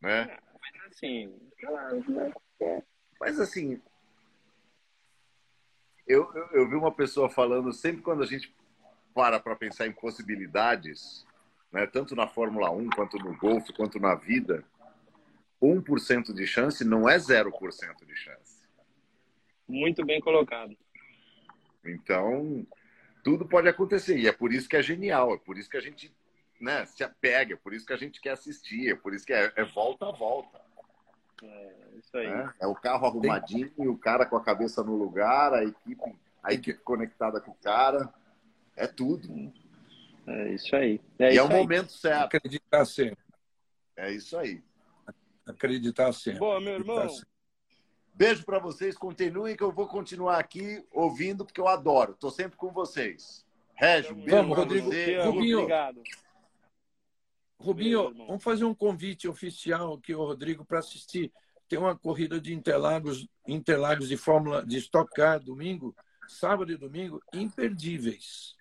né? 0.00 0.28
Ah, 0.30 0.42
mas 0.60 0.92
assim, 0.92 1.50
mas 3.18 3.40
assim, 3.40 3.82
eu, 6.06 6.30
eu, 6.34 6.46
eu 6.52 6.68
vi 6.68 6.76
uma 6.76 6.92
pessoa 6.92 7.28
falando 7.28 7.72
sempre 7.72 8.02
quando 8.02 8.22
a 8.22 8.26
gente 8.26 8.54
para 9.14 9.40
para 9.40 9.56
pensar 9.56 9.86
em 9.86 9.92
possibilidades, 9.92 11.26
né, 11.74 11.88
tanto 11.88 12.14
na 12.14 12.28
Fórmula 12.28 12.70
1, 12.70 12.90
quanto 12.90 13.18
no 13.18 13.36
golfe, 13.36 13.72
quanto 13.72 13.98
na 13.98 14.14
vida, 14.14 14.64
1% 15.60 16.32
de 16.32 16.46
chance 16.46 16.84
não 16.84 17.08
é 17.08 17.16
0% 17.16 17.50
de 18.06 18.14
chance. 18.14 18.62
Muito 19.66 20.06
bem 20.06 20.20
colocado. 20.20 20.76
Então, 21.84 22.64
tudo 23.24 23.44
pode 23.44 23.68
acontecer. 23.68 24.16
E 24.18 24.28
é 24.28 24.32
por 24.32 24.52
isso 24.52 24.68
que 24.68 24.76
é 24.76 24.82
genial, 24.82 25.34
é 25.34 25.36
por 25.36 25.58
isso 25.58 25.68
que 25.68 25.76
a 25.76 25.80
gente 25.80 26.14
né, 26.60 26.86
se 26.86 27.02
apega, 27.02 27.54
é 27.54 27.56
por 27.56 27.74
isso 27.74 27.84
que 27.84 27.92
a 27.92 27.96
gente 27.96 28.20
quer 28.20 28.30
assistir, 28.30 28.92
é 28.92 28.94
por 28.94 29.12
isso 29.12 29.26
que 29.26 29.32
é, 29.32 29.52
é 29.56 29.64
volta 29.64 30.08
a 30.08 30.12
volta. 30.12 30.60
É, 31.42 31.74
isso 31.98 32.16
aí. 32.16 32.28
É, 32.28 32.50
é 32.60 32.66
o 32.68 32.74
carro 32.76 33.06
arrumadinho, 33.06 33.68
Tem... 33.70 33.88
o 33.88 33.98
cara 33.98 34.24
com 34.24 34.36
a 34.36 34.44
cabeça 34.44 34.84
no 34.84 34.94
lugar, 34.94 35.52
a 35.52 35.64
equipe, 35.64 36.16
a 36.40 36.52
equipe 36.52 36.78
conectada 36.84 37.40
com 37.40 37.50
o 37.50 37.56
cara. 37.56 38.14
É 38.76 38.86
tudo. 38.86 39.52
É 40.26 40.54
isso 40.54 40.74
aí. 40.74 41.00
É 41.18 41.34
e 41.34 41.38
é 41.38 41.42
o 41.42 41.48
momento 41.48 41.92
certo. 41.92 42.36
Acreditar 42.36 42.84
sempre. 42.84 43.24
É 43.96 44.10
isso 44.10 44.36
aí. 44.36 44.62
Acreditar 45.46 46.12
sempre. 46.12 46.40
Boa, 46.40 46.60
meu 46.60 46.74
irmão. 46.74 47.06
Beijo 48.14 48.44
para 48.44 48.58
vocês. 48.58 48.96
Continuem 48.96 49.56
que 49.56 49.62
eu 49.62 49.72
vou 49.72 49.86
continuar 49.86 50.38
aqui 50.38 50.84
ouvindo 50.92 51.44
porque 51.44 51.60
eu 51.60 51.68
adoro. 51.68 52.12
Estou 52.12 52.30
sempre 52.30 52.56
com 52.56 52.72
vocês. 52.72 53.44
Régio, 53.74 54.14
beijo 54.14 54.30
Vamos, 54.30 54.56
Rodrigo. 54.56 54.86
Você. 54.86 55.20
Rubinho, 55.20 55.58
Obrigado. 55.58 56.02
Rubinho, 57.58 58.14
vamos 58.14 58.42
fazer 58.42 58.64
um 58.64 58.74
convite 58.74 59.26
oficial 59.26 59.94
aqui 59.94 60.12
ao 60.12 60.24
Rodrigo 60.24 60.64
para 60.64 60.78
assistir. 60.78 61.32
Tem 61.68 61.78
uma 61.78 61.96
corrida 61.96 62.40
de 62.40 62.52
Interlagos, 62.54 63.26
Interlagos 63.48 64.08
de 64.08 64.16
Fórmula 64.16 64.64
de 64.64 64.76
Stock 64.78 65.10
Car 65.14 65.40
domingo, 65.40 65.96
sábado 66.28 66.70
e 66.70 66.76
domingo, 66.76 67.22
imperdíveis. 67.32 68.54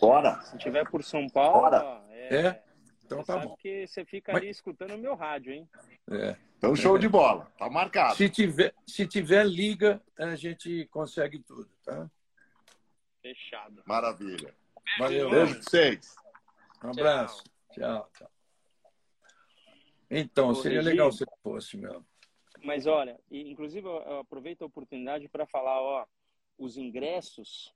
Bora. 0.00 0.40
Se 0.42 0.58
tiver 0.58 0.88
por 0.88 1.02
São 1.02 1.28
Paulo, 1.28 1.62
Bora. 1.62 2.04
É, 2.10 2.36
é. 2.36 2.64
Então 3.04 3.22
tá 3.22 3.38
bom. 3.38 3.54
que 3.56 3.86
você 3.86 4.04
fica 4.04 4.32
Mas... 4.32 4.42
ali 4.42 4.50
escutando 4.50 4.94
o 4.94 4.98
meu 4.98 5.14
rádio, 5.14 5.52
hein? 5.52 5.68
É. 6.10 6.36
Então 6.56 6.74
show 6.74 6.96
é. 6.96 6.98
de 6.98 7.08
bola. 7.08 7.52
Tá 7.58 7.68
marcado. 7.68 8.16
Se 8.16 8.28
tiver, 8.30 8.74
se 8.86 9.06
tiver 9.06 9.44
liga, 9.46 10.02
a 10.18 10.34
gente 10.34 10.86
consegue 10.86 11.38
tudo, 11.40 11.68
tá? 11.84 12.10
Fechado. 13.20 13.82
Maravilha. 13.86 14.54
Valeu. 14.98 15.30
Beijo 15.30 15.54
pra 15.54 15.62
vocês. 15.62 16.14
Um 16.82 16.90
abraço. 16.90 17.44
Tchau, 17.72 18.10
tchau. 18.16 18.30
Então, 20.10 20.48
Ô, 20.48 20.54
seria 20.54 20.78
Regi, 20.78 20.90
legal 20.90 21.12
se 21.12 21.24
fosse 21.42 21.76
mesmo. 21.76 22.06
Mas 22.62 22.86
olha, 22.86 23.18
inclusive 23.30 23.86
eu 23.86 24.20
aproveito 24.20 24.62
a 24.62 24.66
oportunidade 24.66 25.28
para 25.28 25.46
falar, 25.46 25.80
ó, 25.80 26.06
os 26.58 26.76
ingressos 26.76 27.74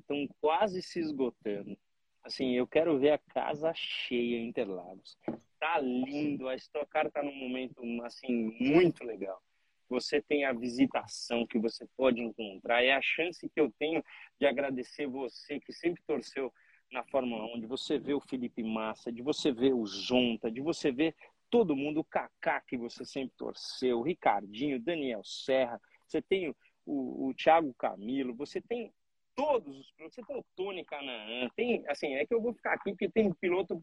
estão 0.00 0.16
é, 0.16 0.28
quase 0.40 0.82
se 0.82 1.00
esgotando. 1.00 1.76
Assim, 2.22 2.52
eu 2.52 2.66
quero 2.66 2.98
ver 2.98 3.10
a 3.10 3.18
casa 3.18 3.72
cheia 3.74 4.38
em 4.38 4.48
Interlagos. 4.48 5.16
Tá 5.60 5.78
lindo, 5.78 6.48
a 6.48 6.54
Stock 6.54 6.86
Car 6.90 7.10
tá 7.10 7.22
num 7.22 7.34
momento 7.34 7.82
assim 8.02 8.56
muito 8.60 9.04
legal. 9.04 9.40
Você 9.88 10.22
tem 10.22 10.44
a 10.44 10.52
visitação 10.52 11.46
que 11.46 11.58
você 11.58 11.86
pode 11.96 12.20
encontrar, 12.20 12.82
é 12.82 12.92
a 12.92 13.02
chance 13.02 13.48
que 13.48 13.60
eu 13.60 13.70
tenho 13.78 14.02
de 14.40 14.46
agradecer 14.46 15.06
você 15.06 15.60
que 15.60 15.72
sempre 15.72 16.02
torceu 16.06 16.52
na 16.90 17.04
Fórmula 17.04 17.44
1, 17.56 17.60
de 17.60 17.66
você 17.66 17.98
ver 17.98 18.14
o 18.14 18.20
Felipe 18.20 18.62
Massa, 18.62 19.12
de 19.12 19.22
você 19.22 19.52
ver 19.52 19.74
o 19.74 19.84
Zonta, 19.86 20.50
de 20.50 20.60
você 20.60 20.90
ver 20.90 21.14
todo 21.50 21.76
mundo, 21.76 22.00
o 22.00 22.04
Kaká 22.04 22.60
que 22.62 22.76
você 22.76 23.04
sempre 23.04 23.34
torceu, 23.36 23.98
o 23.98 24.02
Ricardinho, 24.02 24.80
Daniel 24.80 25.22
Serra, 25.24 25.80
você 26.06 26.22
tem 26.22 26.54
o, 26.86 27.28
o 27.28 27.34
Thiago 27.34 27.74
Camilo, 27.74 28.34
você 28.34 28.60
tem 28.60 28.92
todos 29.34 29.78
os 29.78 29.90
pilotos, 29.92 30.14
você 30.14 30.22
tem 30.22 30.36
o 30.36 30.44
Tony 30.54 30.84
Canaan, 30.84 31.48
tem, 31.56 31.84
assim, 31.88 32.14
é 32.14 32.24
que 32.24 32.34
eu 32.34 32.40
vou 32.40 32.54
ficar 32.54 32.74
aqui 32.74 32.92
porque 32.92 33.08
tem 33.08 33.32
piloto 33.34 33.82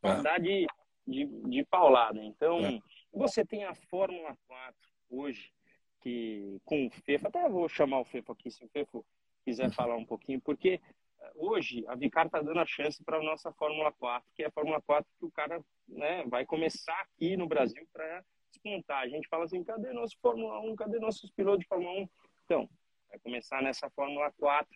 para 0.00 0.18
ah. 0.18 0.22
dar 0.22 0.40
de, 0.40 0.66
de, 1.06 1.26
de 1.26 1.64
paulada. 1.64 2.22
Então, 2.22 2.58
é. 2.64 2.80
você 3.12 3.44
tem 3.44 3.64
a 3.64 3.74
Fórmula 3.74 4.36
4 4.46 4.74
hoje, 5.10 5.52
que 6.00 6.60
com 6.64 6.86
o 6.86 6.90
Fefo, 6.90 7.28
até 7.28 7.48
vou 7.48 7.68
chamar 7.68 8.00
o 8.00 8.04
Fefo 8.04 8.32
aqui, 8.32 8.50
se 8.50 8.64
o 8.64 8.68
Fefo 8.68 9.04
quiser 9.44 9.66
uhum. 9.66 9.72
falar 9.72 9.96
um 9.96 10.04
pouquinho, 10.04 10.40
porque 10.40 10.80
eh, 11.20 11.32
hoje 11.36 11.84
a 11.88 11.94
Vicar 11.94 12.26
está 12.26 12.40
dando 12.40 12.60
a 12.60 12.66
chance 12.66 13.02
para 13.02 13.18
a 13.18 13.22
nossa 13.22 13.52
Fórmula 13.52 13.92
4, 13.92 14.30
que 14.34 14.42
é 14.42 14.46
a 14.46 14.50
Fórmula 14.50 14.80
4 14.82 15.10
que 15.18 15.24
o 15.24 15.30
cara 15.30 15.62
né, 15.88 16.24
vai 16.26 16.44
começar 16.44 17.00
aqui 17.00 17.36
no 17.36 17.46
Brasil 17.46 17.86
para 17.92 18.24
despontar. 18.50 19.02
A 19.02 19.08
gente 19.08 19.28
fala 19.28 19.44
assim, 19.44 19.64
cadê 19.64 19.92
nosso 19.92 20.16
Fórmula 20.20 20.60
1, 20.60 20.76
cadê 20.76 20.98
nossos 20.98 21.30
pilotos 21.30 21.60
de 21.60 21.66
Fórmula 21.66 21.92
1? 22.02 22.08
Então, 22.48 22.66
vai 23.10 23.18
começar 23.18 23.62
nessa 23.62 23.90
Fórmula 23.90 24.32
4 24.38 24.66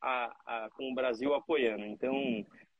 a, 0.00 0.36
a, 0.46 0.70
com 0.70 0.90
o 0.90 0.94
Brasil 0.94 1.34
apoiando. 1.34 1.84
Então, 1.84 2.14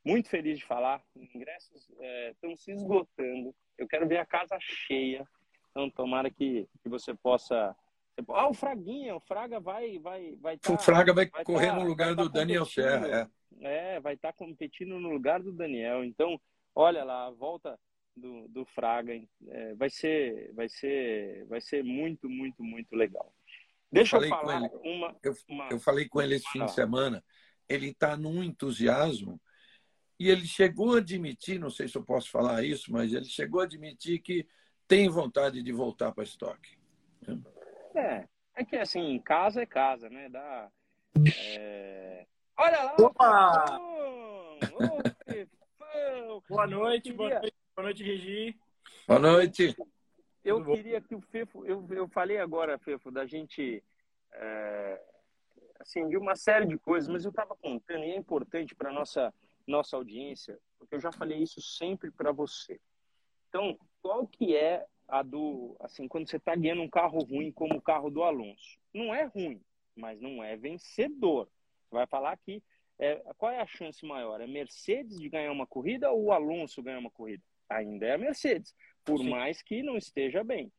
muito 0.03 0.29
feliz 0.29 0.57
de 0.57 0.65
falar. 0.65 0.99
Os 1.15 1.35
ingressos 1.35 1.87
estão 2.31 2.51
é, 2.51 2.55
se 2.55 2.71
esgotando. 2.71 3.53
Eu 3.77 3.87
quero 3.87 4.07
ver 4.07 4.17
a 4.17 4.25
casa 4.25 4.57
cheia. 4.59 5.27
Então, 5.69 5.91
tomara 5.91 6.31
que, 6.31 6.67
que 6.81 6.89
você 6.89 7.13
possa. 7.13 7.75
Ah, 8.29 8.49
o 8.49 8.53
Fraguinha, 8.53 9.15
o 9.15 9.19
Fraga 9.19 9.59
vai 9.59 9.99
vai 9.99 10.35
vai 10.37 10.57
tá, 10.57 10.73
O 10.73 10.77
Fraga 10.77 11.13
vai, 11.13 11.27
vai 11.27 11.43
correr 11.45 11.67
tá, 11.67 11.75
no 11.75 11.85
lugar 11.85 12.15
do 12.15 12.27
tá 12.27 12.39
Daniel 12.39 12.65
Serra. 12.65 13.31
É. 13.61 13.95
é, 13.95 13.99
vai 13.99 14.15
estar 14.15 14.31
tá 14.31 14.37
competindo 14.37 14.99
no 14.99 15.09
lugar 15.09 15.39
do 15.41 15.53
Daniel. 15.53 16.03
Então, 16.03 16.41
olha 16.73 17.03
lá, 17.03 17.27
a 17.27 17.31
volta 17.31 17.79
do, 18.15 18.47
do 18.47 18.65
Fraga 18.65 19.13
é, 19.13 19.75
vai 19.75 19.89
ser 19.89 20.51
vai 20.53 20.67
ser 20.67 21.45
vai 21.45 21.61
ser 21.61 21.83
muito 21.83 22.27
muito 22.27 22.63
muito 22.63 22.95
legal. 22.95 23.31
Deixa 23.91 24.17
eu, 24.17 24.23
eu 24.23 24.29
falar 24.29 24.57
ele, 24.57 24.69
uma, 24.83 25.15
eu, 25.21 25.35
uma, 25.49 25.69
eu, 25.69 25.79
falei 25.79 26.07
com 26.07 26.21
ele 26.21 26.35
esse 26.35 26.49
fim 26.49 26.65
de 26.65 26.73
semana. 26.73 27.23
Ele 27.67 27.89
está 27.89 28.15
num 28.15 28.43
entusiasmo 28.43 29.39
e 30.19 30.29
ele 30.29 30.45
chegou 30.45 30.95
a 30.95 30.99
admitir, 30.99 31.59
não 31.59 31.69
sei 31.69 31.87
se 31.87 31.97
eu 31.97 32.03
posso 32.03 32.29
falar 32.29 32.63
isso, 32.63 32.91
mas 32.91 33.11
ele 33.11 33.25
chegou 33.25 33.59
a 33.59 33.63
admitir 33.63 34.21
que 34.21 34.47
tem 34.87 35.09
vontade 35.09 35.61
de 35.61 35.71
voltar 35.71 36.11
para 36.11 36.23
estoque. 36.23 36.77
É, 37.95 38.27
é 38.55 38.65
que 38.65 38.75
assim, 38.77 39.19
casa 39.19 39.61
é 39.61 39.65
casa, 39.65 40.09
né? 40.09 40.29
Dá, 40.29 40.69
é... 41.57 42.25
Olha 42.57 42.83
lá! 42.83 42.95
Opa! 42.99 43.79
boa 46.49 46.67
noite, 46.67 47.13
boa 47.13 47.29
noite, 47.29 47.55
boa 47.75 47.83
noite, 47.85 48.03
Regi. 48.03 48.59
Boa 49.07 49.19
noite. 49.19 49.75
Eu 50.43 50.63
queria 50.65 50.99
que 50.99 51.15
o 51.15 51.21
Fefo, 51.21 51.65
eu, 51.65 51.85
eu 51.91 52.07
falei 52.07 52.37
agora, 52.37 52.79
Fefo, 52.79 53.11
da 53.11 53.25
gente, 53.25 53.83
é, 54.33 55.01
assim, 55.79 56.07
de 56.09 56.17
uma 56.17 56.35
série 56.35 56.65
de 56.65 56.77
coisas, 56.77 57.07
mas 57.09 57.23
eu 57.23 57.29
estava 57.29 57.55
contando 57.55 58.03
e 58.03 58.11
é 58.11 58.15
importante 58.15 58.73
para 58.75 58.91
nossa 58.91 59.33
nossa 59.67 59.95
audiência, 59.95 60.59
porque 60.77 60.95
eu 60.95 60.99
já 60.99 61.11
falei 61.11 61.37
isso 61.37 61.61
sempre 61.61 62.11
para 62.11 62.31
você. 62.31 62.79
Então, 63.49 63.77
qual 64.01 64.27
que 64.27 64.55
é 64.55 64.85
a 65.07 65.21
do, 65.21 65.75
assim, 65.79 66.07
quando 66.07 66.29
você 66.29 66.37
está 66.37 66.55
guiando 66.55 66.81
um 66.81 66.89
carro 66.89 67.19
ruim 67.19 67.51
como 67.51 67.75
o 67.75 67.81
carro 67.81 68.09
do 68.09 68.23
Alonso? 68.23 68.77
Não 68.93 69.13
é 69.13 69.25
ruim, 69.25 69.61
mas 69.95 70.19
não 70.21 70.43
é 70.43 70.55
vencedor. 70.55 71.49
Você 71.83 71.95
vai 71.95 72.07
falar 72.07 72.37
que 72.37 72.63
é, 72.99 73.15
qual 73.37 73.51
é 73.51 73.59
a 73.59 73.67
chance 73.67 74.05
maior? 74.05 74.39
É 74.41 74.47
Mercedes 74.47 75.19
de 75.19 75.27
ganhar 75.27 75.51
uma 75.51 75.67
corrida 75.67 76.11
ou 76.11 76.25
o 76.25 76.31
Alonso 76.31 76.83
ganhar 76.83 76.99
uma 76.99 77.11
corrida? 77.11 77.43
Ainda 77.69 78.05
é 78.05 78.13
a 78.13 78.17
Mercedes, 78.17 78.75
por 79.03 79.19
Sim. 79.19 79.29
mais 79.29 79.61
que 79.61 79.81
não 79.83 79.97
esteja 79.97 80.43
bem. 80.43 80.71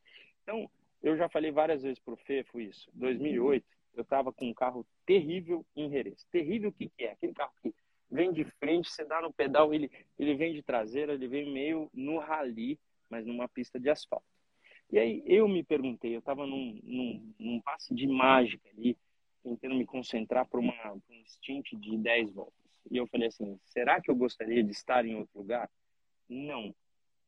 Então, 0.43 0.71
eu 1.03 1.17
já 1.17 1.29
falei 1.29 1.51
várias 1.51 1.83
vezes 1.83 1.99
para 1.99 2.15
o 2.15 2.17
Fefo 2.17 2.61
isso. 2.61 2.91
2008, 2.95 3.65
eu 3.95 4.03
estava 4.03 4.33
com 4.33 4.47
um 4.47 4.55
carro 4.55 4.87
terrível 5.05 5.65
em 5.77 5.91
Jerez. 5.91 6.25
Terrível 6.31 6.71
o 6.71 6.73
que, 6.73 6.89
que 6.89 7.05
é? 7.05 7.13
Aquele 7.13 7.35
carro 7.35 7.53
que 7.63 7.75
vem 8.11 8.33
de 8.33 8.45
frente, 8.45 8.91
você 8.91 9.05
dá 9.05 9.21
no 9.21 9.33
pedal, 9.33 9.73
ele, 9.73 9.91
ele 10.19 10.35
vem 10.35 10.53
de 10.53 10.63
traseira, 10.63 11.15
ele 11.15 11.27
vem 11.27 11.51
meio 11.51 11.91
no 11.93 12.19
rally, 12.19 12.79
mas 13.09 13.27
numa 13.27 13.49
pista 13.49 13.81
de 13.81 13.89
asfalto. 13.89 14.27
E 14.91 14.99
aí 14.99 15.23
eu 15.27 15.49
me 15.49 15.65
perguntei, 15.65 16.15
eu 16.15 16.19
estava 16.19 16.47
num, 16.47 16.79
num, 16.83 17.35
num, 17.39 17.61
passe 17.63 17.95
de 17.95 18.07
mágica 18.07 18.69
ali, 18.69 18.97
tentando 19.43 19.75
me 19.75 19.87
concentrar 19.87 20.47
para 20.47 20.61
um 20.61 20.71
stint 21.27 21.73
de 21.73 21.97
10 21.97 22.33
voltas. 22.33 22.55
E 22.91 22.99
eu 22.99 23.07
falei 23.07 23.29
assim, 23.29 23.59
será 23.65 24.01
que 24.01 24.11
eu 24.11 24.15
gostaria 24.15 24.63
de 24.63 24.71
estar 24.71 25.07
em 25.07 25.15
outro 25.15 25.39
lugar? 25.39 25.71
Não. 26.29 26.75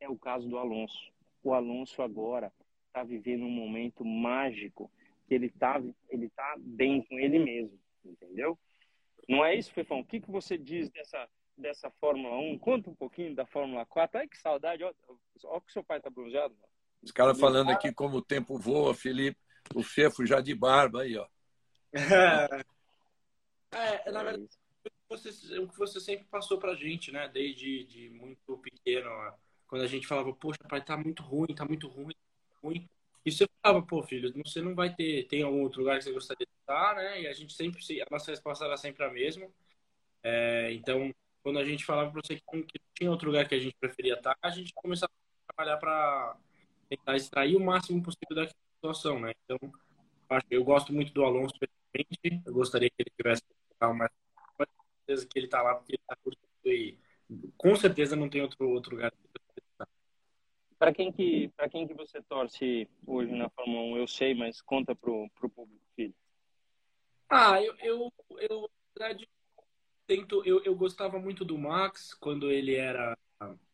É 0.05 0.09
o 0.09 0.19
caso 0.19 0.47
do 0.47 0.59
Alonso. 0.59 1.11
O 1.43 1.55
Alonso 1.55 2.03
agora 2.03 2.53
está 2.89 3.03
vivendo 3.03 3.45
um 3.45 3.51
momento 3.51 4.05
mágico 4.05 4.91
que 5.27 5.35
ele 5.35 5.47
está 5.47 5.83
ele 6.11 6.29
tá 6.29 6.55
bem 6.59 7.03
com 7.03 7.19
ele 7.19 7.39
mesmo, 7.39 7.81
entendeu? 8.05 8.59
Não 9.27 9.43
é 9.43 9.55
isso, 9.55 9.73
Fefão? 9.73 10.01
O 10.01 10.05
que, 10.05 10.21
que 10.21 10.31
você 10.31 10.59
diz 10.59 10.91
dessa, 10.91 11.27
dessa 11.57 11.91
Fórmula 11.93 12.37
1? 12.37 12.59
Conta 12.59 12.91
um 12.91 12.95
pouquinho 12.95 13.35
da 13.35 13.47
Fórmula 13.47 13.87
4. 13.87 14.19
Ai, 14.19 14.29
que 14.29 14.37
saudade. 14.37 14.85
Olha 14.85 14.95
que 15.63 15.73
seu 15.73 15.83
pai 15.83 16.01
tá 16.03 16.11
bronzeado. 16.11 16.55
Os 17.03 17.11
caras 17.11 17.41
falando 17.41 17.71
aqui 17.71 17.91
como 17.91 18.19
o 18.19 18.23
tempo 18.23 18.59
voa, 18.59 18.95
Felipe. 18.95 19.41
O 19.75 19.83
Fefo 19.83 20.27
já 20.27 20.43
de 20.43 20.55
barba 20.55 21.01
aí, 21.01 21.17
ó. 21.17 21.27
é, 23.73 24.11
na 24.13 24.23
verdade, 24.23 24.51
você, 25.09 25.59
o 25.59 25.67
que 25.67 25.79
você 25.79 25.99
sempre 25.99 26.27
passou 26.27 26.59
pra 26.59 26.75
gente, 26.75 27.11
né? 27.11 27.27
Desde 27.29 27.85
de 27.85 28.11
muito 28.11 28.59
pequeno, 28.59 29.09
quando 29.69 29.83
a 29.83 29.87
gente 29.87 30.07
falava, 30.07 30.33
poxa, 30.35 30.59
pai, 30.69 30.85
tá 30.85 30.97
muito 30.97 31.23
ruim, 31.23 31.55
tá 31.55 31.65
muito 31.65 31.89
ruim, 31.89 32.15
tá 32.15 32.59
ruim. 32.63 32.89
E 33.25 33.33
você 33.33 33.49
falava, 33.63 33.85
pô, 33.87 34.03
filho, 34.03 34.33
você 34.45 34.61
não 34.61 34.75
vai 34.75 34.95
ter, 34.95 35.27
tem 35.29 35.43
algum 35.43 35.63
outro 35.63 35.81
lugar 35.81 35.99
que 35.99 36.05
você 36.05 36.13
gostaria 36.13 36.47
de 36.47 36.53
estar, 36.61 36.95
né? 36.97 37.23
E 37.23 37.27
a 37.27 37.33
gente 37.33 37.53
sempre, 37.55 37.81
a 38.03 38.07
nossa 38.11 38.31
resposta 38.31 38.65
era 38.65 38.77
sempre 38.77 39.05
a 39.05 39.11
mesma. 39.11 39.49
É, 40.23 40.73
então, 40.73 41.15
quando 41.43 41.59
a 41.59 41.65
gente 41.65 41.85
falava 41.85 42.11
para 42.11 42.21
você 42.23 42.37
que 42.37 42.81
tinha 42.95 43.11
outro 43.11 43.29
lugar 43.29 43.49
que 43.49 43.55
a 43.55 43.61
gente 43.61 43.77
preferia 43.81 44.15
estar, 44.15 44.37
a 44.43 44.51
gente 44.51 44.73
começava 44.75 45.13
a 45.49 45.53
trabalhar 45.55 45.79
para 45.79 46.37
tentar 46.89 47.17
extrair 47.17 47.57
o 47.57 47.61
máximo 47.61 48.03
possível 48.03 48.37
daquela 48.37 48.55
situação, 48.77 49.21
né? 49.21 49.33
Então, 49.45 49.59
eu 50.51 50.65
gosto 50.65 50.93
muito 50.93 51.13
do 51.13 51.25
Alonso, 51.25 51.55
pessoalmente, 51.59 52.43
eu 52.47 52.53
gostaria 52.53 52.91
que 52.91 52.97
ele 52.99 53.13
tivesse 53.17 53.43
mais 53.95 54.11
certeza 55.07 55.27
que 55.27 55.39
ele 55.39 55.47
está 55.47 55.63
lá 55.63 55.75
porque 55.75 55.93
ele 55.93 56.03
está 56.03 56.17
curtindo 56.17 56.49
e 56.67 56.99
com 57.57 57.77
certeza 57.77 58.17
não 58.17 58.29
tem 58.29 58.43
outro, 58.43 58.69
outro 58.69 58.97
lugar. 58.97 59.13
Para 60.79 60.93
quem 60.93 61.13
que 61.13 61.49
para 61.57 61.69
quem 61.69 61.87
que 61.87 61.95
você 61.95 62.21
torce 62.23 62.89
hoje 63.07 63.33
na 63.33 63.49
Fórmula 63.51 63.83
1? 63.95 63.99
Eu 63.99 64.07
sei, 64.07 64.35
mas 64.35 64.61
conta 64.61 64.95
pro 64.95 65.29
pro 65.31 65.49
público, 65.49 65.85
filho. 65.95 66.15
Ah, 67.29 67.61
eu 67.63 67.75
eu, 67.81 68.13
eu 68.39 68.71
tento 70.07 70.43
eu, 70.45 70.63
eu 70.65 70.75
gostava 70.75 71.19
muito 71.19 71.45
do 71.45 71.57
Max 71.59 72.15
quando 72.15 72.51
ele 72.51 72.75
era 72.75 73.17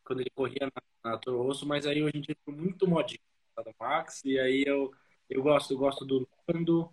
quando 0.05 0.21
ele 0.21 0.31
corria 0.31 0.71
na, 0.75 1.11
na 1.13 1.19
Toro 1.19 1.43
Rosso, 1.43 1.67
mas 1.67 1.87
aí 1.87 2.03
hoje 2.03 2.19
em 2.19 2.21
dia 2.21 2.37
eu 2.47 2.53
muito 2.53 2.87
modinho 2.87 3.21
do 3.57 3.75
Max 3.79 4.25
e 4.25 4.39
aí 4.39 4.65
eu 4.67 4.93
eu 5.29 5.43
gosto 5.43 5.75
eu 5.75 5.79
gosto 5.79 6.05
do 6.05 6.29
Lando, 6.49 6.91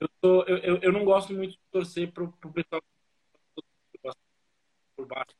eu, 0.00 0.08
tô, 0.20 0.42
eu, 0.44 0.78
eu 0.78 0.92
não 0.92 1.04
gosto 1.04 1.32
muito 1.32 1.52
de 1.52 1.60
torcer 1.70 2.10
pro, 2.12 2.32
pro 2.32 2.52
pessoal 2.52 2.82
por 5.00 5.06
baixo. 5.06 5.36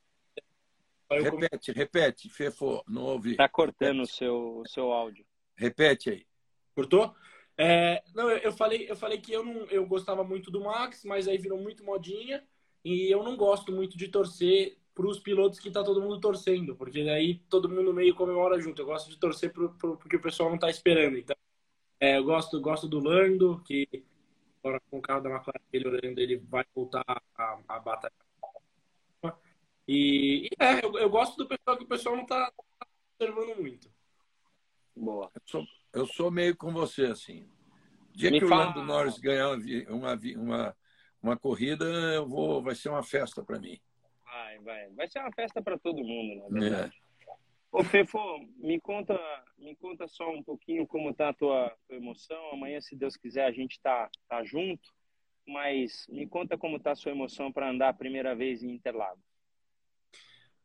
Repete, 1.10 1.72
repete, 1.72 2.28
Fefo, 2.28 2.84
não 2.88 3.02
ouvi. 3.02 3.36
Tá 3.36 3.48
cortando 3.48 4.02
o 4.02 4.06
seu, 4.06 4.62
seu 4.66 4.92
áudio. 4.92 5.26
Repete 5.56 6.10
aí. 6.10 6.26
Cortou? 6.74 7.14
É, 7.58 8.02
não, 8.14 8.30
eu, 8.30 8.38
eu, 8.38 8.52
falei, 8.52 8.86
eu 8.88 8.96
falei 8.96 9.18
que 9.18 9.32
eu 9.32 9.44
não, 9.44 9.64
eu 9.64 9.84
gostava 9.86 10.22
muito 10.22 10.50
do 10.50 10.62
Max, 10.62 11.04
mas 11.04 11.26
aí 11.26 11.36
virou 11.36 11.58
muito 11.58 11.84
modinha 11.84 12.42
e 12.84 13.12
eu 13.12 13.22
não 13.22 13.36
gosto 13.36 13.72
muito 13.72 13.98
de 13.98 14.08
torcer 14.08 14.78
para 14.94 15.06
os 15.06 15.18
pilotos 15.18 15.58
que 15.58 15.70
tá 15.70 15.82
todo 15.82 16.00
mundo 16.00 16.20
torcendo, 16.20 16.76
porque 16.76 17.04
daí 17.04 17.40
todo 17.50 17.68
mundo 17.68 17.92
meio 17.92 18.14
comemora 18.14 18.60
junto. 18.60 18.80
Eu 18.80 18.86
gosto 18.86 19.10
de 19.10 19.18
torcer 19.18 19.52
pro, 19.52 19.74
pro, 19.74 19.96
porque 19.96 20.16
o 20.16 20.20
pessoal 20.22 20.48
não 20.48 20.58
tá 20.58 20.70
esperando. 20.70 21.18
Então, 21.18 21.36
é, 21.98 22.18
eu 22.18 22.24
gosto, 22.24 22.60
gosto 22.60 22.88
do 22.88 23.00
Lando, 23.00 23.60
que 23.66 23.86
agora 24.62 24.80
com 24.90 24.98
o 24.98 25.02
carro 25.02 25.22
da 25.22 25.30
McLaren 25.30 25.60
melhorando, 25.72 26.20
ele 26.20 26.36
vai 26.36 26.64
voltar 26.74 27.04
a, 27.34 27.58
a 27.68 27.78
batalhar. 27.80 28.29
E, 29.92 30.46
e 30.46 30.50
é, 30.60 30.84
eu, 30.84 30.96
eu, 31.00 31.10
gosto 31.10 31.36
do 31.36 31.48
pessoal 31.48 31.76
que 31.76 31.82
o 31.82 31.88
pessoal 31.88 32.14
não 32.14 32.22
está 32.22 32.52
observando 33.18 33.58
muito. 33.58 33.90
Boa. 34.94 35.28
Eu 35.34 35.42
sou, 35.44 35.66
eu 35.92 36.06
sou 36.06 36.30
meio 36.30 36.56
com 36.56 36.72
você, 36.72 37.06
assim. 37.06 37.50
dia 38.12 38.30
Me 38.30 38.38
que 38.38 38.46
fala... 38.46 38.66
o 38.66 38.68
Lando 38.68 38.84
Norris 38.84 39.18
ganhar 39.18 39.48
uma, 39.88 40.14
uma, 40.36 40.76
uma 41.20 41.36
corrida, 41.36 41.84
eu 42.14 42.24
vou, 42.24 42.62
vai 42.62 42.76
ser 42.76 42.88
uma 42.88 43.02
festa 43.02 43.42
para 43.42 43.58
mim. 43.58 43.80
Vai, 44.24 44.60
vai. 44.60 44.90
Vai 44.90 45.10
ser 45.10 45.18
uma 45.18 45.32
festa 45.32 45.60
para 45.60 45.76
todo 45.76 46.04
mundo, 46.04 46.48
na 46.48 46.60
verdade. 46.60 46.96
É. 46.96 47.32
Ô, 47.72 47.82
Fefo, 47.82 48.18
me 48.58 48.80
conta, 48.80 49.18
me 49.58 49.74
conta 49.74 50.06
só 50.06 50.30
um 50.30 50.42
pouquinho 50.44 50.86
como 50.86 51.12
tá 51.12 51.30
a 51.30 51.34
tua, 51.34 51.76
tua 51.88 51.96
emoção. 51.96 52.52
Amanhã, 52.52 52.80
se 52.80 52.94
Deus 52.94 53.16
quiser, 53.16 53.44
a 53.44 53.52
gente 53.52 53.80
tá, 53.80 54.08
tá 54.28 54.44
junto. 54.44 54.88
Mas 55.48 56.06
me 56.08 56.28
conta 56.28 56.56
como 56.56 56.78
tá 56.78 56.92
a 56.92 56.96
sua 56.96 57.10
emoção 57.10 57.50
para 57.50 57.68
andar 57.68 57.88
a 57.88 57.94
primeira 57.94 58.36
vez 58.36 58.62
em 58.62 58.70
Interlagos. 58.70 59.29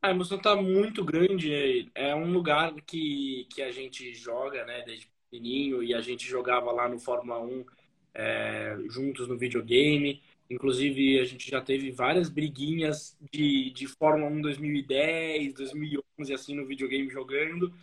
A 0.06 0.12
emoção 0.12 0.38
tá 0.38 0.56
muito 0.56 1.03
grande. 1.03 1.89
É 1.95 2.14
um 2.14 2.32
lugar 2.32 2.72
que, 2.86 3.47
que 3.49 3.60
a 3.64 3.72
gente 3.72 4.14
joga, 4.14 4.64
né, 4.64 4.84
desde 4.84 5.08
pequenininho, 5.08 5.82
e 5.82 5.95
a 5.95 6.01
gente 6.01 6.28
jogava 6.28 6.72
lá 6.72 6.88
no 6.88 6.99
Fórmula 6.99 7.39
1 7.39 7.66
é, 8.14 8.78
juntos 8.88 9.28
no 9.28 9.36
videogame. 9.36 10.22
Inclusive, 10.47 11.20
a 11.20 11.26
gente 11.26 11.49
já 11.49 11.60
teve 11.60 11.89
várias 11.89 12.30
briguinhas 12.30 13.18
de, 13.32 13.72
de 13.72 13.88
Fórmula 13.88 14.30
1 14.30 14.41
2010, 14.41 15.56
2011, 15.56 16.34
assim, 16.36 16.56
no 16.56 16.68
videogame 16.68 17.10
jogando. 17.10 17.74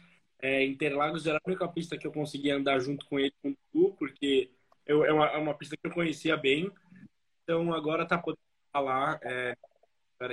É, 0.40 0.64
Interlagos 0.64 1.26
era 1.26 1.38
a 1.38 1.48
única 1.48 1.66
pista 1.66 1.98
que 1.98 2.06
eu 2.06 2.12
conseguia 2.12 2.54
andar 2.56 2.78
junto 2.78 3.04
com 3.06 3.18
ele, 3.18 3.34
com 3.42 3.50
o 3.50 3.56
Dudu, 3.74 3.96
porque 3.96 4.48
eu, 4.86 5.04
é, 5.04 5.12
uma, 5.12 5.26
é 5.26 5.38
uma 5.38 5.54
pista 5.54 5.76
que 5.76 5.88
eu 5.88 5.92
conhecia 5.92 6.36
bem. 6.36 6.70
Então, 7.42 7.74
agora 7.74 8.06
tá 8.06 8.16
podendo 8.16 8.38
lá. 8.76 9.18
É, 9.24 9.56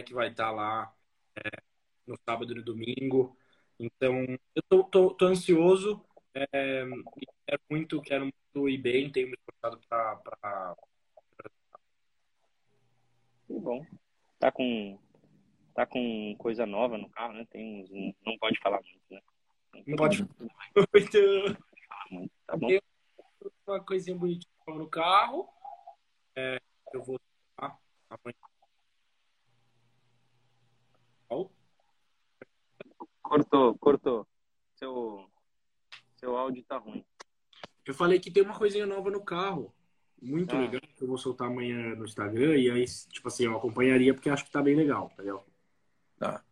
que 0.05 0.13
vai 0.13 0.29
estar 0.29 0.51
lá 0.51 0.93
é, 1.35 1.68
no 2.09 2.17
sábado 2.25 2.51
e 2.51 2.55
no 2.55 2.63
domingo. 2.63 3.37
Então, 3.79 4.25
eu 4.55 4.63
tô, 4.67 4.83
tô, 4.83 5.13
tô 5.13 5.25
ansioso. 5.27 6.03
É, 6.33 6.85
quero 7.47 7.61
muito, 7.69 8.01
quero 8.01 8.23
muito 8.23 8.69
ir 8.69 8.77
bem. 8.77 9.11
Tenho 9.11 9.27
me 9.27 9.35
esforçado 9.35 9.79
para 9.87 10.75
que 13.47 13.59
bom. 13.59 13.85
Tá 14.37 14.51
com, 14.51 14.99
tá 15.73 15.85
com 15.85 16.35
coisa 16.37 16.65
nova 16.65 16.97
no 16.97 17.09
carro, 17.09 17.33
né? 17.33 17.45
Tem 17.49 17.83
uns, 17.83 17.89
não 18.25 18.37
pode 18.37 18.59
falar 18.59 18.79
muito, 18.81 19.01
né? 19.09 19.21
Não 19.87 19.97
pode 19.97 20.17
falar 20.17 20.87
muito. 20.93 22.29
Tá 22.45 22.57
bom. 22.57 22.69
Uma 23.65 23.83
coisinha 23.83 24.15
bonitinha 24.15 24.49
no 24.67 24.87
carro. 24.87 25.47
É, 26.35 26.59
eu 26.93 27.03
vou 27.03 27.19
amanhã. 27.57 28.49
Cortou, 33.29 33.77
cortou. 33.77 34.27
Seu, 34.73 35.29
seu 36.17 36.35
áudio 36.35 36.63
tá 36.63 36.77
ruim. 36.77 37.05
Eu 37.85 37.93
falei 37.93 38.19
que 38.19 38.31
tem 38.31 38.41
uma 38.41 38.57
coisinha 38.57 38.87
nova 38.87 39.11
no 39.11 39.23
carro 39.23 39.71
muito 40.19 40.55
ah. 40.55 40.59
legal 40.59 40.81
que 40.81 41.03
eu 41.03 41.07
vou 41.07 41.17
soltar 41.17 41.47
amanhã 41.47 41.95
no 41.95 42.05
Instagram 42.05 42.57
e 42.57 42.71
aí, 42.71 42.85
tipo 43.11 43.27
assim, 43.27 43.45
eu 43.45 43.55
acompanharia 43.55 44.15
porque 44.15 44.31
acho 44.31 44.43
que 44.45 44.51
tá 44.51 44.63
bem 44.63 44.75
legal, 44.75 45.11
entendeu? 45.13 45.45
Tá. 46.17 46.43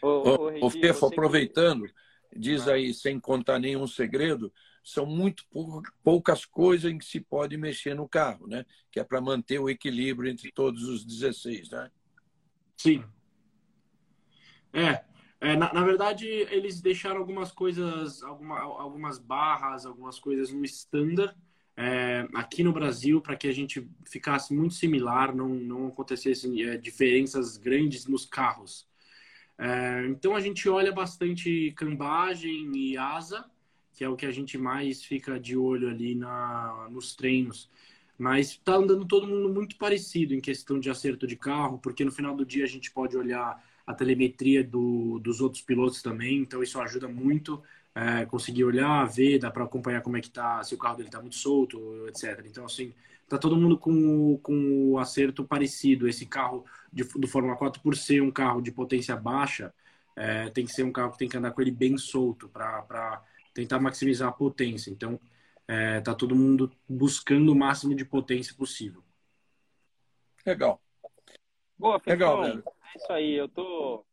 Ô, 0.00 0.66
ô, 0.66 0.70
Fefo, 0.70 1.06
aproveitando, 1.06 1.86
que... 1.86 2.38
diz 2.38 2.66
ah. 2.66 2.72
aí, 2.72 2.94
sem 2.94 3.20
contar 3.20 3.58
nenhum 3.58 3.86
segredo, 3.86 4.50
são 4.82 5.04
muito 5.04 5.44
poucas 6.02 6.46
coisas 6.46 6.90
em 6.90 6.96
que 6.96 7.04
se 7.04 7.20
pode 7.20 7.54
mexer 7.58 7.94
no 7.94 8.08
carro, 8.08 8.46
né? 8.46 8.64
Que 8.90 8.98
é 8.98 9.04
para 9.04 9.20
manter 9.20 9.58
o 9.58 9.68
equilíbrio 9.68 10.30
entre 10.30 10.50
todos 10.50 10.84
os 10.84 11.04
16, 11.04 11.68
né? 11.68 11.90
Sim. 12.78 13.04
É, 14.72 15.04
é 15.40 15.56
na, 15.56 15.72
na, 15.72 15.84
verdade, 15.84 16.26
eles 16.26 16.80
deixaram 16.80 17.18
algumas 17.18 17.52
coisas, 17.52 18.22
alguma, 18.22 18.58
algumas 18.60 19.18
barras, 19.18 19.86
algumas 19.86 20.18
coisas 20.18 20.50
no 20.52 20.64
standard, 20.64 21.34
é, 21.76 22.26
aqui 22.34 22.64
no 22.64 22.72
Brasil 22.72 23.20
para 23.20 23.36
que 23.36 23.46
a 23.46 23.52
gente 23.52 23.88
ficasse 24.04 24.52
muito 24.52 24.74
similar, 24.74 25.32
não, 25.32 25.48
não 25.48 25.86
acontecessem 25.86 26.60
é, 26.64 26.76
diferenças 26.76 27.56
grandes 27.56 28.06
nos 28.06 28.26
carros. 28.26 28.88
É, 29.56 30.06
então 30.08 30.34
a 30.34 30.40
gente 30.40 30.68
olha 30.68 30.90
bastante 30.90 31.72
cambagem 31.76 32.72
e 32.76 32.96
asa, 32.96 33.44
que 33.92 34.02
é 34.02 34.08
o 34.08 34.16
que 34.16 34.26
a 34.26 34.32
gente 34.32 34.58
mais 34.58 35.04
fica 35.04 35.38
de 35.38 35.56
olho 35.56 35.88
ali 35.88 36.16
na, 36.16 36.88
nos 36.90 37.14
treinos. 37.14 37.70
Mas 38.18 38.50
está 38.50 38.74
andando 38.74 39.06
todo 39.06 39.28
mundo 39.28 39.48
muito 39.48 39.76
parecido 39.76 40.34
em 40.34 40.40
questão 40.40 40.80
de 40.80 40.90
acerto 40.90 41.28
de 41.28 41.36
carro, 41.36 41.78
porque 41.78 42.04
no 42.04 42.10
final 42.10 42.34
do 42.34 42.44
dia 42.44 42.64
a 42.64 42.68
gente 42.68 42.90
pode 42.90 43.16
olhar 43.16 43.62
a 43.88 43.94
telemetria 43.94 44.62
do, 44.62 45.18
dos 45.18 45.40
outros 45.40 45.62
pilotos 45.62 46.02
também, 46.02 46.42
então 46.42 46.62
isso 46.62 46.78
ajuda 46.78 47.08
muito. 47.08 47.62
É, 47.94 48.26
conseguir 48.26 48.62
olhar, 48.64 49.02
ver, 49.06 49.38
dá 49.38 49.50
para 49.50 49.64
acompanhar 49.64 50.02
como 50.02 50.18
é 50.18 50.20
que 50.20 50.28
tá, 50.28 50.62
se 50.62 50.74
o 50.74 50.78
carro 50.78 50.96
dele 50.96 51.08
está 51.08 51.22
muito 51.22 51.36
solto, 51.36 52.06
etc. 52.06 52.44
Então, 52.44 52.66
assim, 52.66 52.92
tá 53.26 53.38
todo 53.38 53.56
mundo 53.56 53.78
com, 53.78 54.36
com 54.42 54.90
o 54.90 54.98
acerto 54.98 55.42
parecido. 55.42 56.06
Esse 56.06 56.26
carro 56.26 56.66
de, 56.92 57.02
do 57.02 57.26
Fórmula 57.26 57.56
4, 57.56 57.80
por 57.80 57.96
ser 57.96 58.20
um 58.20 58.30
carro 58.30 58.60
de 58.60 58.70
potência 58.70 59.16
baixa, 59.16 59.72
é, 60.14 60.50
tem 60.50 60.66
que 60.66 60.72
ser 60.72 60.82
um 60.82 60.92
carro 60.92 61.12
que 61.12 61.18
tem 61.18 61.28
que 61.28 61.38
andar 61.38 61.52
com 61.52 61.62
ele 61.62 61.70
bem 61.70 61.96
solto 61.96 62.46
para 62.46 63.24
tentar 63.54 63.80
maximizar 63.80 64.28
a 64.28 64.32
potência. 64.32 64.90
Então, 64.90 65.18
é, 65.66 66.02
tá 66.02 66.14
todo 66.14 66.36
mundo 66.36 66.70
buscando 66.86 67.50
o 67.52 67.56
máximo 67.56 67.94
de 67.94 68.04
potência 68.04 68.54
possível. 68.54 69.02
Legal. 70.44 70.78
Boa, 71.78 72.00
Legal, 72.06 72.42
velho. 72.42 72.62
É 72.98 73.02
isso 73.02 73.12
aí. 73.12 73.34
Eu 73.34 73.48
tô, 73.48 74.04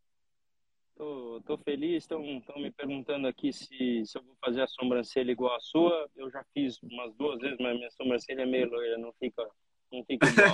tô, 0.95 1.41
tô 1.45 1.57
feliz. 1.57 2.03
Estão 2.03 2.21
me 2.21 2.71
perguntando 2.71 3.27
aqui 3.27 3.51
se, 3.51 4.05
se 4.05 4.17
eu 4.17 4.23
vou 4.23 4.35
fazer 4.43 4.61
a 4.61 4.67
sobrancelha 4.67 5.31
igual 5.31 5.55
a 5.55 5.59
sua. 5.59 6.09
Eu 6.15 6.29
já 6.29 6.45
fiz 6.53 6.81
umas 6.83 7.13
duas 7.15 7.39
vezes, 7.39 7.57
mas 7.59 7.75
minha 7.75 7.89
sobrancelha 7.91 8.43
é 8.43 8.45
meio 8.45 8.69
loira, 8.69 8.97
não 8.97 9.11
fica, 9.13 9.49
não 9.91 10.05
fica 10.05 10.27
igual. 10.27 10.53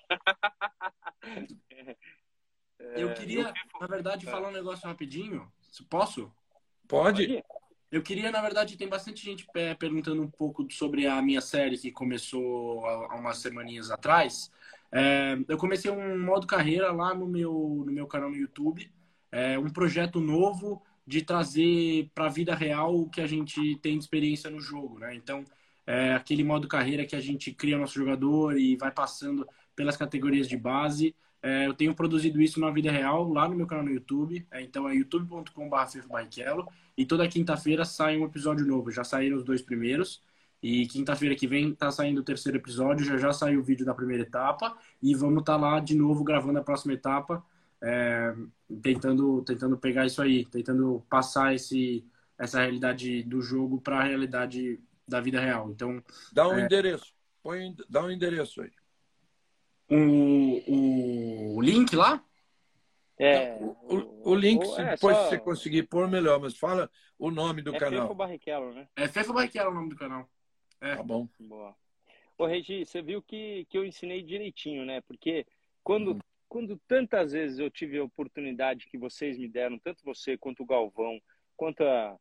Eu 2.94 3.12
queria, 3.14 3.52
na 3.80 3.86
verdade, 3.86 4.26
falar 4.26 4.48
um 4.48 4.52
negócio 4.52 4.86
rapidinho. 4.86 5.50
Posso? 5.88 6.32
Pode. 6.86 7.42
Eu 7.90 8.02
queria, 8.02 8.30
na 8.30 8.42
verdade, 8.42 8.76
tem 8.76 8.88
bastante 8.88 9.24
gente 9.24 9.46
perguntando 9.78 10.22
um 10.22 10.30
pouco 10.30 10.70
sobre 10.70 11.06
a 11.06 11.20
minha 11.22 11.40
série 11.40 11.78
que 11.78 11.90
começou 11.90 12.84
há 12.86 13.16
umas 13.16 13.38
semaninhas 13.38 13.90
atrás. 13.90 14.50
É, 14.92 15.36
eu 15.48 15.56
comecei 15.58 15.90
um 15.90 16.18
modo 16.24 16.46
carreira 16.46 16.92
lá 16.92 17.14
no 17.14 17.26
meu, 17.26 17.82
no 17.86 17.92
meu 17.92 18.06
canal 18.06 18.30
no 18.30 18.36
YouTube. 18.36 18.90
É 19.30 19.58
um 19.58 19.70
projeto 19.70 20.20
novo 20.20 20.82
de 21.06 21.22
trazer 21.22 22.10
para 22.14 22.26
a 22.26 22.28
vida 22.28 22.54
real 22.54 22.94
o 22.96 23.08
que 23.08 23.20
a 23.20 23.26
gente 23.26 23.76
tem 23.78 23.98
de 23.98 24.04
experiência 24.04 24.50
no 24.50 24.60
jogo, 24.60 24.98
né? 24.98 25.14
Então, 25.14 25.44
é 25.86 26.14
aquele 26.14 26.42
modo 26.42 26.66
carreira 26.66 27.06
que 27.06 27.14
a 27.14 27.20
gente 27.20 27.52
cria 27.52 27.78
nosso 27.78 27.94
jogador 27.94 28.58
e 28.58 28.76
vai 28.76 28.90
passando 28.90 29.46
pelas 29.74 29.96
categorias 29.96 30.48
de 30.48 30.56
base. 30.56 31.14
É, 31.42 31.66
eu 31.66 31.74
tenho 31.74 31.94
produzido 31.94 32.40
isso 32.42 32.58
na 32.58 32.70
vida 32.70 32.90
real, 32.90 33.28
lá 33.32 33.48
no 33.48 33.54
meu 33.54 33.66
canal 33.66 33.84
no 33.84 33.92
YouTube. 33.92 34.46
É, 34.50 34.62
então 34.62 34.88
é 34.88 34.94
youtube.com.br 34.94 35.76
E 36.96 37.06
toda 37.06 37.28
quinta-feira 37.28 37.84
sai 37.84 38.16
um 38.16 38.24
episódio 38.24 38.66
novo. 38.66 38.90
Já 38.90 39.04
saíram 39.04 39.36
os 39.36 39.44
dois 39.44 39.62
primeiros. 39.62 40.20
E 40.62 40.86
quinta-feira 40.86 41.34
que 41.34 41.46
vem 41.46 41.74
tá 41.74 41.90
saindo 41.90 42.20
o 42.20 42.24
terceiro 42.24 42.58
episódio. 42.58 43.04
Já 43.04 43.16
já 43.16 43.32
saiu 43.32 43.60
o 43.60 43.62
vídeo 43.62 43.86
da 43.86 43.94
primeira 43.94 44.22
etapa. 44.22 44.76
E 45.02 45.14
vamos 45.14 45.40
estar 45.40 45.54
tá 45.54 45.60
lá 45.60 45.80
de 45.80 45.94
novo 45.94 46.24
gravando 46.24 46.58
a 46.58 46.64
próxima 46.64 46.94
etapa. 46.94 47.44
É, 47.82 48.34
tentando, 48.82 49.42
tentando 49.42 49.76
pegar 49.76 50.06
isso 50.06 50.20
aí. 50.22 50.44
Tentando 50.46 51.04
passar 51.08 51.54
esse, 51.54 52.04
essa 52.38 52.60
realidade 52.60 53.22
do 53.22 53.40
jogo 53.40 53.80
para 53.80 54.00
a 54.00 54.04
realidade 54.04 54.80
da 55.06 55.20
vida 55.20 55.40
real. 55.40 55.70
Então. 55.70 56.02
Dá 56.32 56.48
um 56.48 56.58
é... 56.58 56.64
endereço. 56.64 57.14
Põe, 57.42 57.76
dá 57.88 58.02
um 58.02 58.10
endereço 58.10 58.60
aí 58.60 58.70
o, 59.88 61.56
o 61.56 61.62
link 61.62 61.94
lá? 61.94 62.22
É. 63.18 63.56
O, 63.60 64.32
o 64.32 64.34
link, 64.34 64.64
o, 64.64 64.80
é, 64.80 64.90
depois 64.90 65.16
só... 65.16 65.28
você 65.28 65.38
conseguir 65.38 65.84
pôr, 65.84 66.08
melhor, 66.08 66.40
mas 66.40 66.56
fala 66.56 66.90
o 67.18 67.30
nome 67.30 67.62
do 67.62 67.74
é 67.74 67.78
canal. 67.78 68.02
Fefo 68.02 68.14
Barrichello, 68.14 68.74
né? 68.74 68.88
É 68.94 69.08
Fefo 69.08 69.32
Barrichello 69.32 69.70
o 69.70 69.74
nome 69.74 69.88
do 69.90 69.96
canal. 69.96 70.28
É. 70.80 70.96
Tá 70.96 71.02
bom. 71.02 71.28
Boa. 71.38 71.74
Ô, 72.38 72.44
Regi, 72.44 72.84
você 72.84 73.00
viu 73.00 73.22
que, 73.22 73.64
que 73.70 73.78
eu 73.78 73.84
ensinei 73.84 74.22
direitinho, 74.22 74.84
né? 74.84 75.00
Porque 75.02 75.46
quando, 75.82 76.14
hum. 76.14 76.18
quando 76.48 76.76
tantas 76.86 77.32
vezes 77.32 77.58
eu 77.58 77.70
tive 77.70 77.98
a 77.98 78.04
oportunidade 78.04 78.86
que 78.86 78.98
vocês 78.98 79.38
me 79.38 79.48
deram, 79.48 79.78
tanto 79.78 80.04
você 80.04 80.36
quanto 80.36 80.62
o 80.62 80.66
Galvão, 80.66 81.20
quanto 81.56 81.82
a, 81.82 82.18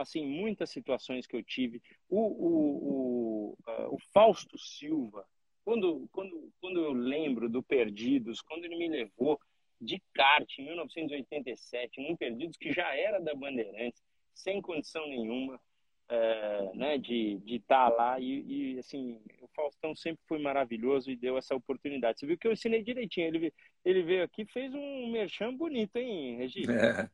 assim, 0.00 0.26
muitas 0.26 0.70
situações 0.70 1.26
que 1.26 1.36
eu 1.36 1.42
tive, 1.42 1.80
o, 2.08 2.20
o, 2.20 3.52
o, 3.54 3.94
o 3.94 3.98
Fausto 4.12 4.58
Silva, 4.58 5.24
quando, 5.64 6.08
quando, 6.12 6.52
quando 6.60 6.80
eu 6.80 6.92
lembro 6.92 7.48
do 7.48 7.62
Perdidos, 7.62 8.40
quando 8.40 8.64
ele 8.64 8.76
me 8.76 8.88
levou 8.88 9.40
de 9.80 10.02
kart 10.14 10.58
em 10.58 10.64
1987, 10.64 12.00
num 12.00 12.16
Perdidos 12.16 12.56
que 12.56 12.72
já 12.72 12.94
era 12.94 13.20
da 13.20 13.34
Bandeirantes, 13.34 14.02
sem 14.34 14.60
condição 14.60 15.06
nenhuma 15.06 15.60
é, 16.08 16.70
né, 16.74 16.98
de 16.98 17.40
estar 17.46 17.90
tá 17.90 17.96
lá. 17.96 18.20
E, 18.20 18.74
e, 18.74 18.78
assim, 18.78 19.20
o 19.40 19.48
Faustão 19.54 19.94
sempre 19.94 20.22
foi 20.26 20.38
maravilhoso 20.38 21.10
e 21.10 21.16
deu 21.16 21.36
essa 21.36 21.54
oportunidade. 21.54 22.20
Você 22.20 22.26
viu 22.26 22.38
que 22.38 22.46
eu 22.46 22.52
ensinei 22.52 22.82
direitinho. 22.82 23.26
Ele, 23.26 23.54
ele 23.84 24.02
veio 24.02 24.24
aqui 24.24 24.44
fez 24.46 24.72
um 24.74 25.10
merchan 25.10 25.54
bonito, 25.54 25.96
hein, 25.96 26.36
Regina? 26.36 26.72
É, 26.72 27.10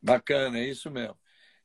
bacana, 0.00 0.58
é 0.58 0.64
isso 0.64 0.90
mesmo. 0.90 1.18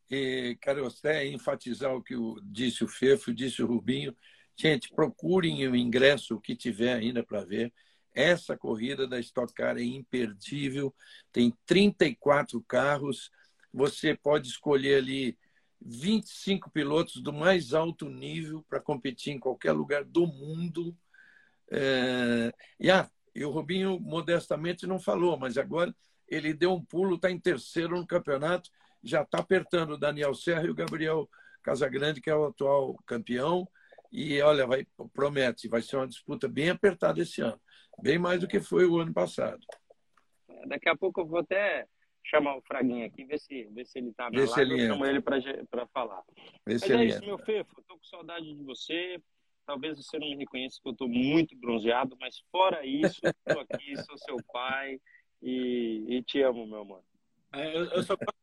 E 0.09 0.57
quero 0.61 0.85
até 0.85 1.25
enfatizar 1.25 1.95
o 1.95 2.03
que 2.03 2.13
disse 2.43 2.83
o 2.83 2.87
Fefo, 2.87 3.33
disse 3.33 3.63
o 3.63 3.67
Rubinho. 3.67 4.15
Gente, 4.55 4.89
procurem 4.93 5.67
o 5.67 5.75
ingresso, 5.75 6.35
o 6.35 6.41
que 6.41 6.55
tiver 6.55 6.93
ainda 6.93 7.23
para 7.23 7.43
ver. 7.43 7.73
Essa 8.13 8.57
corrida 8.57 9.05
da 9.05 9.19
Stock 9.19 9.53
Car 9.53 9.77
é 9.77 9.83
imperdível. 9.83 10.93
Tem 11.31 11.53
34 11.65 12.61
carros. 12.63 13.29
Você 13.73 14.15
pode 14.15 14.47
escolher 14.47 14.99
ali 14.99 15.37
25 15.81 16.69
pilotos 16.71 17.21
do 17.21 17.31
mais 17.31 17.73
alto 17.73 18.09
nível 18.09 18.63
para 18.69 18.79
competir 18.79 19.33
em 19.33 19.39
qualquer 19.39 19.71
lugar 19.71 20.03
do 20.03 20.25
mundo. 20.25 20.95
É... 21.71 22.53
E, 22.79 22.89
ah, 22.89 23.09
e 23.33 23.43
o 23.43 23.51
Rubinho 23.51 23.99
modestamente 23.99 24.87
não 24.87 24.99
falou, 24.99 25.37
mas 25.37 25.57
agora 25.57 25.93
ele 26.27 26.53
deu 26.53 26.73
um 26.73 26.83
pulo, 26.83 27.15
está 27.15 27.29
em 27.29 27.39
terceiro 27.39 27.97
no 27.97 28.07
campeonato, 28.07 28.69
já 29.03 29.21
está 29.21 29.39
apertando 29.39 29.91
o 29.91 29.97
Daniel 29.97 30.33
Serra 30.33 30.65
e 30.65 30.69
o 30.69 30.75
Gabriel 30.75 31.29
Casagrande, 31.61 32.21
que 32.21 32.29
é 32.29 32.35
o 32.35 32.45
atual 32.45 32.95
campeão. 33.05 33.67
E 34.11 34.41
olha, 34.41 34.65
vai, 34.65 34.87
promete, 35.13 35.67
vai 35.67 35.81
ser 35.81 35.97
uma 35.97 36.07
disputa 36.07 36.47
bem 36.47 36.69
apertada 36.69 37.21
esse 37.21 37.41
ano, 37.41 37.59
bem 38.01 38.17
mais 38.17 38.39
do 38.39 38.47
que 38.47 38.59
foi 38.59 38.85
o 38.85 38.97
ano 38.99 39.13
passado. 39.13 39.59
Daqui 40.67 40.89
a 40.89 40.95
pouco 40.95 41.21
eu 41.21 41.27
vou 41.27 41.39
até 41.39 41.85
chamar 42.25 42.57
o 42.57 42.61
Fraguinha 42.61 43.05
aqui, 43.05 43.23
ver 43.23 43.39
se, 43.39 43.65
ver 43.65 43.85
se 43.85 43.99
ele 43.99 44.09
está 44.09 44.29
na 44.29 44.39
live, 44.39 44.71
eu 44.71 44.87
chamo 44.87 45.05
ele 45.05 45.21
para 45.21 45.87
falar. 45.87 46.23
Vê 46.65 46.73
Mas 46.73 46.89
é 46.89 47.05
isso, 47.05 47.17
entra. 47.17 47.27
meu 47.27 47.37
Fefo, 47.37 47.79
estou 47.79 47.97
com 47.97 48.03
saudade 48.03 48.53
de 48.53 48.63
você. 48.63 49.21
Talvez 49.65 49.97
você 49.97 50.19
não 50.19 50.29
me 50.29 50.35
reconheça 50.35 50.79
que 50.81 50.87
eu 50.87 50.91
estou 50.91 51.07
muito 51.07 51.55
bronzeado, 51.57 52.15
mas 52.19 52.39
fora 52.51 52.85
isso, 52.85 53.19
estou 53.23 53.61
aqui, 53.61 53.95
sou 54.05 54.17
seu 54.17 54.37
pai 54.51 54.99
e, 55.41 56.05
e 56.07 56.23
te 56.23 56.41
amo, 56.41 56.67
meu 56.67 56.81
amor. 56.81 57.03
É, 57.53 57.75
eu, 57.75 57.85
eu 57.85 58.03
só 58.03 58.15
para 58.17 58.33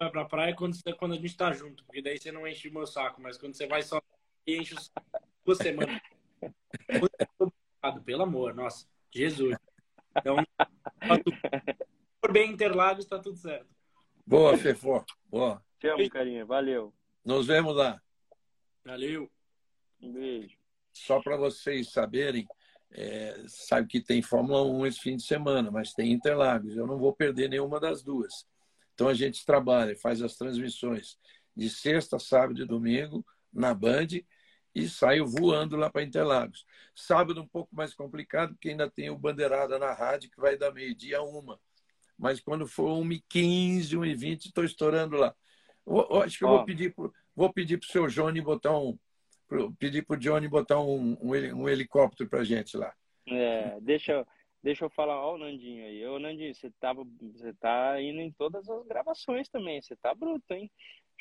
pra 0.10 0.24
praia 0.24 0.54
quando, 0.54 0.76
quando 0.96 1.12
a 1.12 1.16
gente 1.16 1.26
está 1.26 1.52
junto, 1.52 1.84
porque 1.84 2.02
daí 2.02 2.18
você 2.18 2.32
não 2.32 2.46
enche 2.46 2.68
o 2.68 2.72
meu 2.72 2.86
saco, 2.86 3.20
mas 3.20 3.36
quando 3.36 3.54
você 3.54 3.66
vai 3.66 3.82
só 3.82 4.00
e 4.46 4.56
enche 4.56 4.74
os 4.74 4.92
duas 5.44 5.58
semanas. 5.58 6.00
Pelo 8.04 8.22
amor, 8.22 8.54
nossa, 8.54 8.86
Jesus. 9.12 9.56
Então, 10.16 10.36
por 12.24 12.32
bem 12.32 12.52
Interlagos, 12.52 13.04
está 13.04 13.18
tudo 13.18 13.36
certo. 13.36 13.66
Boa, 14.26 14.56
Fefó. 14.56 15.04
Boa. 15.28 15.62
Te 15.78 15.88
amo, 15.88 16.08
carinha. 16.08 16.42
Valeu. 16.46 16.94
Nos 17.22 17.46
vemos 17.46 17.76
lá. 17.76 18.00
Valeu. 18.82 19.30
Um 20.00 20.10
beijo. 20.10 20.56
Só 20.90 21.20
para 21.20 21.36
vocês 21.36 21.92
saberem, 21.92 22.48
é, 22.90 23.44
sabe 23.46 23.88
que 23.88 24.00
tem 24.00 24.22
Fórmula 24.22 24.62
1 24.62 24.86
esse 24.86 25.00
fim 25.00 25.16
de 25.16 25.22
semana, 25.22 25.70
mas 25.70 25.92
tem 25.92 26.12
Interlagos. 26.12 26.74
Eu 26.74 26.86
não 26.86 26.96
vou 26.96 27.12
perder 27.12 27.50
nenhuma 27.50 27.78
das 27.78 28.02
duas. 28.02 28.46
Então 28.94 29.06
a 29.06 29.14
gente 29.14 29.44
trabalha, 29.44 29.94
faz 29.94 30.22
as 30.22 30.34
transmissões 30.34 31.18
de 31.54 31.68
sexta, 31.68 32.18
sábado 32.18 32.62
e 32.62 32.66
domingo 32.66 33.22
na 33.52 33.74
Band 33.74 34.08
e 34.74 34.88
saio 34.88 35.26
voando 35.26 35.76
lá 35.76 35.90
para 35.90 36.02
Interlagos. 36.02 36.64
Sábado 36.94 37.42
um 37.42 37.46
pouco 37.46 37.76
mais 37.76 37.92
complicado, 37.92 38.54
porque 38.54 38.70
ainda 38.70 38.88
tem 38.88 39.10
o 39.10 39.18
Bandeirada 39.18 39.78
na 39.78 39.92
rádio, 39.92 40.30
que 40.30 40.40
vai 40.40 40.56
dar 40.56 40.72
meio-dia 40.72 41.18
a 41.18 41.22
uma. 41.22 41.60
Mas 42.18 42.40
quando 42.40 42.66
for 42.66 42.90
1h15, 43.02 43.90
1h20, 43.90 44.46
estou 44.46 44.64
estourando 44.64 45.16
lá. 45.16 45.34
Eu, 45.86 46.22
acho 46.22 46.38
que 46.38 46.44
eu 46.44 46.48
vou 46.48 46.64
pedir 46.64 46.94
pro, 46.94 47.12
vou 47.34 47.52
pedir 47.52 47.78
para 47.78 47.86
o 47.86 47.90
seu 47.90 48.06
Johnny 48.06 48.40
botar 48.40 48.78
um. 48.78 48.98
Pro, 49.46 49.72
pedir 49.74 50.04
para 50.06 50.16
o 50.16 50.18
Johnny 50.18 50.48
botar 50.48 50.80
um, 50.80 51.16
um, 51.20 51.30
um 51.30 51.68
helicóptero 51.68 52.28
para 52.28 52.44
gente 52.44 52.76
lá. 52.76 52.92
É, 53.28 53.78
deixa, 53.80 54.26
deixa 54.62 54.84
eu 54.84 54.90
falar, 54.90 55.16
ó, 55.16 55.34
o 55.34 55.38
Nandinho 55.38 55.84
aí. 55.84 56.06
Ô, 56.06 56.18
Nandinho, 56.18 56.54
você, 56.54 56.70
tava, 56.80 57.04
você 57.20 57.52
tá 57.54 58.00
indo 58.00 58.20
em 58.20 58.32
todas 58.32 58.68
as 58.68 58.86
gravações 58.86 59.48
também. 59.48 59.82
Você 59.82 59.96
tá 59.96 60.14
bruto, 60.14 60.54
hein? 60.54 60.70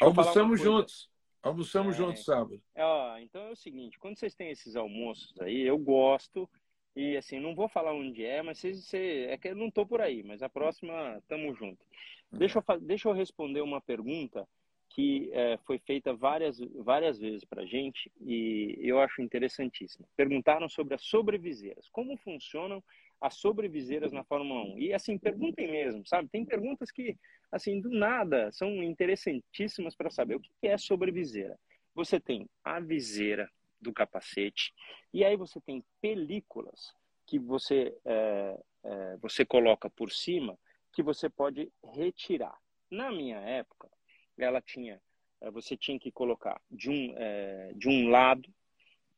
Almoçamos 0.01 0.61
juntos. 0.61 1.09
Almoçamos 1.41 1.95
é, 1.95 1.97
juntos 1.97 2.23
sábado. 2.23 2.61
Ó, 2.77 3.17
então 3.17 3.41
é 3.41 3.51
o 3.51 3.55
seguinte, 3.55 3.99
quando 3.99 4.17
vocês 4.17 4.33
têm 4.33 4.49
esses 4.49 4.77
almoços 4.77 5.33
aí, 5.41 5.61
eu 5.61 5.77
gosto, 5.77 6.49
e 6.95 7.17
assim, 7.17 7.39
não 7.39 7.55
vou 7.55 7.67
falar 7.67 7.93
onde 7.93 8.23
é, 8.23 8.41
mas 8.41 8.59
vocês, 8.59 8.85
você, 8.85 9.27
é 9.29 9.37
que 9.37 9.49
eu 9.49 9.55
não 9.55 9.71
tô 9.71 9.85
por 9.85 10.01
aí, 10.01 10.23
mas 10.23 10.43
a 10.43 10.49
próxima 10.49 11.21
tamo 11.27 11.53
junto. 11.53 11.83
Deixa 12.31 12.59
eu, 12.59 12.79
deixa 12.79 13.09
eu 13.09 13.13
responder 13.13 13.61
uma 13.61 13.81
pergunta 13.81 14.47
que 14.89 15.29
é, 15.33 15.57
foi 15.65 15.79
feita 15.79 16.13
várias, 16.13 16.59
várias 16.75 17.17
vezes 17.17 17.43
para 17.43 17.63
a 17.63 17.65
gente 17.65 18.11
e 18.21 18.77
eu 18.79 18.99
acho 18.99 19.23
interessantíssima. 19.23 20.07
Perguntaram 20.15 20.69
sobre 20.69 20.93
as 20.93 21.01
sobreviseiras, 21.01 21.89
como 21.89 22.15
funcionam 22.17 22.83
as 23.19 23.35
sobreviseiras 23.35 24.11
na 24.11 24.23
Fórmula 24.23 24.61
1. 24.75 24.79
E 24.79 24.93
assim, 24.93 25.17
perguntem 25.17 25.71
mesmo, 25.71 26.05
sabe? 26.05 26.29
Tem 26.29 26.45
perguntas 26.45 26.91
que, 26.91 27.17
assim, 27.51 27.79
do 27.79 27.89
nada, 27.89 28.51
são 28.51 28.83
interessantíssimas 28.83 29.95
para 29.95 30.11
saber 30.11 30.35
o 30.35 30.41
que 30.41 30.67
é 30.67 30.77
sobreviseira. 30.77 31.57
Você 31.95 32.19
tem 32.19 32.47
a 32.63 32.79
viseira 32.79 33.49
do 33.84 33.93
capacete 33.93 34.73
e 35.13 35.23
aí 35.23 35.36
você 35.36 35.61
tem 35.61 35.84
películas 36.01 36.93
que 37.25 37.38
você, 37.38 37.95
é, 38.05 38.59
é, 38.84 39.17
você 39.17 39.45
coloca 39.45 39.89
por 39.89 40.11
cima 40.11 40.57
que 40.91 41.01
você 41.01 41.29
pode 41.29 41.71
retirar. 41.84 42.57
Na 42.89 43.11
minha 43.11 43.38
época, 43.38 43.89
ela 44.38 44.61
tinha, 44.61 45.01
é, 45.41 45.51
você 45.51 45.77
tinha 45.77 45.99
que 45.99 46.11
colocar 46.11 46.59
de 46.69 46.89
um, 46.89 47.13
é, 47.17 47.71
de 47.75 47.88
um 47.88 48.09
lado 48.09 48.47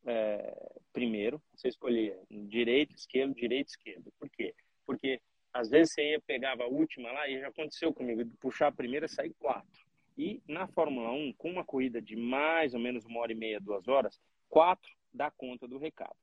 é, 0.05 0.75
primeiro, 0.93 1.41
você 1.53 1.67
escolhia 1.67 2.17
direito, 2.29 2.95
esquerdo, 2.95 3.33
direito, 3.33 3.69
esquerdo. 3.69 4.13
Por 4.19 4.29
quê? 4.29 4.53
Porque 4.85 5.19
às 5.51 5.69
vezes 5.69 5.93
você 5.93 6.11
ia, 6.11 6.21
pegava 6.21 6.63
a 6.63 6.67
última 6.67 7.11
lá, 7.11 7.27
e 7.27 7.39
já 7.39 7.47
aconteceu 7.47 7.93
comigo, 7.93 8.23
de 8.23 8.37
puxar 8.37 8.67
a 8.67 8.71
primeira, 8.71 9.07
sair 9.07 9.33
quatro. 9.39 9.85
E 10.17 10.41
na 10.47 10.67
Fórmula 10.67 11.11
1, 11.11 11.33
com 11.33 11.49
uma 11.49 11.65
corrida 11.65 12.01
de 12.01 12.15
mais 12.15 12.73
ou 12.73 12.79
menos 12.79 13.05
uma 13.05 13.19
hora 13.19 13.31
e 13.31 13.35
meia, 13.35 13.59
duas 13.59 13.87
horas, 13.87 14.19
quatro 14.49 14.91
dá 15.13 15.31
conta 15.31 15.67
do 15.67 15.77
recado. 15.77 16.15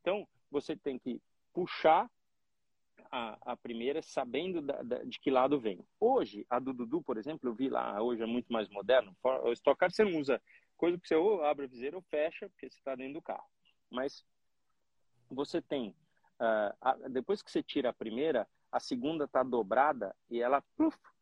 Então, 0.00 0.28
você 0.50 0.76
tem 0.76 0.98
que 0.98 1.20
puxar 1.52 2.10
a, 3.10 3.52
a 3.52 3.56
primeira 3.56 4.02
sabendo 4.02 4.60
da, 4.60 4.82
da, 4.82 5.04
de 5.04 5.18
que 5.18 5.30
lado 5.30 5.60
vem. 5.60 5.86
Hoje, 6.00 6.44
a 6.50 6.58
do 6.58 6.72
Dudu, 6.72 7.02
por 7.02 7.16
exemplo, 7.16 7.48
eu 7.48 7.54
vi 7.54 7.68
lá, 7.68 8.02
hoje 8.02 8.22
é 8.22 8.26
muito 8.26 8.52
mais 8.52 8.68
moderno. 8.68 9.16
O 9.22 9.52
Stock 9.52 9.78
Car 9.78 9.90
você 9.90 10.04
não 10.04 10.18
usa 10.18 10.42
coisa 10.76 10.98
que 10.98 11.06
você 11.06 11.14
ou 11.14 11.44
abre 11.44 11.64
a 11.64 11.68
viseira 11.68 11.96
ou 11.96 12.02
fecha, 12.02 12.48
porque 12.48 12.68
você 12.68 12.76
está 12.76 12.94
dentro 12.94 13.14
do 13.14 13.22
carro. 13.22 13.46
Mas 13.90 14.24
você 15.30 15.62
tem, 15.62 15.90
uh, 16.40 16.74
a, 16.80 16.94
depois 17.08 17.40
que 17.40 17.50
você 17.50 17.62
tira 17.62 17.90
a 17.90 17.94
primeira, 17.94 18.48
a 18.70 18.80
segunda 18.80 19.24
está 19.24 19.44
dobrada 19.44 20.14
e 20.28 20.42
ela 20.42 20.62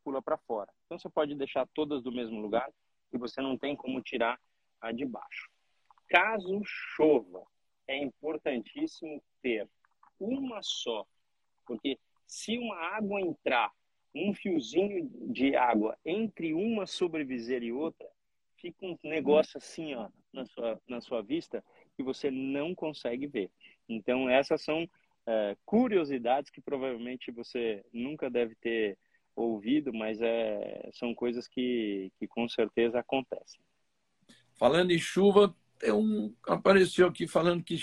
pula 0.03 0.23
para 0.23 0.39
fora. 0.39 0.73
Então 0.87 0.99
você 0.99 1.11
pode 1.11 1.35
deixar 1.35 1.69
todas 1.75 2.03
do 2.03 2.11
mesmo 2.11 2.41
lugar 2.41 2.71
e 3.13 3.19
você 3.19 3.43
não 3.43 3.59
tem 3.59 3.77
como 3.77 4.01
tirar 4.01 4.41
a 4.81 4.91
de 4.91 5.05
baixo. 5.05 5.52
Caso 6.09 6.61
chova, 6.65 7.45
é 7.87 7.97
importantíssimo 7.99 9.23
ter 9.41 9.69
uma 10.19 10.61
só, 10.63 11.07
porque 11.67 11.99
se 12.27 12.57
uma 12.59 12.77
água 12.77 13.21
entrar, 13.21 13.73
um 14.15 14.35
fiozinho 14.35 15.11
de 15.33 15.57
água 15.57 15.97
entre 16.05 16.53
uma 16.53 16.87
sobreviseira 16.87 17.65
e 17.65 17.73
outra, 17.73 18.09
fica 18.57 18.87
um 18.87 18.97
negócio 19.03 19.59
assim, 19.59 19.95
ó, 19.95 20.09
na 20.33 20.45
sua, 20.47 20.81
na 20.89 21.01
sua 21.01 21.23
vista, 21.23 21.65
que 21.97 22.03
você 22.03 22.31
não 22.31 22.75
consegue 22.75 23.27
ver. 23.27 23.51
Então, 23.89 24.29
essas 24.29 24.63
são 24.63 24.89
é, 25.27 25.57
curiosidades 25.65 26.51
que 26.51 26.61
provavelmente 26.61 27.31
você 27.31 27.85
nunca 27.93 28.31
deve 28.31 28.55
ter 28.57 28.99
ouvido, 29.35 29.93
mas 29.93 30.21
é, 30.21 30.91
são 30.93 31.15
coisas 31.15 31.49
que, 31.49 32.13
que 32.19 32.29
com 32.29 32.49
certeza 32.49 32.99
acontecem. 32.99 33.61
Falando 34.55 34.91
em 34.91 34.99
chuva, 34.99 35.55
tem 35.83 35.93
um 35.93 36.33
apareceu 36.47 37.09
aqui 37.09 37.27
falando 37.27 37.65
que 37.65 37.77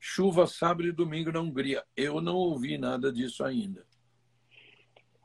chuva 0.00 0.46
sábado 0.46 0.88
e 0.88 0.92
domingo 0.92 1.30
na 1.30 1.40
Hungria. 1.40 1.84
Eu 1.96 2.20
não 2.20 2.34
ouvi 2.34 2.76
nada 2.76 3.12
disso 3.12 3.44
ainda. 3.44 3.86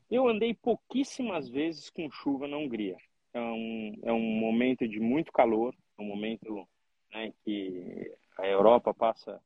Eu 0.09 0.27
andei 0.27 0.53
pouquíssimas 0.53 1.49
vezes 1.49 1.89
com 1.89 2.09
chuva 2.11 2.47
na 2.47 2.57
Hungria 2.57 2.97
é 3.33 3.41
um, 3.41 3.99
é 4.03 4.11
um 4.11 4.39
momento 4.39 4.87
de 4.87 4.99
muito 4.99 5.31
calor, 5.31 5.75
é 5.97 6.01
um 6.01 6.05
momento 6.05 6.67
né, 7.11 7.33
que 7.43 8.11
a 8.37 8.47
Europa 8.47 8.93
passa 8.93 9.41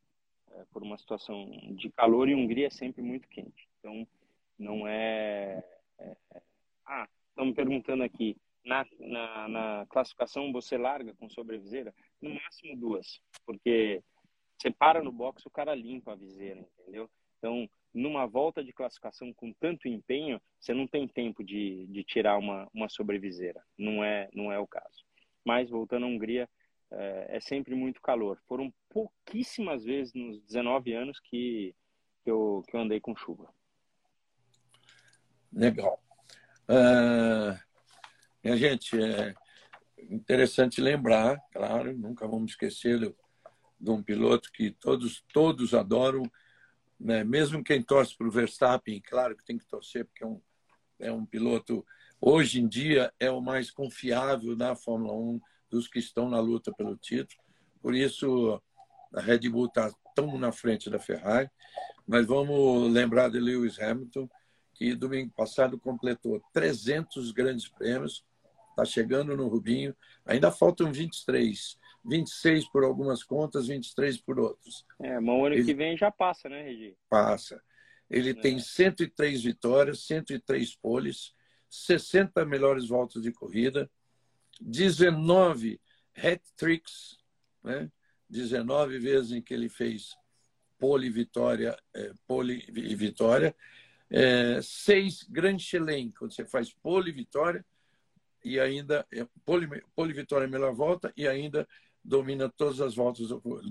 é, 0.52 0.66
por 0.72 0.84
uma 0.84 0.98
situação 0.98 1.50
de 1.72 1.90
calor 1.90 2.30
e 2.30 2.34
a 2.34 2.38
Hungria 2.38 2.68
é 2.68 2.72
sempre 2.72 3.02
muito 3.02 3.28
quente. 3.28 3.68
Então, 3.80 4.08
não 4.58 4.88
é. 4.88 5.64
é 6.00 6.16
ah, 6.86 7.08
estão 7.30 7.46
me 7.46 7.54
perguntando 7.54 8.04
aqui, 8.04 8.38
na, 8.66 8.86
na, 9.00 9.48
na, 9.48 9.86
classificação 9.88 10.52
você 10.52 10.78
larga 10.78 11.14
com 11.16 11.30
sobreviseira? 11.30 11.94
No 12.22 12.34
máximo 12.34 12.78
duas, 12.78 13.22
porque 13.46 14.02
você 14.58 14.72
para 14.72 15.04
no 15.04 15.12
box 15.12 15.46
o 15.46 15.52
cara 15.52 15.76
limpa 15.76 16.14
a 16.14 16.16
viseira, 16.16 16.66
entendeu? 16.80 17.10
Então, 17.38 17.70
numa 17.94 18.26
volta 18.26 18.64
de 18.64 18.72
classificação 18.72 19.34
com 19.34 19.52
tanto 19.54 19.88
empenho, 19.88 20.42
você 20.60 20.74
não 20.74 20.88
tem 20.88 21.08
tempo 21.08 21.44
de, 21.44 21.86
de 21.88 22.04
tirar 22.04 22.38
uma, 22.38 22.70
uma 22.74 22.88
sobreviseira. 22.88 23.62
Não 23.78 24.04
é, 24.04 24.30
não 24.34 24.52
é 24.52 24.58
o 24.58 24.66
caso. 24.66 25.06
Mas, 25.46 25.70
voltando 25.70 26.06
à 26.06 26.10
Hungria, 26.10 26.50
é, 26.90 27.38
é 27.38 27.40
sempre 27.42 27.76
muito 27.76 28.02
calor. 28.02 28.40
Foram 28.48 28.74
pouquíssimas 28.90 29.84
vezes 29.84 30.14
nos 30.14 30.42
19 30.42 30.94
anos 30.94 31.20
que, 31.20 31.76
que, 32.24 32.32
eu, 32.32 32.64
que 32.68 32.76
eu 32.76 32.80
andei 32.80 33.00
com 33.00 33.16
chuva. 33.16 33.54
Legal. 35.52 36.02
Uh, 36.70 37.60
minha 38.44 38.58
gente, 38.58 39.02
é 39.02 39.34
interessante 40.10 40.82
lembrar, 40.82 41.40
claro, 41.52 41.98
nunca 41.98 42.28
vamos 42.28 42.52
esquecer 42.52 43.00
de 43.80 43.90
um 43.90 44.02
piloto 44.04 44.52
que 44.52 44.72
todos, 44.72 45.24
todos 45.34 45.74
adoram, 45.74 46.24
né? 47.00 47.24
mesmo 47.24 47.64
quem 47.64 47.82
torce 47.82 48.16
para 48.18 48.28
o 48.28 48.32
Verstappen, 48.32 49.02
claro 49.02 49.36
que 49.36 49.46
tem 49.46 49.58
que 49.58 49.66
torcer, 49.66 50.06
porque 50.06 50.24
é 50.24 50.28
um, 50.28 50.42
é 51.00 51.12
um 51.12 51.26
piloto, 51.26 51.86
hoje 52.20 52.60
em 52.60 52.68
dia, 52.68 53.14
é 53.20 53.30
o 53.32 53.42
mais 53.42 53.72
confiável 53.72 54.56
na 54.56 54.76
Fórmula 54.76 55.14
1 55.14 55.40
dos 55.70 55.88
que 55.88 56.00
estão 56.00 56.30
na 56.30 56.40
luta 56.40 56.72
pelo 56.72 56.96
título. 56.96 57.42
Por 57.82 57.96
isso, 57.96 58.62
a 59.14 59.22
Red 59.22 59.50
Bull 59.50 59.66
está 59.66 59.92
tão 60.16 60.38
na 60.38 60.52
frente 60.52 60.90
da 60.90 61.00
Ferrari. 61.00 61.50
Mas 62.06 62.26
vamos 62.26 62.92
lembrar 62.92 63.30
de 63.30 63.40
Lewis 63.40 63.80
Hamilton, 63.80 64.30
que 64.74 64.96
domingo 64.96 65.32
passado 65.36 65.80
completou 65.80 66.42
300 66.52 67.32
grandes 67.32 67.68
prêmios, 67.68 68.26
está 68.74 68.86
chegando 68.86 69.38
no 69.38 69.48
Rubinho, 69.48 69.96
ainda 70.26 70.52
faltam 70.52 70.92
23. 70.92 71.78
26 72.06 72.70
por 72.70 72.84
algumas 72.84 73.24
contas, 73.24 73.68
23 73.68 74.18
por 74.18 74.40
outros. 74.40 74.86
É, 75.00 75.20
mas 75.20 75.36
o 75.36 75.46
ano 75.46 75.56
Ele... 75.56 75.64
que 75.64 75.74
vem 75.74 75.96
já 75.96 76.12
passa, 76.12 76.50
né, 76.50 76.64
Regi? 76.64 76.98
Passa. 77.10 77.62
Ele 78.10 78.32
é. 78.32 78.34
tem 78.34 78.60
103 78.60 79.44
vitórias, 79.44 80.06
103 80.06 80.76
poles, 80.76 81.34
60 81.70 82.46
melhores 82.46 82.88
voltas 82.88 83.22
de 83.24 83.32
corrida, 83.32 83.90
19 84.62 85.80
hat-tricks, 86.16 87.18
né? 87.64 87.90
19 88.30 89.00
vezes 89.00 89.32
em 89.32 89.42
que 89.42 89.54
ele 89.54 89.70
fez 89.70 90.16
pole 90.78 91.10
vitória, 91.10 91.78
é, 91.96 92.12
pole 92.28 92.66
e 92.68 92.96
vitória, 92.96 93.56
é, 94.10 94.60
seis 94.62 95.24
Grand 95.24 95.58
Chelem, 95.58 96.12
quando 96.12 96.34
você 96.34 96.44
faz 96.46 96.74
pole 96.74 97.12
vitória 97.12 97.66
e 98.44 98.60
ainda 98.60 99.06
é, 99.12 99.26
pole, 99.46 99.84
pole 99.96 100.14
vitória 100.14 100.48
melhor 100.48 100.74
volta 100.74 101.14
e 101.16 101.28
ainda 101.28 101.68
domina 102.04 102.50
todas 102.50 102.82
as 102.82 102.96
voltas, 102.96 103.30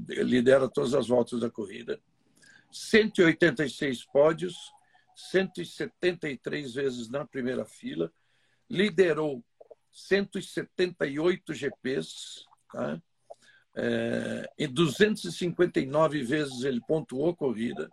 lidera 0.08 0.68
todas 0.68 0.94
as 0.94 1.06
voltas 1.06 1.40
da 1.40 1.50
corrida. 1.50 2.00
186 2.70 4.06
pódios, 4.06 4.56
173 5.14 6.72
vezes 6.72 7.10
na 7.10 7.26
primeira 7.26 7.66
fila, 7.66 8.10
liderou 8.70 9.44
178 9.92 11.52
GPs, 11.52 12.46
tá? 12.72 13.00
É, 13.74 14.50
e 14.58 14.66
259 14.66 16.22
vezes 16.24 16.62
ele 16.62 16.80
pontuou 16.86 17.34
corrida, 17.34 17.90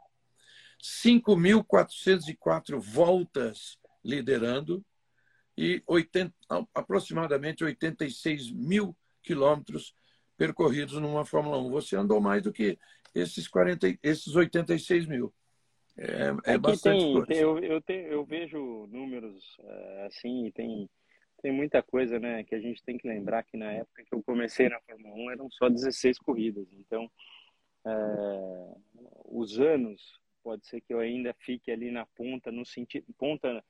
5.404 0.82 2.80
voltas 2.80 3.78
liderando 4.04 4.86
e 5.60 5.84
80, 5.86 6.34
aproximadamente 6.74 7.66
86 7.66 8.50
mil 8.50 8.96
quilômetros 9.22 9.94
percorridos 10.38 10.94
numa 11.02 11.26
Fórmula 11.26 11.58
1. 11.58 11.70
Você 11.72 11.98
andou 11.98 12.22
mais 12.22 12.42
do 12.42 12.54
que 12.54 12.80
esses, 13.14 13.46
40, 13.46 14.00
esses 14.02 14.34
86 14.34 15.06
mil. 15.06 15.34
É, 15.98 16.54
é 16.54 16.58
bastante 16.58 17.04
tem, 17.04 17.14
coisa. 17.14 17.34
eu, 17.34 17.60
eu, 17.60 17.82
te, 17.82 17.92
eu 17.92 18.24
vejo 18.24 18.88
números 18.88 19.58
é, 19.60 20.06
assim, 20.06 20.46
e 20.46 20.52
tem, 20.54 20.90
tem 21.42 21.52
muita 21.52 21.84
coisa 21.84 22.18
né, 22.18 22.42
que 22.46 22.56
a 22.56 22.62
gente 22.62 22.82
tem 22.82 22.98
que 22.98 23.06
lembrar 23.06 23.44
que 23.44 23.58
na 23.58 23.70
época 23.74 24.06
que 24.06 24.16
eu 24.16 24.24
comecei 24.24 24.70
na 24.70 24.80
Fórmula 24.80 25.14
1 25.14 25.32
eram 25.32 25.52
só 25.52 25.68
16 25.68 26.20
corridas. 26.20 26.66
Então, 26.72 27.12
é, 27.86 28.76
os 29.26 29.60
anos, 29.60 30.22
pode 30.42 30.66
ser 30.66 30.80
que 30.80 30.94
eu 30.94 31.02
ainda 31.02 31.36
fique 31.42 31.70
ali 31.70 31.92
na 31.92 32.06
ponta, 32.16 32.50
no 32.50 32.66
sentido. 32.66 33.06
Ponta 33.18 33.62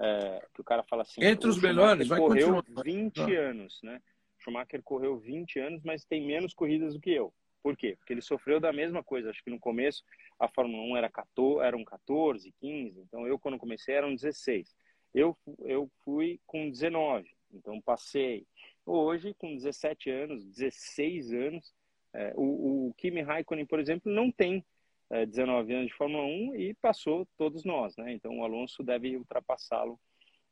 é, 0.00 0.46
que 0.54 0.60
o 0.60 0.64
cara 0.64 0.82
fala 0.82 1.02
assim. 1.02 1.22
Entre 1.22 1.48
os 1.48 1.60
melhores, 1.60 2.08
vai 2.08 2.18
correu 2.18 2.62
20 2.84 3.34
anos, 3.36 3.80
né? 3.82 4.00
Schumacher 4.38 4.82
correu 4.82 5.18
20 5.18 5.58
anos, 5.60 5.82
mas 5.84 6.04
tem 6.04 6.26
menos 6.26 6.52
corridas 6.52 6.94
do 6.94 7.00
que 7.00 7.10
eu. 7.10 7.32
Por 7.62 7.76
quê? 7.76 7.94
Porque 7.96 8.12
ele 8.12 8.20
sofreu 8.20 8.58
da 8.58 8.72
mesma 8.72 9.04
coisa. 9.04 9.30
Acho 9.30 9.42
que 9.44 9.50
no 9.50 9.60
começo 9.60 10.02
a 10.38 10.48
Fórmula 10.48 10.82
1 10.82 10.96
era 10.96 11.08
14, 11.08 11.64
eram 11.64 11.84
14, 11.84 12.52
15. 12.60 13.00
Então 13.00 13.26
eu, 13.26 13.38
quando 13.38 13.58
comecei, 13.58 13.94
eram 13.94 14.14
16. 14.14 14.74
Eu, 15.14 15.38
eu 15.60 15.88
fui 16.04 16.40
com 16.46 16.68
19. 16.68 17.28
Então 17.52 17.80
passei. 17.80 18.46
Hoje, 18.84 19.32
com 19.34 19.54
17 19.54 20.10
anos, 20.10 20.44
16 20.44 21.32
anos, 21.32 21.72
é, 22.12 22.32
o, 22.34 22.88
o 22.88 22.94
Kimi 22.94 23.22
Raikkonen, 23.22 23.64
por 23.64 23.78
exemplo, 23.78 24.12
não 24.12 24.30
tem 24.30 24.64
é, 25.12 25.26
19 25.26 25.74
anos 25.74 25.88
de 25.88 25.94
Fórmula 25.94 26.24
1 26.24 26.56
e 26.56 26.74
passou 26.74 27.28
todos 27.36 27.64
nós, 27.64 27.94
né? 27.98 28.12
Então 28.12 28.38
o 28.38 28.44
Alonso 28.44 28.82
deve 28.82 29.14
ultrapassá-lo 29.16 30.00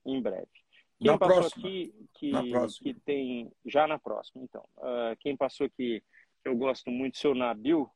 em 0.04 0.20
breve. 0.20 0.48
Quem 0.98 1.10
na 1.10 1.18
passou 1.18 1.40
próxima. 1.40 1.66
aqui 1.66 1.94
que, 2.14 2.32
que 2.82 2.94
tem 3.00 3.50
já 3.64 3.86
na 3.86 3.98
próxima, 3.98 4.44
então. 4.44 4.62
Uh, 4.76 5.16
quem 5.18 5.34
passou 5.34 5.66
aqui 5.66 6.02
que 6.42 6.48
eu 6.48 6.54
gosto 6.56 6.90
muito, 6.90 7.16
seu 7.16 7.34
Nabil 7.34 7.90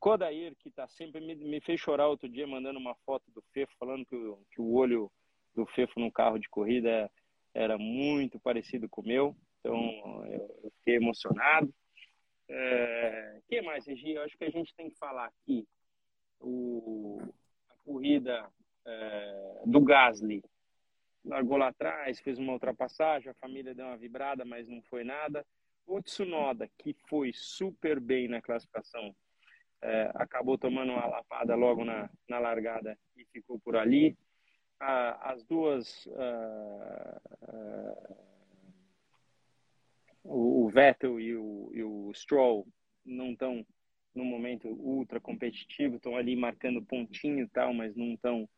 Kodair, 0.00 0.54
que 0.58 0.70
tá 0.70 0.88
sempre 0.88 1.20
me, 1.20 1.34
me 1.34 1.60
fez 1.60 1.78
chorar 1.78 2.08
outro 2.08 2.28
dia 2.28 2.46
mandando 2.46 2.78
uma 2.78 2.94
foto 3.04 3.30
do 3.32 3.42
Fefo 3.52 3.74
falando 3.78 4.06
que 4.06 4.16
o, 4.16 4.38
que 4.50 4.60
o 4.60 4.72
olho 4.72 5.12
do 5.54 5.66
Fefo 5.66 6.00
no 6.00 6.10
carro 6.10 6.38
de 6.38 6.48
corrida 6.48 7.10
era 7.52 7.76
muito 7.76 8.40
parecido 8.40 8.88
com 8.88 9.02
o 9.02 9.06
meu. 9.06 9.36
Então 9.60 10.24
eu, 10.26 10.60
eu 10.64 10.70
fiquei 10.78 10.96
emocionado. 10.96 11.74
É, 12.48 13.40
que 13.48 13.60
mais, 13.60 13.86
Regi? 13.86 14.12
Eu 14.12 14.22
acho 14.22 14.36
que 14.38 14.44
a 14.44 14.50
gente 14.50 14.74
tem 14.74 14.88
que 14.88 14.96
falar 14.96 15.26
aqui 15.26 15.66
o, 16.40 17.20
a 17.70 17.74
corrida 17.84 18.48
é, 18.86 19.62
do 19.66 19.80
Gasly. 19.80 20.42
Largou 21.24 21.56
lá 21.56 21.68
atrás, 21.68 22.20
fez 22.20 22.38
uma 22.38 22.52
ultrapassagem, 22.52 23.30
a 23.30 23.34
família 23.34 23.74
deu 23.74 23.86
uma 23.86 23.96
vibrada, 23.96 24.44
mas 24.44 24.68
não 24.68 24.80
foi 24.82 25.02
nada. 25.02 25.44
O 25.86 26.00
Tsunoda, 26.00 26.68
que 26.78 26.94
foi 27.08 27.32
super 27.32 27.98
bem 27.98 28.28
na 28.28 28.40
classificação, 28.40 29.14
é, 29.82 30.10
acabou 30.14 30.56
tomando 30.56 30.92
uma 30.92 31.06
lapada 31.06 31.54
logo 31.54 31.84
na, 31.84 32.08
na 32.28 32.38
largada 32.38 32.98
e 33.16 33.24
ficou 33.26 33.58
por 33.58 33.76
ali. 33.76 34.16
As 34.78 35.42
duas. 35.44 36.06
Ah, 36.16 37.20
o, 40.22 40.64
o 40.64 40.68
Vettel 40.68 41.20
e 41.20 41.36
o, 41.36 41.70
e 41.72 41.82
o 41.82 42.12
Stroll 42.12 42.66
não 43.04 43.32
estão 43.32 43.64
no 44.16 44.24
momento 44.24 44.68
ultra 44.68 45.20
competitivo, 45.20 45.96
estão 45.96 46.16
ali 46.16 46.34
marcando 46.34 46.82
pontinho 46.82 47.44
e 47.44 47.48
tal, 47.48 47.72
mas 47.74 47.94
não 47.94 48.14
estão 48.14 48.48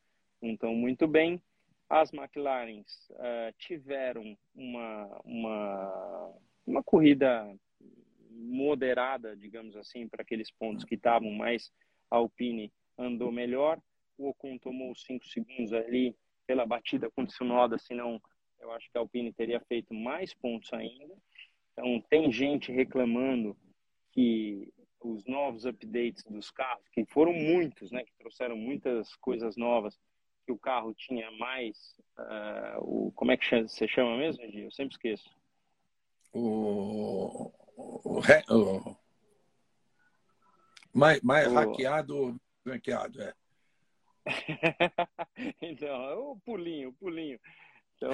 não 0.41 0.57
tão 0.57 0.75
muito 0.75 1.07
bem. 1.07 1.43
As 1.89 2.13
McLarens 2.13 3.11
uh, 3.11 3.53
tiveram 3.59 4.37
uma, 4.55 5.21
uma, 5.25 6.35
uma 6.67 6.83
corrida 6.83 7.53
moderada, 8.31 9.37
digamos 9.37 9.77
assim, 9.77 10.07
para 10.07 10.23
aqueles 10.23 10.51
pontos 10.51 10.85
que 10.85 10.95
estavam 10.95 11.31
mais. 11.33 11.73
A 12.11 12.17
Alpine 12.17 12.73
andou 12.97 13.33
melhor. 13.33 13.81
O 14.17 14.29
Ocon 14.29 14.59
tomou 14.59 14.95
cinco 14.95 15.27
segundos 15.27 15.73
ali 15.73 16.15
pela 16.47 16.65
batida 16.65 17.11
com 17.11 17.23
o 17.23 17.27
Tsunoda, 17.27 17.79
senão 17.79 18.21
eu 18.61 18.71
acho 18.73 18.91
que 18.91 18.99
a 18.99 19.01
Alpine 19.01 19.33
teria 19.33 19.61
feito 19.61 19.93
mais 19.93 20.35
pontos 20.35 20.73
ainda. 20.73 21.15
Então, 21.73 22.01
tem 22.09 22.31
gente 22.31 22.73
reclamando 22.73 23.57
que 24.11 24.73
os 25.01 25.25
novos 25.27 25.65
updates 25.65 26.25
dos 26.25 26.51
carros, 26.51 26.87
que 26.93 27.05
foram 27.07 27.33
muitos, 27.33 27.91
né, 27.91 28.05
que 28.05 28.13
trouxeram 28.19 28.57
muitas 28.57 29.15
coisas 29.17 29.57
novas, 29.57 29.99
que 30.45 30.53
o 30.53 30.59
carro 30.59 30.95
tinha 30.95 31.31
mais, 31.33 31.77
uh, 32.19 32.81
o, 32.81 33.13
como 33.13 33.33
é 33.33 33.37
que 33.37 33.63
você 33.63 33.87
chama 33.87 34.17
mesmo, 34.17 34.43
Gil? 34.51 34.65
Eu 34.65 34.73
sempre 34.73 34.95
esqueço. 34.95 35.31
O, 36.33 37.53
o, 37.77 38.19
o 38.19 38.97
mais, 40.93 41.21
mais 41.23 41.47
o... 41.49 41.55
hackeado, 41.55 42.41
hackeado, 42.67 43.23
é. 43.23 43.35
então, 45.63 46.33
o 46.33 46.41
pulinho, 46.41 46.91
o 46.91 46.93
pulinho. 46.95 47.39
Então, 47.97 48.13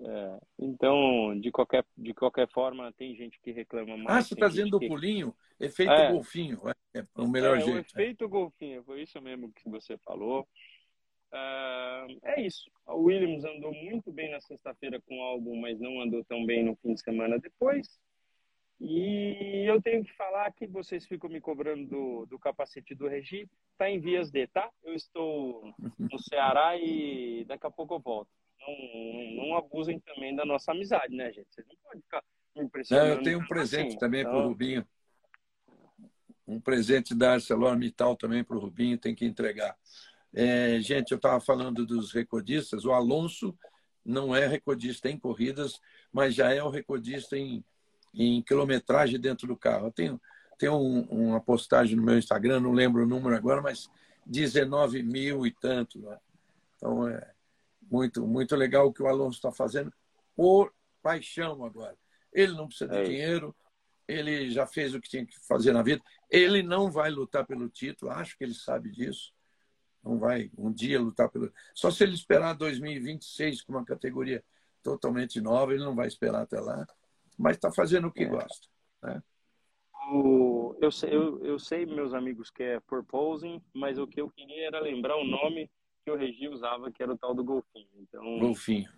é, 0.00 0.38
então, 0.58 1.38
de 1.38 1.50
qualquer, 1.50 1.84
de 1.96 2.12
qualquer 2.12 2.48
forma, 2.48 2.92
tem 2.92 3.14
gente 3.14 3.38
que 3.40 3.52
reclama 3.52 3.96
mais. 3.96 4.18
Ah, 4.18 4.22
você 4.22 4.34
está 4.34 4.48
dizendo 4.48 4.78
que... 4.78 4.86
o 4.86 4.88
pulinho? 4.88 5.34
Efeito 5.60 5.92
é. 5.92 6.10
golfinho, 6.10 6.60
é, 6.68 6.98
é 6.98 7.04
o 7.16 7.28
melhor 7.28 7.56
é, 7.56 7.60
jeito. 7.60 7.76
O 7.76 7.78
efeito 7.78 8.28
golfinho, 8.28 8.82
foi 8.82 9.02
isso 9.02 9.20
mesmo 9.20 9.52
que 9.52 9.68
você 9.68 9.96
falou. 9.98 10.46
Uh, 11.32 12.18
é 12.24 12.40
isso. 12.40 12.70
A 12.86 12.94
Williams 12.94 13.44
andou 13.44 13.72
muito 13.72 14.12
bem 14.12 14.30
na 14.30 14.40
sexta-feira 14.40 15.00
com 15.00 15.18
o 15.18 15.22
álbum, 15.22 15.60
mas 15.60 15.80
não 15.80 16.00
andou 16.00 16.24
tão 16.24 16.44
bem 16.44 16.64
no 16.64 16.76
fim 16.76 16.94
de 16.94 17.00
semana 17.00 17.38
depois. 17.38 17.88
E 18.80 19.64
eu 19.66 19.80
tenho 19.80 20.04
que 20.04 20.12
falar 20.14 20.52
que 20.52 20.66
vocês 20.66 21.06
ficam 21.06 21.30
me 21.30 21.40
cobrando 21.40 21.88
do, 21.88 22.26
do 22.26 22.38
capacete 22.38 22.94
do 22.94 23.06
Regi. 23.06 23.48
Está 23.72 23.88
em 23.88 24.00
vias 24.00 24.30
de, 24.30 24.46
tá? 24.48 24.68
Eu 24.82 24.94
estou 24.94 25.72
no 25.98 26.18
Ceará 26.18 26.76
e 26.76 27.44
daqui 27.46 27.66
a 27.66 27.70
pouco 27.70 27.94
eu 27.94 28.00
volto 28.00 28.30
não, 28.66 29.46
não 29.46 29.56
abusem 29.56 30.00
também 30.00 30.34
da 30.34 30.44
nossa 30.44 30.72
amizade, 30.72 31.14
né, 31.14 31.32
gente? 31.32 31.46
Vocês 31.50 31.66
não 31.66 31.76
podem 31.82 32.02
ficar 32.02 32.22
impressionando. 32.56 33.08
Não, 33.08 33.16
eu 33.16 33.22
tenho 33.22 33.38
um 33.38 33.46
presente 33.46 33.88
assim, 33.88 33.98
também 33.98 34.20
então... 34.20 34.32
para 34.32 34.42
o 34.42 34.48
Rubinho. 34.48 34.86
Um 36.46 36.60
presente 36.60 37.14
da 37.14 37.32
ArcelorMittal 37.32 38.16
também 38.16 38.44
para 38.44 38.56
o 38.56 38.60
Rubinho, 38.60 38.98
tem 38.98 39.14
que 39.14 39.24
entregar. 39.24 39.76
É, 40.34 40.78
gente, 40.80 41.12
eu 41.12 41.16
estava 41.16 41.40
falando 41.40 41.86
dos 41.86 42.12
recordistas. 42.12 42.84
O 42.84 42.92
Alonso 42.92 43.56
não 44.04 44.34
é 44.36 44.46
recordista 44.46 45.08
em 45.08 45.18
corridas, 45.18 45.80
mas 46.12 46.34
já 46.34 46.52
é 46.52 46.62
o 46.62 46.68
recordista 46.68 47.36
em, 47.38 47.64
em 48.12 48.42
quilometragem 48.42 49.18
dentro 49.18 49.46
do 49.46 49.56
carro. 49.56 49.86
Eu 49.86 49.92
tenho, 49.92 50.20
tenho 50.58 50.74
um, 50.74 51.02
uma 51.28 51.40
postagem 51.40 51.96
no 51.96 52.02
meu 52.02 52.18
Instagram, 52.18 52.60
não 52.60 52.72
lembro 52.72 53.04
o 53.04 53.06
número 53.06 53.34
agora, 53.34 53.62
mas 53.62 53.88
19 54.26 55.02
mil 55.02 55.46
e 55.46 55.50
tanto. 55.50 55.98
Né? 56.00 56.18
Então, 56.76 57.08
é, 57.08 57.33
muito, 57.90 58.26
muito 58.26 58.56
legal 58.56 58.86
o 58.86 58.92
que 58.92 59.02
o 59.02 59.06
Alonso 59.06 59.38
está 59.38 59.52
fazendo 59.52 59.92
por 60.36 60.72
paixão 61.02 61.64
agora. 61.64 61.96
Ele 62.32 62.52
não 62.52 62.66
precisa 62.66 62.90
de 62.90 62.98
é 62.98 63.04
dinheiro, 63.04 63.54
ele 64.06 64.50
já 64.50 64.66
fez 64.66 64.94
o 64.94 65.00
que 65.00 65.08
tinha 65.08 65.26
que 65.26 65.38
fazer 65.46 65.72
na 65.72 65.82
vida. 65.82 66.02
Ele 66.30 66.62
não 66.62 66.90
vai 66.90 67.10
lutar 67.10 67.46
pelo 67.46 67.68
título, 67.68 68.10
acho 68.10 68.36
que 68.36 68.44
ele 68.44 68.54
sabe 68.54 68.90
disso. 68.90 69.32
Não 70.02 70.18
vai 70.18 70.50
um 70.58 70.70
dia 70.70 71.00
lutar 71.00 71.30
pelo. 71.30 71.50
Só 71.74 71.90
se 71.90 72.04
ele 72.04 72.14
esperar 72.14 72.54
2026 72.54 73.62
com 73.62 73.72
uma 73.72 73.84
categoria 73.84 74.44
totalmente 74.82 75.40
nova, 75.40 75.72
ele 75.72 75.82
não 75.82 75.94
vai 75.94 76.06
esperar 76.06 76.42
até 76.42 76.60
lá. 76.60 76.86
Mas 77.38 77.56
está 77.56 77.72
fazendo 77.72 78.08
o 78.08 78.12
que 78.12 78.24
é. 78.24 78.26
gosta. 78.26 78.68
Né? 79.02 79.22
O, 80.12 80.76
eu, 80.80 80.92
sei, 80.92 81.14
eu, 81.14 81.42
eu 81.42 81.58
sei, 81.58 81.86
meus 81.86 82.12
amigos, 82.12 82.50
que 82.50 82.62
é 82.62 82.80
Purposing, 82.80 83.62
mas 83.72 83.98
o 83.98 84.06
que 84.06 84.20
eu 84.20 84.28
queria 84.28 84.66
era 84.66 84.80
lembrar 84.80 85.16
o 85.16 85.24
nome 85.24 85.70
que 86.04 86.10
o 86.10 86.16
Regi 86.16 86.48
usava, 86.48 86.92
que 86.92 87.02
era 87.02 87.12
o 87.12 87.18
tal 87.18 87.34
do 87.34 87.42
golfinho. 87.42 87.88
Então, 87.96 88.38
golfinho. 88.38 88.88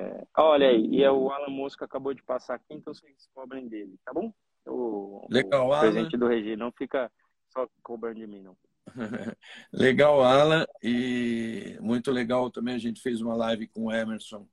É, 0.00 0.26
olha 0.38 0.68
aí, 0.68 0.86
e 0.86 1.02
é 1.02 1.10
o 1.10 1.30
Alan 1.30 1.50
Mosca 1.50 1.84
acabou 1.84 2.14
de 2.14 2.22
passar 2.22 2.54
aqui, 2.54 2.66
então 2.70 2.94
vocês 2.94 3.28
cobrem 3.34 3.68
dele, 3.68 3.98
tá 4.04 4.12
bom? 4.12 4.32
O, 4.64 5.26
Legal, 5.28 5.68
o 5.68 5.80
presente 5.80 6.14
Alan. 6.14 6.18
do 6.18 6.28
Regi, 6.28 6.56
não 6.56 6.70
fica 6.72 7.10
só 7.48 7.68
cobrando 7.82 8.20
de 8.20 8.26
mim, 8.26 8.42
não. 8.42 8.56
legal, 9.72 10.22
Alan, 10.22 10.64
e 10.82 11.76
muito 11.80 12.10
legal 12.10 12.50
também, 12.50 12.74
a 12.74 12.78
gente 12.78 13.02
fez 13.02 13.20
uma 13.20 13.34
live 13.34 13.66
com 13.68 13.86
o 13.86 13.92
Emerson 13.92 14.48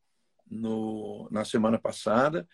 no, 0.50 1.30
na 1.32 1.46
semana 1.46 1.80
passada. 1.80 2.48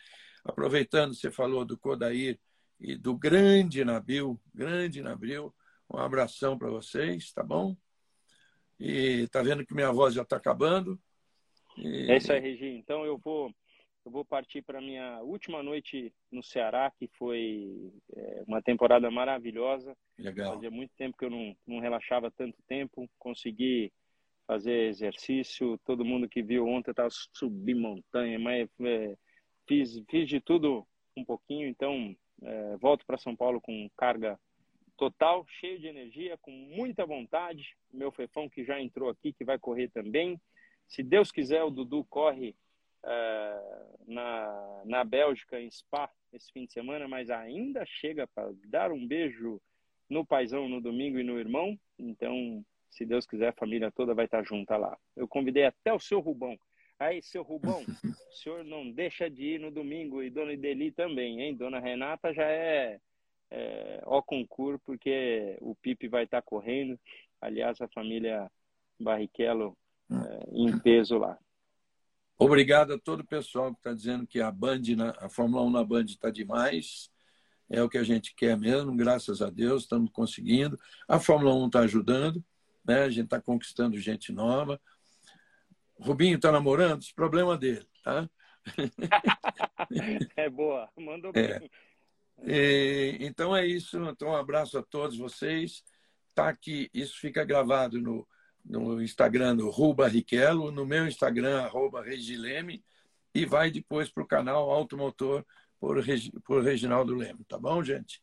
Aproveitando, 0.44 1.16
você 1.16 1.32
falou 1.32 1.64
do 1.64 1.78
Kodair 1.78 2.40
e 2.80 2.96
do 2.96 3.16
grande 3.16 3.86
Nabil, 3.86 4.40
grande 4.54 5.02
Nabil, 5.02 5.54
um 5.90 5.98
abração 5.98 6.58
para 6.58 6.70
vocês, 6.70 7.32
tá 7.32 7.44
bom? 7.44 7.76
E 8.82 9.28
tá 9.28 9.44
vendo 9.44 9.64
que 9.64 9.76
minha 9.76 9.92
voz 9.92 10.14
já 10.14 10.24
está 10.24 10.38
acabando. 10.38 11.00
E... 11.78 12.12
É 12.12 12.18
isso 12.18 12.34
aí, 12.34 12.40
Regi. 12.40 12.66
Então 12.66 13.06
eu 13.06 13.18
vou 13.18 13.54
eu 14.04 14.12
vou 14.12 14.26
partir 14.26 14.64
para 14.64 14.82
minha 14.82 15.22
última 15.22 15.62
noite 15.62 16.12
no 16.32 16.42
Ceará, 16.42 16.92
que 16.98 17.08
foi 17.20 17.94
é, 18.16 18.44
uma 18.48 18.60
temporada 18.60 19.12
maravilhosa. 19.12 19.96
Legal. 20.18 20.56
Fazia 20.56 20.72
muito 20.72 20.92
tempo 20.98 21.16
que 21.16 21.26
eu 21.26 21.30
não, 21.30 21.56
não 21.68 21.80
relaxava 21.80 22.32
tanto 22.32 22.58
tempo. 22.68 23.08
Consegui 23.20 23.94
fazer 24.48 24.88
exercício. 24.88 25.80
Todo 25.86 26.04
mundo 26.04 26.28
que 26.28 26.42
viu 26.42 26.66
ontem 26.68 26.90
estava 26.90 27.10
subindo 27.12 27.80
montanha, 27.80 28.40
mas 28.40 28.68
é, 28.82 29.16
fiz, 29.68 30.02
fiz 30.10 30.28
de 30.28 30.42
tudo 30.42 30.88
um 31.16 31.24
pouquinho. 31.24 31.68
Então 31.68 32.16
é, 32.42 32.78
volto 32.78 33.06
para 33.06 33.20
São 33.20 33.36
Paulo 33.36 33.62
com 33.62 33.88
carga 33.96 34.40
total, 35.02 35.44
cheio 35.48 35.80
de 35.80 35.88
energia, 35.88 36.38
com 36.38 36.52
muita 36.52 37.08
vontade. 37.08 37.76
Meu 37.92 38.12
Fefão 38.12 38.48
que 38.48 38.64
já 38.64 38.80
entrou 38.80 39.10
aqui, 39.10 39.34
que 39.34 39.44
vai 39.44 39.58
correr 39.58 39.88
também. 39.88 40.40
Se 40.88 41.02
Deus 41.02 41.32
quiser, 41.32 41.64
o 41.64 41.72
Dudu 41.72 42.06
corre 42.06 42.56
uh, 43.04 44.06
na, 44.08 44.82
na 44.86 45.04
Bélgica, 45.04 45.60
em 45.60 45.72
Spa, 45.72 46.08
esse 46.32 46.52
fim 46.52 46.68
de 46.68 46.74
semana, 46.74 47.08
mas 47.08 47.32
ainda 47.32 47.84
chega 47.84 48.28
para 48.28 48.52
dar 48.68 48.92
um 48.92 49.08
beijo 49.08 49.60
no 50.08 50.24
paizão 50.24 50.70
no 50.70 50.80
domingo 50.80 51.18
e 51.18 51.24
no 51.24 51.40
irmão. 51.40 51.76
Então, 51.98 52.64
se 52.92 53.04
Deus 53.04 53.26
quiser, 53.26 53.48
a 53.48 53.54
família 53.54 53.92
toda 53.92 54.14
vai 54.14 54.26
estar 54.26 54.44
junta 54.44 54.78
lá. 54.78 54.96
Eu 55.16 55.28
convidei 55.28 55.66
até 55.66 55.92
o 55.92 56.00
seu 56.00 56.20
Rubão. 56.20 56.56
Aí, 57.00 57.24
seu 57.24 57.42
Rubão, 57.42 57.82
o 58.06 58.34
senhor 58.36 58.64
não 58.64 58.92
deixa 58.92 59.28
de 59.32 59.56
ir 59.56 59.60
no 59.60 59.72
domingo 59.72 60.22
e 60.22 60.30
Dona 60.30 60.54
Ideli 60.54 60.92
também, 60.92 61.42
hein? 61.42 61.56
Dona 61.56 61.80
Renata 61.80 62.32
já 62.32 62.46
é 62.46 63.00
é, 63.52 64.02
ao 64.04 64.24
concurso, 64.24 64.82
porque 64.86 65.58
o 65.62 65.76
Pipe 65.76 66.08
vai 66.08 66.24
estar 66.24 66.42
correndo. 66.42 66.98
Aliás, 67.42 67.80
a 67.82 67.88
família 67.90 68.50
Barrichello 69.00 69.78
é, 70.10 70.50
em 70.52 70.80
peso 70.80 71.18
lá. 71.18 71.38
Obrigado 72.38 72.94
a 72.94 73.00
todo 73.00 73.20
o 73.20 73.28
pessoal 73.28 73.72
que 73.72 73.80
está 73.80 73.94
dizendo 73.94 74.26
que 74.26 74.42
a 74.42 74.52
Band, 74.52 74.82
a 75.20 75.30
Fórmula 75.30 75.64
1 75.64 75.70
na 75.70 75.84
Band 75.84 76.06
está 76.06 76.32
demais. 76.32 77.12
É 77.70 77.82
o 77.84 77.90
que 77.90 77.98
a 77.98 78.04
gente 78.04 78.34
quer 78.36 78.58
mesmo, 78.58 78.96
graças 78.96 79.42
a 79.42 79.50
Deus, 79.50 79.84
estamos 79.84 80.10
conseguindo. 80.12 80.78
A 81.08 81.20
Fórmula 81.20 81.54
1 81.56 81.68
está 81.68 81.80
ajudando, 81.82 82.44
né? 82.84 83.04
a 83.04 83.10
gente 83.10 83.26
está 83.26 83.40
conquistando 83.40 83.98
gente 83.98 84.32
nova. 84.32 84.82
Rubinho 86.00 86.36
está 86.36 86.52
namorando, 86.52 87.02
esse 87.02 87.14
problema 87.14 87.58
dele, 87.58 87.88
tá? 88.04 88.28
é 90.36 90.50
boa, 90.50 90.90
mandou 90.98 91.32
é. 91.36 91.60
bem. 91.60 91.70
E, 92.46 93.18
então 93.20 93.56
é 93.56 93.66
isso. 93.66 93.98
Então, 94.06 94.30
um 94.30 94.36
abraço 94.36 94.78
a 94.78 94.84
todos 94.84 95.18
vocês. 95.18 95.84
Tá 96.34 96.50
aqui, 96.50 96.90
isso 96.94 97.20
fica 97.20 97.44
gravado 97.44 98.00
no, 98.00 98.28
no 98.64 99.02
Instagram 99.02 99.56
do 99.56 99.70
Ruba 99.70 100.08
Riquelo, 100.08 100.72
no 100.72 100.86
meu 100.86 101.08
Instagram, 101.08 101.62
arroba 101.62 102.02
Regileme, 102.02 102.84
e 103.34 103.46
vai 103.46 103.70
depois 103.70 104.10
para 104.10 104.24
o 104.24 104.28
canal 104.28 104.70
Automotor 104.70 105.46
por, 105.80 105.98
por 106.46 106.64
Reginaldo 106.64 107.16
Leme, 107.16 107.44
tá 107.44 107.58
bom, 107.58 107.84
gente? 107.84 108.22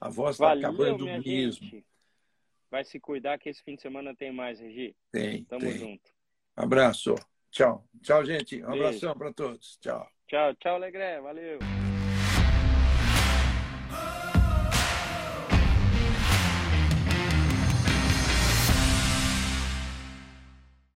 A 0.00 0.08
voz 0.08 0.36
está 0.36 0.52
acabando 0.52 1.04
mesmo. 1.04 1.66
Gente. 1.66 1.86
Vai 2.70 2.84
se 2.84 2.98
cuidar 3.00 3.38
que 3.38 3.48
esse 3.48 3.62
fim 3.62 3.76
de 3.76 3.82
semana 3.82 4.14
tem 4.14 4.32
mais, 4.32 4.60
Regi. 4.60 4.94
Tem. 5.12 5.44
Tamo 5.44 5.60
tem. 5.60 5.78
junto. 5.78 6.10
Abraço. 6.54 7.14
Tchau. 7.50 7.88
Tchau, 8.02 8.24
gente. 8.24 8.56
Um 8.56 8.70
Beijo. 8.70 8.84
abração 8.84 9.16
para 9.16 9.32
todos. 9.32 9.78
Tchau. 9.78 10.06
Tchau, 10.26 10.54
tchau, 10.56 10.78
Legré. 10.78 11.20
Valeu. 11.20 11.58